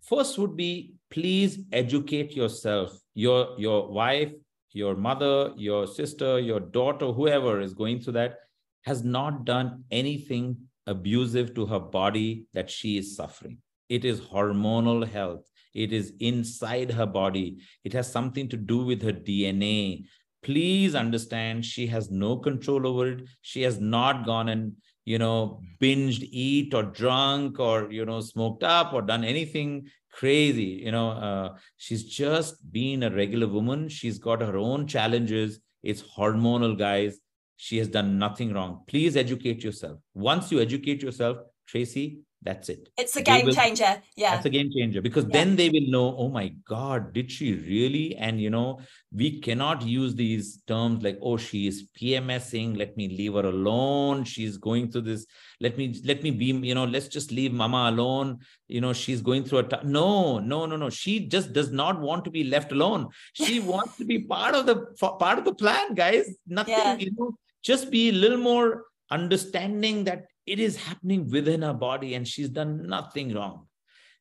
First 0.00 0.38
would 0.38 0.56
be 0.56 0.94
please 1.10 1.58
educate 1.72 2.32
yourself 2.34 2.98
your 3.14 3.54
your 3.58 3.88
wife 3.88 4.32
your 4.78 4.94
mother, 4.96 5.52
your 5.56 5.86
sister, 5.86 6.38
your 6.38 6.60
daughter, 6.60 7.12
whoever 7.12 7.60
is 7.60 7.74
going 7.74 8.00
through 8.00 8.12
that, 8.14 8.36
has 8.84 9.02
not 9.02 9.44
done 9.44 9.84
anything 9.90 10.56
abusive 10.86 11.54
to 11.54 11.66
her 11.66 11.80
body 11.80 12.46
that 12.54 12.70
she 12.70 12.96
is 12.96 13.16
suffering. 13.16 13.58
It 13.88 14.04
is 14.04 14.20
hormonal 14.20 15.06
health. 15.06 15.44
It 15.74 15.92
is 15.92 16.12
inside 16.20 16.92
her 16.92 17.06
body. 17.06 17.58
It 17.84 17.92
has 17.92 18.10
something 18.10 18.48
to 18.48 18.56
do 18.56 18.84
with 18.84 19.02
her 19.02 19.12
DNA. 19.12 20.04
Please 20.42 20.94
understand 20.94 21.64
she 21.64 21.86
has 21.88 22.10
no 22.10 22.36
control 22.36 22.86
over 22.86 23.08
it. 23.12 23.22
She 23.42 23.62
has 23.62 23.80
not 23.80 24.24
gone 24.24 24.48
and 24.48 24.72
you 25.04 25.18
know 25.18 25.60
binged 25.80 26.22
eat 26.30 26.74
or 26.74 26.82
drunk 26.82 27.58
or 27.58 27.90
you 27.90 28.04
know 28.04 28.20
smoked 28.20 28.62
up 28.62 28.92
or 28.92 29.00
done 29.02 29.24
anything 29.24 29.88
crazy 30.18 30.70
you 30.84 30.92
know 30.96 31.08
uh, 31.28 31.48
she's 31.76 32.04
just 32.04 32.54
been 32.72 33.02
a 33.04 33.10
regular 33.10 33.46
woman. 33.46 33.88
She's 33.88 34.18
got 34.18 34.40
her 34.40 34.56
own 34.56 34.86
challenges. 34.86 35.60
It's 35.82 36.02
hormonal 36.02 36.76
guys. 36.76 37.18
She 37.56 37.78
has 37.78 37.88
done 37.88 38.18
nothing 38.18 38.52
wrong. 38.52 38.72
Please 38.86 39.16
educate 39.16 39.62
yourself. 39.64 39.98
Once 40.14 40.50
you 40.52 40.60
educate 40.60 41.02
yourself 41.02 41.38
tracy 41.66 42.20
that's 42.42 42.68
it. 42.68 42.88
It's 42.96 43.16
a 43.16 43.22
game 43.22 43.46
will, 43.46 43.54
changer. 43.54 44.00
Yeah. 44.16 44.34
That's 44.34 44.46
a 44.46 44.50
game 44.50 44.70
changer 44.70 45.02
because 45.02 45.24
yeah. 45.24 45.32
then 45.32 45.56
they 45.56 45.70
will 45.70 45.88
know 45.88 46.16
oh 46.16 46.28
my 46.28 46.54
god 46.68 47.12
did 47.12 47.32
she 47.32 47.54
really? 47.54 48.14
And 48.16 48.40
you 48.40 48.48
know 48.48 48.80
we 49.12 49.40
cannot 49.40 49.82
use 49.82 50.14
these 50.14 50.62
terms 50.68 51.02
like 51.02 51.18
oh 51.20 51.36
she 51.36 51.66
is 51.66 51.88
pmsing 52.00 52.78
let 52.78 52.96
me 52.96 53.08
leave 53.08 53.34
her 53.34 53.40
alone. 53.40 54.22
She's 54.22 54.56
going 54.56 54.90
through 54.90 55.02
this. 55.02 55.26
Let 55.60 55.76
me 55.76 56.00
let 56.04 56.22
me 56.22 56.30
be 56.30 56.46
you 56.46 56.76
know 56.76 56.84
let's 56.84 57.08
just 57.08 57.32
leave 57.32 57.52
mama 57.52 57.90
alone. 57.90 58.38
You 58.68 58.82
know 58.82 58.92
she's 58.92 59.20
going 59.20 59.42
through 59.42 59.58
a 59.58 59.62
t- 59.64 59.76
no 59.84 60.38
no 60.38 60.64
no 60.64 60.76
no. 60.76 60.90
She 60.90 61.26
just 61.26 61.52
does 61.52 61.72
not 61.72 62.00
want 62.00 62.24
to 62.26 62.30
be 62.30 62.44
left 62.44 62.70
alone. 62.70 63.08
She 63.32 63.58
wants 63.72 63.96
to 63.96 64.04
be 64.04 64.20
part 64.20 64.54
of 64.54 64.64
the 64.66 64.76
part 65.18 65.38
of 65.38 65.44
the 65.44 65.54
plan 65.54 65.94
guys. 65.94 66.36
Nothing 66.46 66.74
yeah. 66.74 66.96
you 66.96 67.10
know. 67.16 67.36
Just 67.62 67.90
be 67.90 68.10
a 68.10 68.12
little 68.12 68.38
more 68.38 68.84
understanding 69.10 70.04
that 70.04 70.26
it 70.48 70.58
is 70.58 70.76
happening 70.76 71.30
within 71.30 71.62
her 71.62 71.74
body 71.74 72.14
and 72.14 72.26
she's 72.26 72.48
done 72.48 72.86
nothing 72.86 73.34
wrong. 73.34 73.66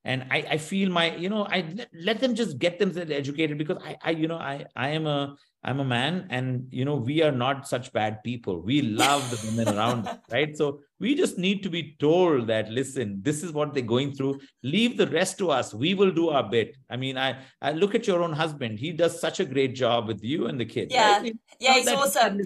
And 0.06 0.26
I, 0.32 0.38
I 0.52 0.58
feel 0.58 0.90
my 0.90 1.16
you 1.16 1.28
know 1.28 1.46
I 1.46 1.66
let, 1.94 2.22
them 2.22 2.34
just 2.34 2.60
get 2.60 2.80
themselves 2.80 3.12
educated 3.12 3.58
because 3.58 3.78
I, 3.84 3.98
I 4.02 4.12
you 4.12 4.30
know 4.30 4.38
I 4.38 4.66
I 4.74 4.90
am 4.90 5.06
a 5.06 5.36
I'm 5.66 5.82
a 5.82 5.86
man 5.86 6.28
and 6.30 6.68
you 6.70 6.86
know 6.86 6.96
we 6.96 7.24
are 7.24 7.32
not 7.32 7.68
such 7.68 7.92
bad 7.92 8.24
people. 8.24 8.62
We 8.62 8.82
love 8.82 9.30
the 9.32 9.50
women 9.50 9.76
around 9.76 10.08
right? 10.32 10.56
So 10.56 10.80
we 10.98 11.14
just 11.14 11.38
need 11.38 11.62
to 11.64 11.70
be 11.70 11.98
told 12.00 12.48
that 12.48 12.70
listen 12.70 13.20
this 13.22 13.44
is 13.44 13.52
what 13.52 13.74
they're 13.74 13.84
going 13.84 14.14
through. 14.14 14.40
Leave 14.64 14.96
the 14.96 15.08
rest 15.08 15.38
to 15.40 15.52
us. 15.52 15.74
We 15.74 15.94
will 15.94 16.12
do 16.12 16.30
our 16.30 16.48
bit. 16.48 16.78
I 16.90 16.96
mean 16.96 17.18
I 17.18 17.40
I 17.62 17.74
look 17.74 17.94
at 17.94 18.08
your 18.08 18.24
own 18.24 18.32
husband. 18.32 18.80
He 18.80 18.94
does 18.94 19.20
such 19.20 19.42
a 19.42 19.46
great 19.46 19.76
job 19.76 20.08
with 20.08 20.24
you 20.24 20.48
and 20.48 20.58
the 20.58 20.66
kids 20.66 20.94
yeah. 20.94 21.20
Right? 21.20 21.38
yeah 21.60 21.74
he's 21.74 21.88
awesome 21.90 22.40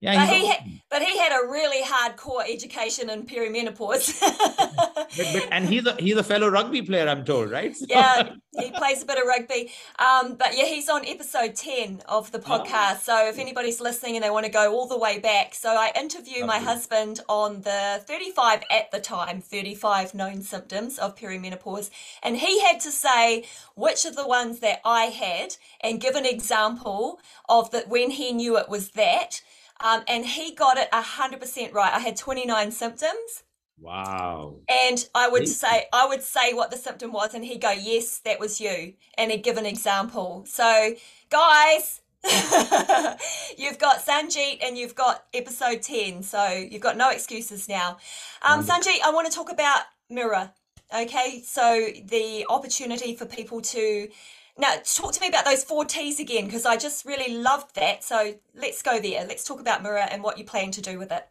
yeah, 0.00 0.24
but 0.24 0.34
he, 0.34 0.46
had, 0.46 0.80
but 0.90 1.02
he 1.02 1.18
had 1.18 1.32
a 1.32 1.46
really 1.46 1.82
hardcore 1.82 2.42
education 2.48 3.10
in 3.10 3.26
perimenopause. 3.26 4.18
but, 4.38 5.10
but, 5.14 5.48
and 5.52 5.68
he's 5.68 5.84
a 5.84 5.94
he's 5.96 6.16
a 6.16 6.24
fellow 6.24 6.48
rugby 6.48 6.80
player, 6.80 7.06
I'm 7.06 7.22
told, 7.22 7.50
right? 7.50 7.76
So. 7.76 7.84
Yeah, 7.86 8.32
he 8.58 8.70
plays 8.70 9.02
a 9.02 9.06
bit 9.06 9.18
of 9.18 9.26
rugby. 9.26 9.70
Um, 9.98 10.36
but 10.36 10.56
yeah, 10.56 10.64
he's 10.64 10.88
on 10.88 11.04
episode 11.04 11.54
ten 11.54 12.00
of 12.08 12.32
the 12.32 12.38
podcast. 12.38 12.70
Oh. 13.08 13.20
So 13.20 13.28
if 13.28 13.38
anybody's 13.38 13.78
listening 13.78 14.16
and 14.16 14.24
they 14.24 14.30
want 14.30 14.46
to 14.46 14.50
go 14.50 14.72
all 14.72 14.88
the 14.88 14.96
way 14.96 15.18
back, 15.18 15.54
so 15.54 15.68
I 15.68 15.92
interview 15.94 16.46
my 16.46 16.60
husband 16.60 17.20
on 17.28 17.60
the 17.60 18.02
35 18.06 18.62
at 18.70 18.90
the 18.90 19.00
time, 19.00 19.42
35 19.42 20.14
known 20.14 20.40
symptoms 20.40 20.98
of 20.98 21.14
perimenopause, 21.14 21.90
and 22.22 22.38
he 22.38 22.62
had 22.62 22.80
to 22.80 22.90
say 22.90 23.44
which 23.74 24.06
of 24.06 24.16
the 24.16 24.26
ones 24.26 24.60
that 24.60 24.80
I 24.82 25.04
had 25.04 25.56
and 25.82 26.00
give 26.00 26.14
an 26.14 26.24
example 26.24 27.20
of 27.50 27.70
that 27.72 27.88
when 27.88 28.12
he 28.12 28.32
knew 28.32 28.56
it 28.56 28.70
was 28.70 28.92
that 28.92 29.42
um, 29.82 30.02
and 30.08 30.24
he 30.26 30.54
got 30.54 30.76
it 30.76 30.90
100% 30.92 31.72
right. 31.72 31.92
I 31.92 31.98
had 31.98 32.16
29 32.16 32.70
symptoms. 32.70 33.44
Wow. 33.80 34.56
And 34.68 35.08
I 35.14 35.28
would 35.28 35.48
say 35.48 35.86
I 35.92 36.06
would 36.06 36.22
say 36.22 36.52
what 36.52 36.70
the 36.70 36.76
symptom 36.76 37.12
was 37.12 37.32
and 37.32 37.44
he'd 37.44 37.62
go, 37.62 37.70
"Yes, 37.70 38.18
that 38.26 38.38
was 38.38 38.60
you." 38.60 38.92
And 39.16 39.30
he'd 39.30 39.42
give 39.42 39.56
an 39.56 39.64
example. 39.64 40.44
So, 40.46 40.94
guys, 41.30 42.02
you've 43.56 43.78
got 43.78 44.04
Sanjith 44.04 44.58
and 44.62 44.76
you've 44.76 44.94
got 44.94 45.24
episode 45.32 45.80
10. 45.80 46.22
So, 46.22 46.46
you've 46.48 46.82
got 46.82 46.98
no 46.98 47.10
excuses 47.10 47.68
now. 47.68 47.96
Um, 48.42 48.62
Sanjith, 48.62 49.00
I 49.02 49.10
want 49.12 49.30
to 49.30 49.34
talk 49.34 49.50
about 49.50 49.80
Miror. 50.10 50.50
Okay? 50.94 51.40
So, 51.42 51.88
the 52.04 52.44
opportunity 52.50 53.16
for 53.16 53.24
people 53.24 53.62
to 53.62 54.08
now, 54.60 54.76
talk 54.84 55.12
to 55.12 55.20
me 55.20 55.28
about 55.28 55.44
those 55.44 55.64
four 55.64 55.84
T's 55.84 56.20
again, 56.20 56.44
because 56.44 56.66
I 56.66 56.76
just 56.76 57.04
really 57.04 57.34
loved 57.34 57.74
that. 57.76 58.04
So 58.04 58.34
let's 58.54 58.82
go 58.82 59.00
there. 59.00 59.24
Let's 59.26 59.44
talk 59.44 59.60
about 59.60 59.82
Miror 59.82 60.08
and 60.10 60.22
what 60.22 60.38
you 60.38 60.44
plan 60.44 60.70
to 60.72 60.82
do 60.82 60.98
with 60.98 61.10
it. 61.10 61.26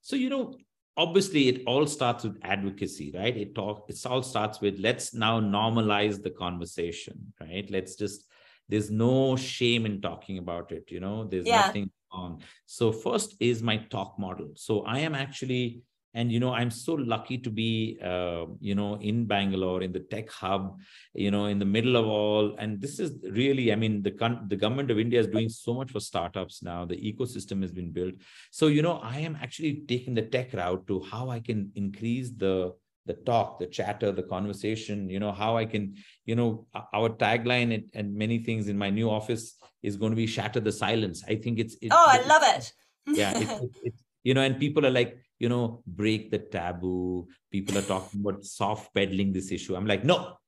So, 0.00 0.16
you 0.16 0.30
know, 0.30 0.54
obviously 0.96 1.48
it 1.48 1.62
all 1.66 1.86
starts 1.86 2.24
with 2.24 2.36
advocacy, 2.42 3.12
right? 3.14 3.36
It 3.36 3.54
talk 3.54 3.86
it 3.88 4.04
all 4.04 4.22
starts 4.22 4.60
with 4.60 4.78
let's 4.78 5.14
now 5.14 5.40
normalize 5.40 6.22
the 6.22 6.30
conversation, 6.30 7.32
right? 7.40 7.70
Let's 7.70 7.94
just 7.94 8.24
there's 8.68 8.90
no 8.90 9.36
shame 9.36 9.86
in 9.86 10.00
talking 10.02 10.38
about 10.38 10.72
it, 10.72 10.90
you 10.90 11.00
know, 11.00 11.24
there's 11.24 11.46
yeah. 11.46 11.66
nothing 11.66 11.90
on. 12.10 12.40
So 12.66 12.92
first 12.92 13.36
is 13.40 13.62
my 13.62 13.78
talk 13.90 14.18
model. 14.18 14.50
So 14.56 14.82
I 14.82 14.98
am 15.00 15.14
actually 15.14 15.82
and 16.14 16.32
you 16.32 16.40
know 16.40 16.52
i'm 16.52 16.70
so 16.70 16.94
lucky 16.94 17.38
to 17.38 17.50
be 17.50 17.98
uh, 18.02 18.44
you 18.60 18.74
know 18.74 18.94
in 18.96 19.26
bangalore 19.26 19.82
in 19.82 19.92
the 19.92 20.00
tech 20.00 20.30
hub 20.30 20.78
you 21.14 21.30
know 21.30 21.46
in 21.46 21.58
the 21.58 21.64
middle 21.64 21.96
of 21.96 22.06
all. 22.06 22.56
And 22.58 22.80
this 22.80 22.98
is 22.98 23.12
really 23.22 23.72
i 23.72 23.76
mean 23.76 24.02
the 24.02 24.12
the 24.48 24.56
government 24.56 24.90
of 24.90 24.98
india 24.98 25.20
is 25.20 25.26
doing 25.26 25.48
so 25.48 25.74
much 25.74 25.90
for 25.90 26.00
startups 26.00 26.62
now. 26.62 26.84
The 26.84 26.96
ecosystem 26.96 27.62
has 27.62 27.72
been 27.72 27.92
built. 27.92 28.14
So 28.50 28.66
you 28.68 28.82
know 28.82 28.98
i 29.02 29.18
am 29.18 29.36
actually 29.36 29.84
taking 29.86 30.14
the 30.14 30.22
tech 30.22 30.52
route 30.52 30.86
to 30.86 31.00
how 31.10 31.30
i 31.30 31.40
can 31.40 31.70
increase 31.74 32.30
the 32.30 32.72
the 33.06 33.14
talk 33.14 33.58
the 33.58 33.66
chatter 33.66 34.12
the 34.12 34.22
conversation 34.22 35.08
you 35.08 35.18
know 35.18 35.32
how 35.32 35.56
i 35.56 35.64
can 35.64 35.94
you 36.26 36.36
know 36.36 36.66
our 36.92 37.08
tagline 37.08 37.82
and 37.94 38.14
many 38.14 38.38
things 38.38 38.68
in 38.68 38.76
my 38.76 38.90
new 38.90 39.08
office 39.08 39.56
is 39.82 39.96
going 39.96 40.12
to 40.12 40.16
be 40.16 40.26
shatter 40.26 40.60
the 40.60 40.72
silence. 40.72 41.22
I 41.26 41.36
think 41.36 41.58
it's, 41.58 41.76
it's 41.80 41.94
oh 41.94 42.06
i 42.06 42.20
love 42.26 42.42
it. 42.56 42.72
Yeah 43.20 43.32
it's, 43.38 43.52
it's, 43.62 43.78
it's 43.84 44.02
you 44.22 44.34
know 44.34 44.42
and 44.42 44.58
people 44.58 44.84
are 44.84 44.90
like 44.90 45.16
you 45.38 45.48
know, 45.48 45.82
break 45.86 46.30
the 46.30 46.38
taboo. 46.38 47.28
People 47.50 47.78
are 47.78 47.82
talking 47.82 48.20
about 48.20 48.44
soft 48.44 48.94
peddling 48.94 49.32
this 49.32 49.52
issue. 49.52 49.76
I'm 49.76 49.86
like, 49.86 50.04
no, 50.04 50.38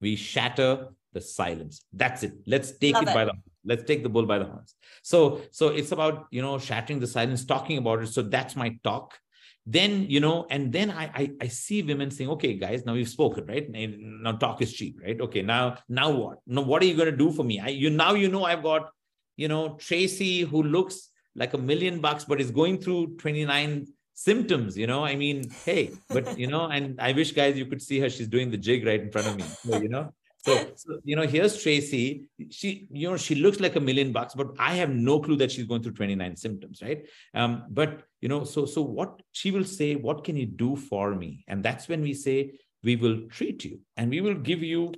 we 0.00 0.16
shatter 0.16 0.88
the 1.12 1.20
silence. 1.20 1.84
That's 1.92 2.22
it. 2.22 2.34
Let's 2.46 2.76
take 2.78 2.96
it, 2.96 3.08
it, 3.08 3.14
by 3.14 3.24
the 3.24 3.32
let's 3.64 3.84
take 3.84 4.02
the 4.02 4.08
bull 4.08 4.26
by 4.26 4.38
the 4.38 4.44
horns. 4.44 4.74
So, 5.02 5.42
so 5.50 5.68
it's 5.68 5.92
about 5.92 6.26
you 6.30 6.42
know 6.42 6.58
shattering 6.58 7.00
the 7.00 7.06
silence, 7.06 7.44
talking 7.44 7.78
about 7.78 8.02
it. 8.02 8.08
So 8.08 8.22
that's 8.22 8.56
my 8.56 8.78
talk. 8.84 9.18
Then 9.66 10.06
you 10.08 10.20
know, 10.20 10.46
and 10.50 10.72
then 10.72 10.90
I 10.90 11.04
I, 11.14 11.30
I 11.42 11.48
see 11.48 11.82
women 11.82 12.10
saying, 12.10 12.30
okay, 12.30 12.54
guys, 12.54 12.84
now 12.84 12.94
we've 12.94 13.08
spoken, 13.08 13.46
right? 13.46 13.68
Now 13.70 14.32
talk 14.32 14.62
is 14.62 14.72
cheap, 14.72 15.00
right? 15.02 15.20
Okay, 15.20 15.42
now 15.42 15.78
now 15.88 16.10
what? 16.10 16.38
Now 16.46 16.62
what 16.62 16.82
are 16.82 16.86
you 16.86 16.94
going 16.94 17.10
to 17.10 17.16
do 17.16 17.32
for 17.32 17.44
me? 17.44 17.60
I 17.60 17.68
you 17.68 17.90
now 17.90 18.14
you 18.14 18.28
know 18.28 18.44
I've 18.44 18.62
got 18.62 18.90
you 19.36 19.48
know 19.48 19.76
Tracy 19.76 20.42
who 20.42 20.62
looks 20.62 21.10
like 21.34 21.54
a 21.54 21.58
million 21.58 22.00
bucks, 22.00 22.24
but 22.24 22.40
is 22.40 22.50
going 22.50 22.78
through 22.78 23.16
29 23.16 23.86
symptoms 24.18 24.76
you 24.76 24.86
know? 24.86 25.04
I 25.04 25.14
mean 25.14 25.48
hey 25.64 25.92
but 26.08 26.38
you 26.38 26.48
know 26.48 26.64
and 26.66 27.00
i 27.00 27.12
wish 27.12 27.30
guys 27.32 27.56
you 27.56 27.66
could 27.66 27.82
see 27.88 28.00
her. 28.00 28.10
She's 28.10 28.28
doing 28.28 28.50
the 28.50 28.56
jig 28.56 28.84
right 28.84 29.00
in 29.00 29.10
front 29.12 29.28
of 29.28 29.36
me 29.36 29.44
so, 29.44 29.80
you 29.80 29.88
know? 29.88 30.12
So, 30.44 30.52
so, 30.76 30.98
you 31.04 31.16
know 31.16 31.26
here's 31.26 31.62
tracy. 31.62 32.28
She 32.50 32.86
you 32.90 33.08
know 33.10 33.16
she 33.16 33.34
looks 33.34 33.60
like 33.60 33.76
a 33.76 33.80
million 33.80 34.12
bucks 34.12 34.34
but 34.34 34.48
i 34.58 34.74
have 34.74 34.90
no 34.90 35.20
clue 35.20 35.36
that 35.36 35.50
she's 35.52 35.66
going 35.66 35.82
through 35.82 35.92
29 35.92 36.36
symptoms 36.36 36.82
right? 36.82 37.04
Um 37.34 37.64
but 37.70 38.02
you 38.20 38.28
know 38.28 38.44
so 38.44 38.64
so 38.74 38.82
what 38.82 39.20
she 39.32 39.50
will 39.50 39.68
say 39.78 39.94
what 39.94 40.24
can 40.24 40.36
you 40.36 40.46
do 40.46 40.74
for 40.76 41.14
me? 41.14 41.44
And 41.48 41.62
that's 41.62 41.88
when 41.88 42.02
we 42.02 42.14
say 42.14 42.58
we 42.82 42.96
will 42.96 43.18
treat 43.28 43.64
you 43.64 43.80
and 43.96 44.10
we 44.10 44.20
will 44.20 44.40
give 44.50 44.62
you 44.62 44.94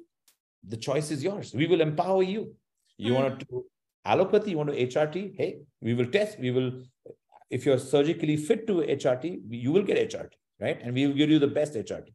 the 0.73 0.77
choice 0.77 1.11
is 1.11 1.25
yours. 1.25 1.55
We 1.55 1.67
will 1.67 1.81
empower 1.81 2.23
you. 2.23 2.55
You 2.99 3.13
mm-hmm. 3.13 3.23
want 3.23 3.41
to 3.41 3.47
do 3.47 3.65
allopathy 4.07 4.51
you 4.53 4.59
want 4.59 4.71
to 4.71 4.87
hrt 4.87 5.37
hey 5.37 5.59
we 5.83 5.93
will 5.95 6.07
test 6.07 6.39
we 6.39 6.51
will 6.51 6.71
if 7.51 7.67
you're 7.67 7.79
surgically 7.79 8.37
fit 8.37 8.67
to 8.69 8.75
HRT, 8.75 9.43
you 9.49 9.73
will 9.73 9.83
get 9.83 10.11
HRT, 10.11 10.31
right? 10.61 10.81
And 10.83 10.95
we 10.95 11.07
will 11.07 11.15
give 11.15 11.31
you 11.31 11.39
the 11.39 11.49
best 11.49 11.75
HRT. 11.75 12.15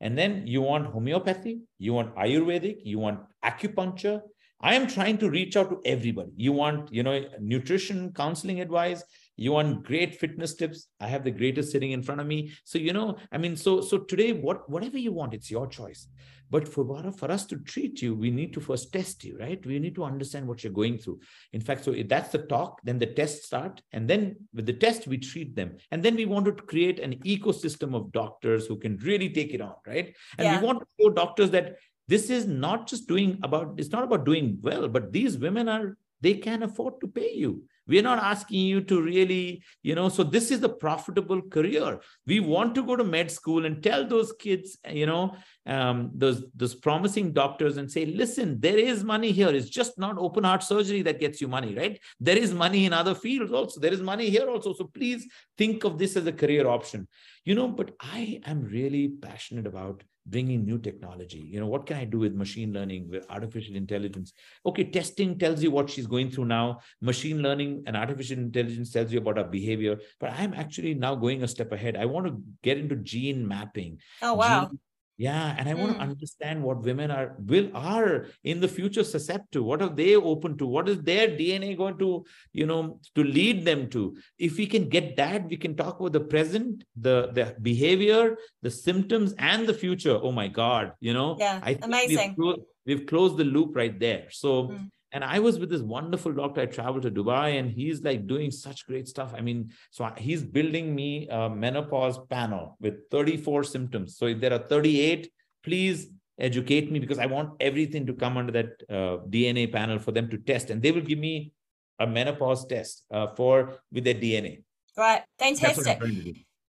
And 0.00 0.18
then 0.18 0.46
you 0.46 0.60
want 0.60 0.86
homeopathy, 0.86 1.62
you 1.78 1.94
want 1.94 2.14
Ayurvedic, 2.16 2.80
you 2.84 2.98
want 2.98 3.20
acupuncture. 3.44 4.20
I 4.60 4.74
am 4.74 4.86
trying 4.86 5.18
to 5.18 5.30
reach 5.30 5.56
out 5.56 5.70
to 5.70 5.80
everybody. 5.84 6.32
You 6.36 6.52
want, 6.52 6.92
you 6.92 7.02
know, 7.02 7.24
nutrition, 7.40 8.12
counseling 8.12 8.60
advice, 8.60 9.02
you 9.36 9.52
want 9.52 9.84
great 9.84 10.14
fitness 10.14 10.54
tips? 10.54 10.88
I 11.00 11.08
have 11.08 11.24
the 11.24 11.30
greatest 11.30 11.72
sitting 11.72 11.92
in 11.92 12.02
front 12.02 12.20
of 12.20 12.26
me. 12.26 12.52
So 12.64 12.78
you 12.78 12.92
know 12.92 13.16
i 13.32 13.38
mean 13.38 13.56
so 13.56 13.80
so 13.80 13.98
today 13.98 14.32
what 14.32 14.68
whatever 14.70 14.98
you 14.98 15.12
want 15.12 15.34
it's 15.34 15.50
your 15.50 15.66
choice. 15.66 16.08
But 16.50 16.68
for 16.68 16.84
for 17.12 17.30
us 17.30 17.46
to 17.46 17.56
treat 17.56 18.00
you 18.02 18.14
we 18.14 18.30
need 18.30 18.52
to 18.54 18.60
first 18.60 18.92
test 18.92 19.24
you 19.24 19.36
right? 19.38 19.64
We 19.64 19.78
need 19.78 19.94
to 19.96 20.04
understand 20.04 20.46
what 20.46 20.62
you're 20.62 20.72
going 20.72 20.98
through. 20.98 21.20
In 21.52 21.60
fact 21.60 21.84
so 21.84 21.92
if 21.92 22.08
that's 22.08 22.30
the 22.30 22.38
talk 22.38 22.80
then 22.84 22.98
the 22.98 23.06
tests 23.06 23.46
start 23.46 23.82
and 23.92 24.08
then 24.08 24.36
with 24.52 24.66
the 24.66 24.72
test 24.72 25.06
we 25.06 25.18
treat 25.18 25.56
them. 25.56 25.76
And 25.90 26.02
then 26.02 26.14
we 26.16 26.26
want 26.26 26.46
to 26.46 26.52
create 26.52 27.00
an 27.00 27.14
ecosystem 27.24 27.94
of 27.94 28.12
doctors 28.12 28.66
who 28.66 28.76
can 28.76 28.96
really 28.98 29.30
take 29.30 29.52
it 29.52 29.60
on 29.60 29.74
right? 29.86 30.14
And 30.38 30.46
yeah. 30.46 30.60
we 30.60 30.66
want 30.66 30.80
to 30.80 30.86
show 31.00 31.10
doctors 31.10 31.50
that 31.50 31.76
this 32.06 32.30
is 32.30 32.46
not 32.46 32.86
just 32.86 33.08
doing 33.08 33.38
about 33.42 33.74
it's 33.78 33.90
not 33.90 34.04
about 34.04 34.24
doing 34.24 34.58
well 34.60 34.88
but 34.88 35.12
these 35.12 35.38
women 35.38 35.68
are 35.68 35.96
they 36.20 36.34
can 36.34 36.62
afford 36.62 37.00
to 37.00 37.08
pay 37.08 37.32
you 37.32 37.64
we're 37.86 38.02
not 38.02 38.18
asking 38.18 38.60
you 38.60 38.80
to 38.82 39.00
really, 39.02 39.62
you 39.82 39.94
know, 39.94 40.08
so 40.08 40.22
this 40.22 40.50
is 40.50 40.62
a 40.62 40.68
profitable 40.68 41.42
career. 41.42 42.00
We 42.26 42.40
want 42.40 42.74
to 42.76 42.82
go 42.82 42.96
to 42.96 43.04
med 43.04 43.30
school 43.30 43.66
and 43.66 43.82
tell 43.82 44.06
those 44.06 44.32
kids, 44.32 44.78
you 44.88 45.06
know, 45.06 45.36
um, 45.66 46.10
those 46.14 46.44
those 46.54 46.74
promising 46.74 47.32
doctors 47.32 47.76
and 47.76 47.90
say, 47.90 48.06
listen, 48.06 48.60
there 48.60 48.78
is 48.78 49.04
money 49.04 49.32
here. 49.32 49.48
It's 49.48 49.68
just 49.68 49.98
not 49.98 50.18
open 50.18 50.44
heart 50.44 50.62
surgery 50.62 51.02
that 51.02 51.20
gets 51.20 51.40
you 51.40 51.48
money, 51.48 51.74
right? 51.74 52.00
There 52.20 52.38
is 52.38 52.54
money 52.54 52.86
in 52.86 52.92
other 52.92 53.14
fields 53.14 53.52
also. 53.52 53.80
There 53.80 53.92
is 53.92 54.00
money 54.00 54.30
here 54.30 54.48
also. 54.48 54.72
So 54.72 54.84
please 54.84 55.26
think 55.58 55.84
of 55.84 55.98
this 55.98 56.16
as 56.16 56.26
a 56.26 56.32
career 56.32 56.66
option. 56.66 57.08
You 57.44 57.54
know, 57.54 57.68
but 57.68 57.94
I 58.00 58.40
am 58.46 58.62
really 58.62 59.08
passionate 59.08 59.66
about 59.66 60.02
bringing 60.26 60.64
new 60.64 60.78
technology. 60.78 61.38
You 61.38 61.60
know 61.60 61.66
what 61.66 61.86
can 61.86 61.96
i 61.96 62.04
do 62.04 62.18
with 62.18 62.34
machine 62.34 62.72
learning 62.72 63.08
with 63.10 63.26
artificial 63.30 63.76
intelligence? 63.76 64.32
Okay 64.64 64.84
testing 64.84 65.38
tells 65.38 65.62
you 65.62 65.70
what 65.70 65.90
she's 65.90 66.06
going 66.06 66.30
through 66.30 66.46
now. 66.46 66.80
Machine 67.00 67.42
learning 67.42 67.84
and 67.86 67.96
artificial 67.96 68.38
intelligence 68.38 68.90
tells 68.90 69.12
you 69.12 69.18
about 69.18 69.36
her 69.36 69.44
behavior. 69.44 69.98
But 70.20 70.30
i'm 70.32 70.54
actually 70.54 70.94
now 70.94 71.14
going 71.14 71.42
a 71.42 71.48
step 71.48 71.72
ahead. 71.72 71.96
I 71.96 72.06
want 72.06 72.26
to 72.26 72.40
get 72.62 72.78
into 72.78 72.96
gene 72.96 73.46
mapping. 73.46 73.98
Oh 74.22 74.34
wow. 74.34 74.68
Gene, 74.68 74.78
yeah 75.16 75.54
and 75.58 75.68
i 75.68 75.72
mm. 75.72 75.78
want 75.78 75.92
to 75.94 75.98
understand 75.98 76.62
what 76.62 76.82
women 76.82 77.10
are 77.10 77.36
will 77.46 77.70
are 77.74 78.26
in 78.42 78.60
the 78.60 78.68
future 78.68 79.04
susceptible? 79.04 79.44
To 79.52 79.62
what 79.62 79.82
are 79.82 79.88
they 79.88 80.16
open 80.16 80.56
to? 80.58 80.66
What 80.66 80.88
is 80.88 81.00
their 81.02 81.28
dna 81.28 81.76
going 81.76 81.98
to 81.98 82.24
you 82.52 82.66
know 82.66 82.98
to 83.14 83.22
lead 83.22 83.64
them 83.64 83.88
to? 83.90 84.16
If 84.38 84.56
we 84.56 84.66
can 84.66 84.88
get 84.88 85.16
that 85.16 85.48
we 85.48 85.56
can 85.56 85.76
talk 85.76 86.00
about 86.00 86.12
the 86.12 86.20
present 86.20 86.84
the 86.96 87.30
the 87.32 87.54
behavior 87.60 88.36
the 88.62 88.70
symptoms 88.70 89.34
and 89.38 89.66
the 89.66 89.74
future. 89.74 90.18
Oh 90.20 90.32
my 90.32 90.48
god 90.48 90.92
you 91.00 91.12
know 91.12 91.36
yeah 91.38 91.60
I 91.62 91.78
amazing 91.82 92.28
we've 92.28 92.36
closed, 92.36 92.60
we've 92.86 93.06
closed 93.06 93.36
the 93.36 93.44
loop 93.44 93.76
right 93.76 93.98
there. 93.98 94.26
So 94.30 94.68
mm. 94.68 94.90
And 95.14 95.22
I 95.22 95.38
was 95.38 95.60
with 95.60 95.70
this 95.70 95.80
wonderful 95.80 96.32
doctor. 96.32 96.62
I 96.62 96.66
traveled 96.66 97.04
to 97.04 97.10
Dubai 97.10 97.60
and 97.60 97.70
he's 97.70 98.02
like 98.02 98.26
doing 98.26 98.50
such 98.50 98.84
great 98.84 99.06
stuff. 99.06 99.32
I 99.32 99.40
mean, 99.40 99.70
so 99.92 100.12
he's 100.18 100.42
building 100.42 100.92
me 100.92 101.28
a 101.28 101.48
menopause 101.48 102.18
panel 102.28 102.76
with 102.80 103.08
34 103.12 103.62
symptoms. 103.62 104.18
So 104.18 104.26
if 104.26 104.40
there 104.40 104.52
are 104.52 104.58
38, 104.58 105.30
please 105.62 106.08
educate 106.36 106.90
me 106.90 106.98
because 106.98 107.20
I 107.20 107.26
want 107.26 107.50
everything 107.60 108.06
to 108.06 108.12
come 108.12 108.36
under 108.36 108.52
that 108.52 108.70
uh, 108.90 109.22
DNA 109.30 109.72
panel 109.72 110.00
for 110.00 110.10
them 110.10 110.28
to 110.30 110.36
test. 110.36 110.70
And 110.70 110.82
they 110.82 110.90
will 110.90 111.00
give 111.00 111.20
me 111.20 111.52
a 112.00 112.08
menopause 112.08 112.66
test 112.66 113.04
uh, 113.12 113.28
for 113.36 113.78
with 113.92 114.02
their 114.02 114.14
DNA. 114.14 114.64
Right. 114.96 115.22
Fantastic. 115.38 116.02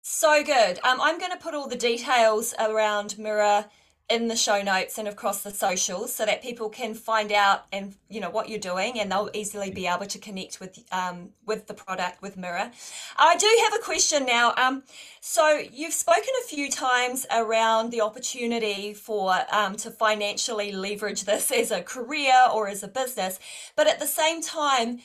So 0.02 0.44
good. 0.44 0.80
Um, 0.84 1.00
I'm 1.00 1.20
going 1.20 1.32
to 1.32 1.38
put 1.38 1.54
all 1.54 1.68
the 1.68 1.76
details 1.76 2.56
around 2.60 3.20
Miror 3.20 3.66
in 4.12 4.28
the 4.28 4.36
show 4.36 4.62
notes 4.62 4.98
and 4.98 5.08
across 5.08 5.42
the 5.42 5.52
socials 5.52 6.14
so 6.14 6.26
that 6.26 6.44
people 6.44 6.70
can 6.70 6.94
find 6.94 7.32
out 7.32 7.66
and 7.72 7.96
you 8.10 8.20
know 8.20 8.30
what 8.30 8.50
you're 8.50 8.60
doing 8.60 9.00
and 9.00 9.12
they'll 9.12 9.30
easily 9.34 9.72
be 9.72 9.88
able 9.88 10.06
to 10.06 10.20
connect 10.20 10.60
with 10.60 10.84
um, 10.92 11.30
with 11.46 11.68
the 11.68 11.74
product 11.74 12.22
with 12.22 12.36
Miror. 12.38 12.72
I 13.18 13.38
do 13.38 13.50
have 13.64 13.80
a 13.80 13.84
question 13.84 14.26
now. 14.26 14.54
Um, 14.58 14.84
so 15.22 15.62
you've 15.72 15.94
spoken 15.94 16.30
a 16.44 16.48
few 16.48 16.70
times 16.70 17.26
around 17.32 17.92
the 17.92 18.02
opportunity 18.02 18.94
for 18.94 19.34
um, 19.52 19.76
to 19.78 19.90
financially 19.90 20.72
leverage 20.72 21.24
this 21.24 21.52
as 21.52 21.72
a 21.72 21.82
career 21.82 22.36
or 22.54 22.68
as 22.68 22.84
a 22.84 22.88
business 22.88 23.40
but 23.76 23.88
at 23.88 24.00
the 24.00 24.08
same 24.08 24.42
time 24.42 25.00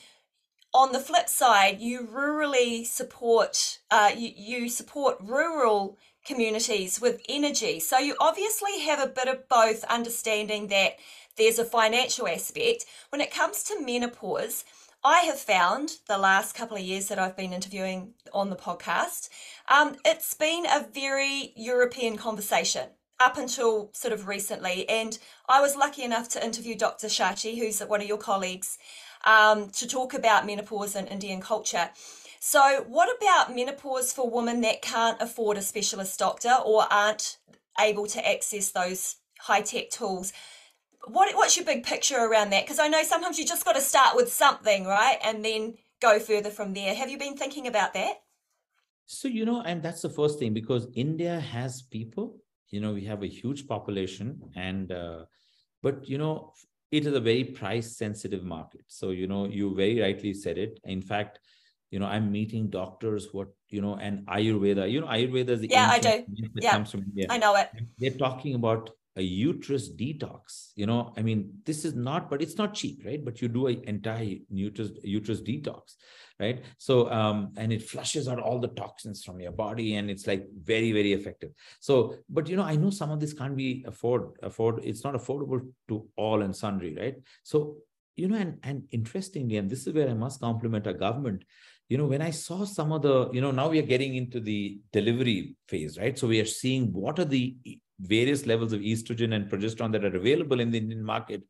on 0.77 0.93
the 0.93 1.01
flip 1.01 1.29
side, 1.29 1.81
you 1.81 2.07
rurally 2.07 2.85
support 2.85 3.79
uh, 3.91 4.11
you, 4.15 4.31
you 4.37 4.69
support 4.69 5.17
rural 5.21 5.97
communities 6.27 7.01
with 7.01 7.23
energy. 7.29 7.81
So 7.81 7.99
you 7.99 8.17
obviously 8.21 8.81
have 8.81 9.01
a 9.01 9.07
bit 9.07 9.29
of 9.29 9.49
both 9.49 9.85
understanding 9.85 10.69
that 10.69 10.97
there's 11.37 11.59
a 11.59 11.65
financial 11.65 12.29
aspect. 12.29 12.85
When 13.11 13.21
it 13.21 13.33
comes 13.33 13.63
to 13.65 13.81
menopause, 13.81 14.65
I 15.05 15.21
have 15.21 15.39
found 15.39 15.99
the 16.09 16.19
last 16.19 16.55
couple 16.55 16.77
of 16.77 16.83
years 16.83 17.09
that 17.09 17.19
I've 17.19 17.37
been 17.37 17.53
interviewing 17.53 18.15
on 18.33 18.51
the 18.51 18.57
podcast, 18.57 19.29
um, 19.69 19.97
it's 20.05 20.35
been 20.35 20.67
a 20.67 20.87
very 20.93 21.53
European 21.55 22.17
conversation 22.17 22.89
up 23.21 23.39
until 23.39 23.91
sort 23.93 24.13
of 24.13 24.27
recently. 24.27 24.89
And 24.89 25.19
I 25.49 25.61
was 25.61 25.77
lucky 25.77 26.03
enough 26.03 26.29
to 26.31 26.45
interview 26.45 26.75
Dr. 26.75 27.07
Shachi, 27.07 27.59
who's 27.59 27.81
one 27.81 28.01
of 28.01 28.09
your 28.09 28.19
colleagues, 28.19 28.79
um, 29.25 29.71
to 29.71 29.87
talk 29.87 30.13
about 30.15 30.47
menopause 30.47 30.97
in 30.97 31.07
Indian 31.07 31.41
culture. 31.41 31.91
So, 32.49 32.85
what 32.87 33.09
about 33.17 33.57
menopause 33.57 34.13
for 34.13 34.31
women 34.31 34.61
that 34.61 34.81
can't 34.81 35.21
afford 35.21 35.57
a 35.57 35.63
specialist 35.63 36.17
doctor 36.17 36.55
or 36.65 36.85
aren't 36.93 37.39
able 37.81 38.07
to 38.07 38.25
access 38.25 38.71
those 38.71 39.17
high 39.41 39.63
tech 39.63 39.91
tools? 39.91 40.33
What, 41.09 41.35
what's 41.35 41.57
your 41.57 41.67
big 41.67 41.83
picture 41.83 42.15
around 42.15 42.51
that? 42.51 42.63
Because 42.63 42.79
I 42.79 42.87
know 42.87 43.03
sometimes 43.03 43.37
you 43.37 43.45
just 43.45 43.65
got 43.65 43.75
to 43.75 43.81
start 43.81 44.15
with 44.15 44.33
something, 44.33 44.87
right? 44.87 45.19
And 45.25 45.45
then 45.45 45.75
go 46.01 46.21
further 46.21 46.51
from 46.51 46.73
there. 46.73 46.95
Have 46.95 47.11
you 47.11 47.19
been 47.19 47.37
thinking 47.37 47.67
about 47.67 47.95
that? 47.95 48.19
So, 49.07 49.27
you 49.27 49.45
know, 49.45 49.63
and 49.63 49.83
that's 49.83 50.03
the 50.03 50.11
first 50.11 50.39
thing 50.39 50.55
because 50.55 50.87
India 50.95 51.41
has 51.41 51.83
people, 51.83 52.37
you 52.71 52.81
know, 52.81 52.93
we 52.93 53.05
have 53.07 53.25
a 53.25 53.29
huge 53.29 53.67
population 53.67 54.41
and, 54.55 54.93
uh, 54.93 55.25
but, 55.83 56.09
you 56.09 56.17
know, 56.17 56.53
it 56.93 57.09
is 57.09 57.13
a 57.13 57.21
very 57.21 57.43
price 57.43 57.97
sensitive 57.97 58.45
market. 58.45 58.83
So, 58.87 59.11
you 59.11 59.27
know, 59.27 59.47
you 59.47 59.75
very 59.75 60.01
rightly 60.01 60.33
said 60.33 60.59
it. 60.59 60.79
In 60.85 61.03
fact, 61.03 61.41
you 61.91 61.99
know 61.99 62.07
i'm 62.07 62.31
meeting 62.31 62.69
doctors 62.69 63.29
what 63.33 63.49
you 63.69 63.81
know 63.81 63.95
and 63.97 64.27
ayurveda 64.27 64.91
you 64.91 65.01
know 65.01 65.07
ayurveda 65.07 65.51
is 65.51 65.61
the 65.61 65.69
yeah 65.71 65.89
i 65.91 65.99
do. 65.99 66.25
Yeah. 66.57 66.73
comes 66.73 66.91
from 66.91 67.03
India. 67.03 67.27
i 67.31 67.39
know 67.39 67.55
it. 67.57 67.71
They're 67.99 68.11
talking 68.11 68.55
about 68.55 68.91
a 69.17 69.23
uterus 69.23 69.91
detox 69.91 70.73
you 70.77 70.87
know 70.87 71.15
i 71.17 71.23
mean 71.23 71.51
this 71.65 71.85
is 71.85 71.95
not 71.95 72.29
but 72.29 72.43
it's 72.43 72.59
not 72.59 72.75
cheap 72.75 73.03
right? 73.05 73.25
But 73.25 73.41
you 73.41 73.49
do 73.49 73.67
an 73.67 73.83
entire 73.85 74.37
uterus 74.51 74.91
uterus 75.03 75.41
detox 75.41 75.95
right? 76.39 76.63
So 76.77 77.11
um 77.11 77.53
and 77.57 77.73
it 77.73 77.83
flushes 77.83 78.29
out 78.29 78.41
all 78.41 78.59
the 78.61 78.69
toxins 78.69 79.25
from 79.25 79.41
your 79.41 79.53
body 79.53 79.95
and 79.95 80.11
it's 80.11 80.27
like 80.27 80.47
very 80.73 80.93
very 80.93 81.15
effective. 81.15 81.53
So 81.81 82.17
but 82.29 82.49
you 82.49 82.57
know 82.57 82.65
i 82.65 82.77
know 82.77 82.91
some 82.91 83.11
of 83.11 83.21
this 83.21 83.33
can't 83.33 83.57
be 83.57 83.85
afford 83.87 84.33
afford 84.43 84.85
it's 84.85 85.03
not 85.03 85.15
affordable 85.15 85.61
to 85.89 86.07
all 86.17 86.43
and 86.43 86.55
sundry 86.55 86.95
right? 86.95 87.17
So 87.43 87.77
you 88.17 88.29
know 88.29 88.37
and 88.37 88.59
and 88.63 88.83
interestingly 88.91 89.57
and 89.57 89.71
this 89.71 89.87
is 89.87 89.93
where 89.93 90.09
i 90.09 90.15
must 90.15 90.41
compliment 90.41 90.87
our 90.87 90.95
government 90.95 91.43
you 91.89 91.97
know 91.99 92.07
when 92.07 92.23
i 92.23 92.31
saw 92.31 92.65
some 92.65 92.93
of 92.93 93.03
the 93.03 93.31
you 93.33 93.41
know 93.41 93.51
now 93.51 93.69
we 93.69 93.79
are 93.79 93.91
getting 93.95 94.17
into 94.17 94.41
the 94.41 94.79
delivery 94.93 95.57
phase 95.69 95.99
right? 95.99 96.19
So 96.19 96.27
we 96.27 96.41
are 96.41 96.53
seeing 96.61 96.93
what 96.93 97.19
are 97.19 97.25
the 97.25 97.57
various 98.01 98.47
levels 98.47 98.73
of 98.73 98.81
estrogen 98.81 99.35
and 99.35 99.51
progesterone 99.51 99.93
that 99.93 100.05
are 100.05 100.17
available 100.17 100.61
in 100.61 100.71
the 100.71 100.79
indian 100.79 101.05
market. 101.05 101.43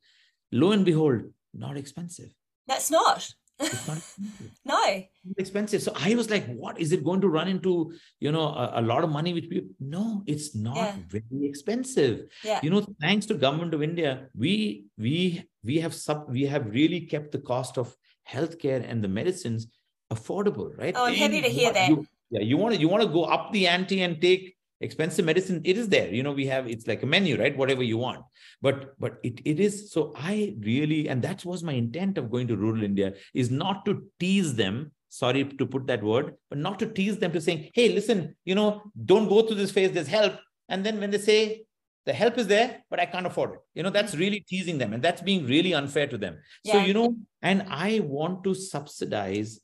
Lo 0.52 0.72
and 0.72 0.84
behold 0.84 1.22
not 1.54 1.76
expensive. 1.76 2.30
That's 2.66 2.90
not. 2.90 3.28
Not 3.58 4.02
no. 4.64 5.04
Expensive. 5.38 5.82
So 5.82 5.92
i 5.96 6.14
was 6.14 6.28
like 6.28 6.46
what? 6.46 6.78
Is 6.78 6.92
it 6.92 7.02
going 7.02 7.22
to 7.22 7.28
run 7.28 7.48
into 7.48 7.92
you 8.20 8.30
know 8.30 8.48
a, 8.48 8.80
a 8.80 8.82
lot 8.82 9.02
of 9.04 9.10
money 9.10 9.32
which 9.32 9.48
people 9.48 9.70
no 9.80 10.22
it's 10.26 10.54
not 10.54 10.76
yeah. 10.76 10.96
very 11.08 11.46
expensive. 11.48 12.26
Yeah. 12.44 12.60
you 12.62 12.70
know 12.70 12.86
thanks 13.00 13.26
to 13.26 13.34
government 13.34 13.72
of 13.72 13.82
india 13.82 14.28
we 14.36 14.86
we 14.98 15.44
we 15.64 15.78
have 15.78 15.94
sub 15.94 16.28
we 16.28 16.44
have 16.44 16.66
really 16.66 17.00
kept 17.00 17.32
the 17.32 17.38
cost 17.38 17.78
of 17.78 17.96
healthcare 18.28 18.84
and 18.88 19.02
the 19.02 19.08
medicines 19.08 19.68
affordable, 20.12 20.76
right? 20.78 20.94
Oh, 20.96 21.06
I'm 21.06 21.14
happy 21.14 21.40
to 21.42 21.48
hear 21.48 21.72
that. 21.72 21.88
You, 21.88 22.06
yeah, 22.30 22.40
you 22.40 22.56
want 22.56 22.74
to 22.74 22.80
you 22.80 22.88
want 22.88 23.02
to 23.02 23.08
go 23.08 23.24
up 23.24 23.52
the 23.52 23.66
ante 23.68 24.02
and 24.02 24.20
take 24.20 24.56
expensive 24.80 25.24
medicine. 25.24 25.60
It 25.64 25.76
is 25.76 25.88
there. 25.88 26.12
You 26.12 26.22
know, 26.22 26.32
we 26.32 26.46
have 26.46 26.68
it's 26.68 26.86
like 26.86 27.02
a 27.02 27.06
menu, 27.06 27.38
right? 27.38 27.56
Whatever 27.56 27.82
you 27.82 27.98
want. 27.98 28.24
But 28.60 28.98
but 28.98 29.18
it, 29.22 29.40
it 29.44 29.60
is 29.60 29.92
so 29.92 30.12
I 30.16 30.54
really 30.60 31.08
and 31.08 31.22
that 31.22 31.44
was 31.44 31.62
my 31.62 31.72
intent 31.72 32.18
of 32.18 32.30
going 32.30 32.48
to 32.48 32.56
rural 32.56 32.82
India 32.82 33.14
is 33.34 33.50
not 33.50 33.84
to 33.86 34.04
tease 34.18 34.54
them. 34.54 34.92
Sorry 35.08 35.44
to 35.44 35.66
put 35.66 35.86
that 35.86 36.02
word, 36.02 36.34
but 36.50 36.58
not 36.58 36.78
to 36.80 36.86
tease 36.86 37.18
them 37.18 37.32
to 37.32 37.40
saying, 37.40 37.70
hey, 37.74 37.88
listen, 37.88 38.36
you 38.44 38.54
know, 38.54 38.82
don't 39.04 39.28
go 39.28 39.42
through 39.42 39.56
this 39.56 39.70
phase, 39.70 39.92
there's 39.92 40.08
help. 40.08 40.34
And 40.68 40.84
then 40.84 41.00
when 41.00 41.10
they 41.10 41.18
say 41.18 41.62
the 42.04 42.12
help 42.12 42.38
is 42.38 42.46
there, 42.46 42.82
but 42.90 43.00
I 43.00 43.06
can't 43.06 43.26
afford 43.26 43.54
it. 43.54 43.60
You 43.74 43.82
know, 43.82 43.90
that's 43.90 44.12
mm-hmm. 44.12 44.20
really 44.20 44.40
teasing 44.48 44.78
them 44.78 44.92
and 44.92 45.02
that's 45.02 45.22
being 45.22 45.46
really 45.46 45.74
unfair 45.74 46.06
to 46.08 46.18
them. 46.18 46.38
Yeah. 46.64 46.74
So, 46.74 46.78
you 46.80 46.94
know, 46.94 47.16
and 47.40 47.66
I 47.68 48.00
want 48.00 48.44
to 48.44 48.54
subsidize 48.54 49.60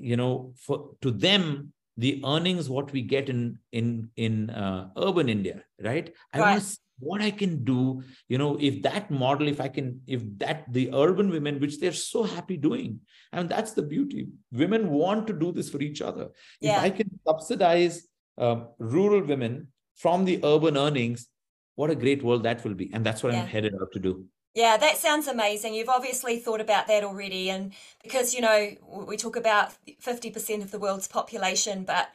you 0.00 0.16
know 0.16 0.52
for 0.56 0.90
to 1.00 1.10
them 1.10 1.72
the 1.96 2.22
earnings 2.24 2.68
what 2.68 2.90
we 2.92 3.02
get 3.02 3.28
in 3.28 3.58
in 3.72 4.10
in 4.16 4.50
uh, 4.50 4.88
urban 4.96 5.28
India, 5.28 5.62
right? 5.80 6.12
I 6.32 6.38
right. 6.38 6.50
want 6.52 6.62
to 6.62 6.78
what 7.02 7.20
I 7.20 7.32
can 7.32 7.64
do, 7.64 8.02
you 8.28 8.38
know, 8.38 8.56
if 8.60 8.82
that 8.82 9.10
model, 9.10 9.48
if 9.48 9.60
I 9.60 9.68
can, 9.68 10.00
if 10.06 10.22
that 10.38 10.72
the 10.72 10.90
urban 10.94 11.30
women, 11.30 11.58
which 11.58 11.80
they're 11.80 11.92
so 11.92 12.22
happy 12.22 12.56
doing, 12.56 13.00
and 13.32 13.48
that's 13.48 13.72
the 13.72 13.82
beauty. 13.82 14.28
Women 14.52 14.88
want 14.90 15.26
to 15.26 15.32
do 15.32 15.50
this 15.50 15.68
for 15.68 15.82
each 15.82 16.00
other. 16.00 16.28
Yeah. 16.60 16.78
If 16.78 16.82
I 16.84 16.90
can 16.90 17.10
subsidize 17.26 18.06
uh, 18.38 18.56
rural 18.78 19.22
women 19.22 19.68
from 19.96 20.24
the 20.24 20.40
urban 20.44 20.76
earnings, 20.76 21.26
what 21.74 21.90
a 21.90 21.96
great 21.96 22.22
world 22.22 22.44
that 22.44 22.64
will 22.64 22.74
be. 22.74 22.92
And 22.92 23.04
that's 23.04 23.22
what 23.22 23.32
yeah. 23.32 23.42
I'm 23.42 23.48
headed 23.48 23.74
out 23.74 23.90
to 23.92 23.98
do. 23.98 24.24
Yeah, 24.54 24.76
that 24.76 24.98
sounds 24.98 25.26
amazing. 25.28 25.74
You've 25.74 25.88
obviously 25.88 26.38
thought 26.38 26.60
about 26.60 26.86
that 26.88 27.04
already. 27.04 27.48
And 27.48 27.72
because, 28.02 28.34
you 28.34 28.42
know, 28.42 28.72
we 28.86 29.16
talk 29.16 29.36
about 29.36 29.72
50% 30.02 30.62
of 30.62 30.70
the 30.70 30.78
world's 30.78 31.08
population, 31.08 31.84
but 31.84 32.10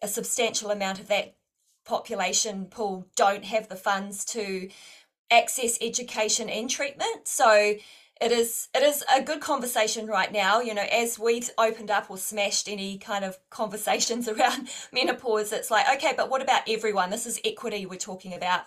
a 0.00 0.06
substantial 0.06 0.70
amount 0.70 1.00
of 1.00 1.08
that 1.08 1.34
population 1.84 2.66
pool 2.66 3.08
don't 3.16 3.44
have 3.44 3.68
the 3.68 3.76
funds 3.76 4.24
to 4.26 4.68
access 5.32 5.78
education 5.80 6.48
and 6.48 6.70
treatment. 6.70 7.26
So 7.26 7.74
it 8.20 8.32
is 8.32 8.68
it 8.74 8.82
is 8.82 9.02
a 9.14 9.22
good 9.22 9.40
conversation 9.40 10.06
right 10.06 10.30
now. 10.30 10.60
You 10.60 10.74
know, 10.74 10.84
as 10.92 11.18
we've 11.18 11.48
opened 11.56 11.90
up 11.90 12.10
or 12.10 12.18
smashed 12.18 12.68
any 12.68 12.98
kind 12.98 13.24
of 13.24 13.38
conversations 13.48 14.28
around 14.28 14.68
menopause, 14.92 15.52
it's 15.52 15.70
like, 15.70 15.86
okay, 15.96 16.12
but 16.16 16.28
what 16.28 16.42
about 16.42 16.62
everyone? 16.68 17.10
This 17.10 17.26
is 17.26 17.40
equity 17.44 17.86
we're 17.86 17.96
talking 17.96 18.34
about. 18.34 18.64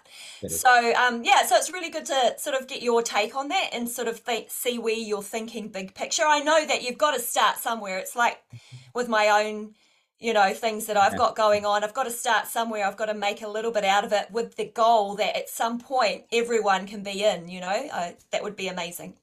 So 0.48 0.94
um, 0.96 1.24
yeah, 1.24 1.46
so 1.46 1.56
it's 1.56 1.72
really 1.72 1.92
good 1.92 2.06
to 2.06 2.36
sort 2.38 2.60
of 2.60 2.68
get 2.68 2.82
your 2.82 3.04
take 3.04 3.36
on 3.36 3.50
that 3.50 3.70
and 3.74 3.88
sort 3.88 4.08
of 4.08 4.26
th- 4.26 4.50
see 4.50 4.80
where 4.80 4.96
you're 4.96 5.22
thinking 5.22 5.68
big 5.68 5.94
picture. 5.94 6.24
I 6.26 6.40
know 6.40 6.66
that 6.66 6.82
you've 6.82 6.98
got 6.98 7.14
to 7.14 7.20
start 7.20 7.58
somewhere. 7.58 8.00
It's 8.00 8.16
like 8.16 8.42
with 8.96 9.08
my 9.08 9.30
own 9.30 9.76
you 10.20 10.32
know 10.32 10.54
things 10.54 10.86
that 10.86 10.96
I've 10.96 11.18
got 11.18 11.36
going 11.36 11.66
on. 11.66 11.84
I've 11.84 11.94
got 11.94 12.06
to 12.06 12.12
start 12.12 12.48
somewhere. 12.48 12.88
I've 12.88 12.96
got 12.96 13.08
to 13.08 13.14
make 13.14 13.42
a 13.42 13.48
little 13.48 13.72
bit 13.72 13.84
out 13.84 14.06
of 14.06 14.14
it 14.14 14.32
with 14.32 14.56
the 14.56 14.66
goal 14.66 15.16
that 15.16 15.36
at 15.36 15.50
some 15.50 15.80
point 15.80 16.24
everyone 16.32 16.88
can 16.88 17.04
be 17.04 17.24
in. 17.24 17.50
You 17.50 17.60
know, 17.60 17.90
uh, 17.92 18.12
that 18.32 18.42
would 18.42 18.56
be 18.56 18.70
amazing 18.70 19.16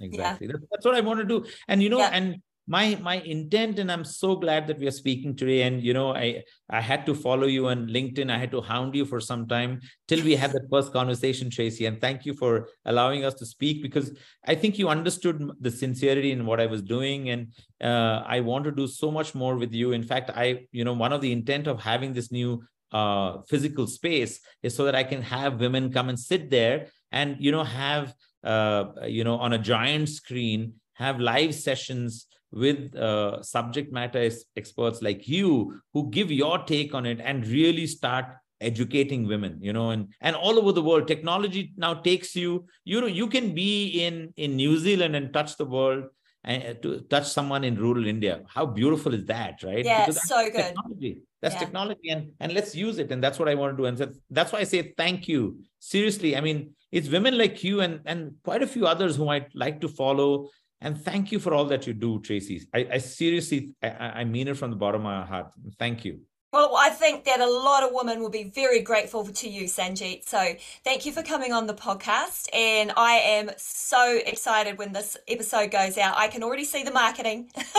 exactly. 0.00 0.46
Yeah. 0.46 0.54
that's 0.70 0.84
what 0.84 0.94
i 0.94 1.00
want 1.00 1.20
to 1.20 1.24
do. 1.24 1.44
And 1.66 1.82
you 1.82 1.88
know 1.88 1.98
yeah. 1.98 2.10
and 2.12 2.36
my 2.70 2.98
my 3.00 3.14
intent 3.34 3.78
and 3.78 3.90
i'm 3.90 4.04
so 4.04 4.36
glad 4.36 4.66
that 4.66 4.78
we 4.78 4.86
are 4.86 4.96
speaking 5.02 5.34
today. 5.34 5.62
And 5.62 5.82
you 5.82 5.94
know 5.94 6.14
i 6.14 6.42
i 6.68 6.80
had 6.80 7.06
to 7.06 7.14
follow 7.14 7.46
you 7.46 7.68
on 7.68 7.88
linkedin. 7.88 8.30
I 8.30 8.38
had 8.38 8.50
to 8.50 8.60
hound 8.60 8.94
you 8.94 9.06
for 9.06 9.20
some 9.20 9.48
time 9.48 9.80
till 10.06 10.22
we 10.22 10.36
had 10.36 10.52
that 10.52 10.68
first 10.70 10.92
conversation 10.92 11.50
tracy. 11.50 11.86
And 11.86 12.00
thank 12.00 12.26
you 12.26 12.34
for 12.34 12.68
allowing 12.84 13.24
us 13.24 13.34
to 13.34 13.46
speak 13.46 13.82
because 13.82 14.16
i 14.46 14.54
think 14.54 14.78
you 14.78 14.88
understood 14.88 15.50
the 15.60 15.70
sincerity 15.70 16.30
in 16.32 16.44
what 16.44 16.60
i 16.60 16.66
was 16.66 16.82
doing. 16.82 17.30
And 17.30 17.52
uh, 17.80 18.22
i 18.26 18.40
want 18.40 18.64
to 18.66 18.72
do 18.72 18.86
so 18.86 19.10
much 19.10 19.34
more 19.34 19.56
with 19.56 19.72
you. 19.72 19.92
In 19.92 20.02
fact 20.02 20.30
i 20.34 20.66
you 20.70 20.84
know 20.84 20.92
one 20.92 21.12
of 21.12 21.22
the 21.22 21.32
intent 21.32 21.66
of 21.66 21.80
having 21.80 22.12
this 22.12 22.30
new 22.30 22.62
uh, 22.92 23.42
physical 23.48 23.86
space 23.86 24.40
is 24.62 24.74
so 24.74 24.84
that 24.84 24.94
i 24.94 25.04
can 25.04 25.20
have 25.20 25.60
women 25.60 25.92
come 25.92 26.08
and 26.08 26.18
sit 26.18 26.50
there 26.50 26.86
and 27.12 27.36
you 27.38 27.52
know 27.52 27.64
have 27.64 28.14
you 28.44 29.24
know, 29.24 29.36
on 29.36 29.52
a 29.52 29.58
giant 29.58 30.08
screen, 30.08 30.74
have 30.94 31.20
live 31.20 31.54
sessions 31.54 32.26
with 32.50 32.94
uh, 32.96 33.42
subject 33.42 33.92
matter 33.92 34.30
experts 34.56 35.02
like 35.02 35.28
you 35.28 35.80
who 35.92 36.10
give 36.10 36.30
your 36.30 36.58
take 36.64 36.94
on 36.94 37.06
it 37.06 37.20
and 37.22 37.46
really 37.46 37.86
start 37.86 38.24
educating 38.60 39.28
women 39.28 39.56
you 39.60 39.72
know 39.72 39.90
and 39.90 40.08
and 40.20 40.34
all 40.34 40.58
over 40.58 40.72
the 40.72 40.82
world. 40.82 41.06
Technology 41.06 41.72
now 41.76 41.94
takes 41.94 42.34
you 42.34 42.66
you 42.84 43.00
know 43.00 43.06
you 43.06 43.28
can 43.28 43.54
be 43.54 44.04
in 44.04 44.32
in 44.36 44.56
new 44.56 44.76
zealand 44.78 45.14
and 45.14 45.32
touch 45.32 45.56
the 45.56 45.64
world 45.64 46.04
and 46.48 46.64
uh, 46.64 46.74
to 46.82 47.00
touch 47.12 47.28
someone 47.36 47.62
in 47.68 47.74
rural 47.84 48.06
india 48.14 48.34
how 48.54 48.64
beautiful 48.66 49.14
is 49.18 49.24
that 49.26 49.62
right? 49.62 49.84
Yeah 49.84 50.06
because 50.06 50.26
so 50.26 50.42
good. 50.44 50.64
technology. 50.64 51.12
That's 51.42 51.54
yeah. 51.54 51.64
technology 51.64 52.08
and 52.14 52.22
and 52.40 52.52
let's 52.52 52.74
use 52.74 52.96
it. 53.02 53.12
And 53.12 53.22
that's 53.22 53.38
what 53.38 53.48
i 53.52 53.54
want 53.60 53.70
to 53.74 53.78
do 53.82 53.86
and 53.88 53.96
so 54.00 54.06
that's 54.36 54.50
why 54.52 54.60
i 54.60 54.68
say 54.74 54.80
thank 55.02 55.28
you. 55.32 55.42
Seriously 55.78 56.30
i 56.38 56.40
mean 56.40 56.58
it's 56.90 57.08
women 57.16 57.38
like 57.42 57.62
you 57.62 57.80
and 57.84 58.00
and 58.10 58.18
quite 58.48 58.62
a 58.68 58.70
few 58.74 58.86
others 58.92 59.12
who 59.16 59.28
i'd 59.34 59.54
like 59.54 59.80
to 59.84 59.88
follow. 59.88 60.48
And 60.80 60.96
thank 61.08 61.32
you 61.32 61.38
for 61.44 61.52
all 61.54 61.64
that 61.72 61.88
you 61.88 61.92
do 61.92 62.20
tracy. 62.20 62.56
I, 62.72 62.80
I 62.96 62.98
seriously 62.98 63.60
I, 63.82 63.88
I 64.20 64.24
mean 64.24 64.46
it 64.48 64.56
from 64.56 64.70
the 64.70 64.80
bottom 64.84 65.00
of 65.02 65.12
my 65.12 65.26
heart. 65.32 65.48
Thank 65.78 66.04
you 66.04 66.20
well, 66.50 66.76
I 66.78 66.88
think 66.88 67.24
that 67.24 67.40
a 67.40 67.46
lot 67.46 67.82
of 67.82 67.90
women 67.92 68.20
will 68.20 68.30
be 68.30 68.44
very 68.44 68.80
grateful 68.80 69.26
to 69.26 69.48
you, 69.48 69.64
Sanjith. 69.64 70.26
So 70.26 70.54
thank 70.82 71.04
you 71.04 71.12
for 71.12 71.22
coming 71.22 71.52
on 71.52 71.66
the 71.66 71.74
podcast. 71.74 72.48
And 72.54 72.90
I 72.96 73.16
am 73.16 73.50
so 73.58 74.18
excited 74.24 74.78
when 74.78 74.94
this 74.94 75.18
episode 75.28 75.70
goes 75.70 75.98
out. 75.98 76.16
I 76.16 76.28
can 76.28 76.42
already 76.42 76.64
see 76.64 76.82
the 76.82 76.90
marketing. 76.90 77.50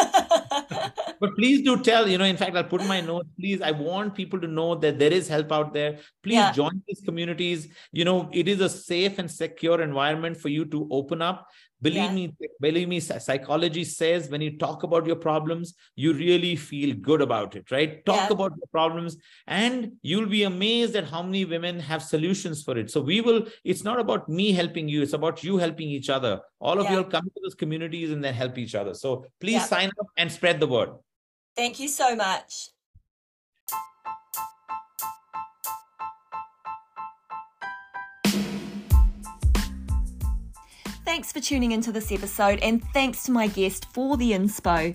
but 1.20 1.36
please 1.36 1.63
do 1.63 1.82
tell, 1.82 2.07
you 2.07 2.20
know, 2.20 2.26
in 2.26 2.38
fact, 2.38 2.55
I'll 2.55 2.63
put 2.63 2.86
my 2.86 3.01
notes, 3.01 3.30
please. 3.39 3.59
I 3.63 3.72
want 3.72 4.13
people 4.13 4.39
to 4.39 4.47
know 4.47 4.76
that 4.76 4.99
there 4.99 5.11
is 5.11 5.28
help 5.28 5.51
out 5.51 5.74
there. 5.74 5.97
Please 6.22 6.36
yeah. 6.36 6.51
join 6.51 6.84
these 6.88 7.01
communities. 7.01 7.70
You 7.91 8.05
know, 8.05 8.30
it 8.32 8.47
is 8.47 8.61
a 8.61 8.70
safe 8.70 9.17
and 9.17 9.32
secure 9.32 9.82
environment 9.82 10.38
for 10.38 10.49
you 10.49 10.65
to 10.65 10.88
open 10.91 11.24
up 11.24 11.47
believe 11.82 12.04
yeah. 12.04 12.12
me 12.12 12.34
believe 12.60 12.88
me 12.88 13.00
psychology 13.00 13.84
says 13.84 14.30
when 14.30 14.42
you 14.42 14.58
talk 14.58 14.84
about 14.84 15.06
your 15.06 15.16
problems 15.16 15.74
you 15.96 16.14
really 16.14 16.56
feel 16.56 16.96
good 16.96 17.22
about 17.22 17.56
it 17.56 17.72
right? 17.72 18.06
Talk 18.06 18.30
yeah. 18.30 18.34
about 18.34 18.52
your 18.58 18.68
problems 18.72 19.18
and 19.48 19.94
you'll 20.02 20.28
be 20.28 20.44
amazed 20.44 20.96
at 20.96 21.06
how 21.06 21.22
many 21.24 21.46
women 21.46 21.80
have 21.80 22.04
solutions 22.04 22.64
for 22.64 22.78
it. 22.78 22.92
So 22.92 23.02
we 23.02 23.22
will 23.22 23.46
it's 23.64 23.84
not 23.84 24.00
about 24.00 24.28
me 24.28 24.52
helping 24.52 24.90
you 24.90 25.02
it's 25.02 25.14
about 25.14 25.44
you 25.44 25.58
helping 25.58 25.90
each 25.90 26.10
other. 26.10 26.42
All 26.60 26.80
of 26.80 26.86
yeah. 26.86 26.92
you 26.92 26.98
will 26.98 27.12
come 27.16 27.24
to 27.24 27.42
those 27.44 27.56
communities 27.56 28.12
and 28.12 28.24
then 28.24 28.34
help 28.34 28.58
each 28.58 28.76
other. 28.76 28.94
So 28.94 29.26
please 29.40 29.66
sign 29.68 29.90
up 30.00 30.08
and 30.18 30.32
spread 30.32 30.60
the 30.60 30.68
word. 30.68 30.90
Thank 31.56 31.80
you 31.80 31.88
so 31.88 32.16
much 32.16 32.70
Thanks 41.10 41.32
for 41.32 41.39
tuning 41.39 41.72
into 41.72 41.91
this 41.91 42.12
episode, 42.12 42.60
and 42.60 42.84
thanks 42.93 43.24
to 43.24 43.32
my 43.32 43.47
guest 43.47 43.88
for 43.93 44.16
the 44.16 44.34
inspo. 44.34 44.93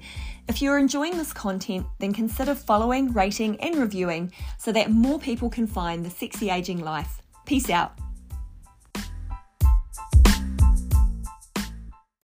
If 0.49 0.63
you're 0.63 0.79
enjoying 0.79 1.19
this 1.19 1.33
content, 1.33 1.87
then 1.99 2.13
consider 2.13 2.55
following, 2.55 3.13
rating, 3.13 3.61
and 3.61 3.75
reviewing 3.75 4.33
so 4.57 4.71
that 4.71 4.93
more 4.93 5.19
people 5.19 5.51
can 5.51 5.67
find 5.67 6.07
the 6.07 6.11
sexy 6.11 6.51
aging 6.51 6.85
life. 6.85 7.21
Peace 7.47 7.69
out. 7.69 7.99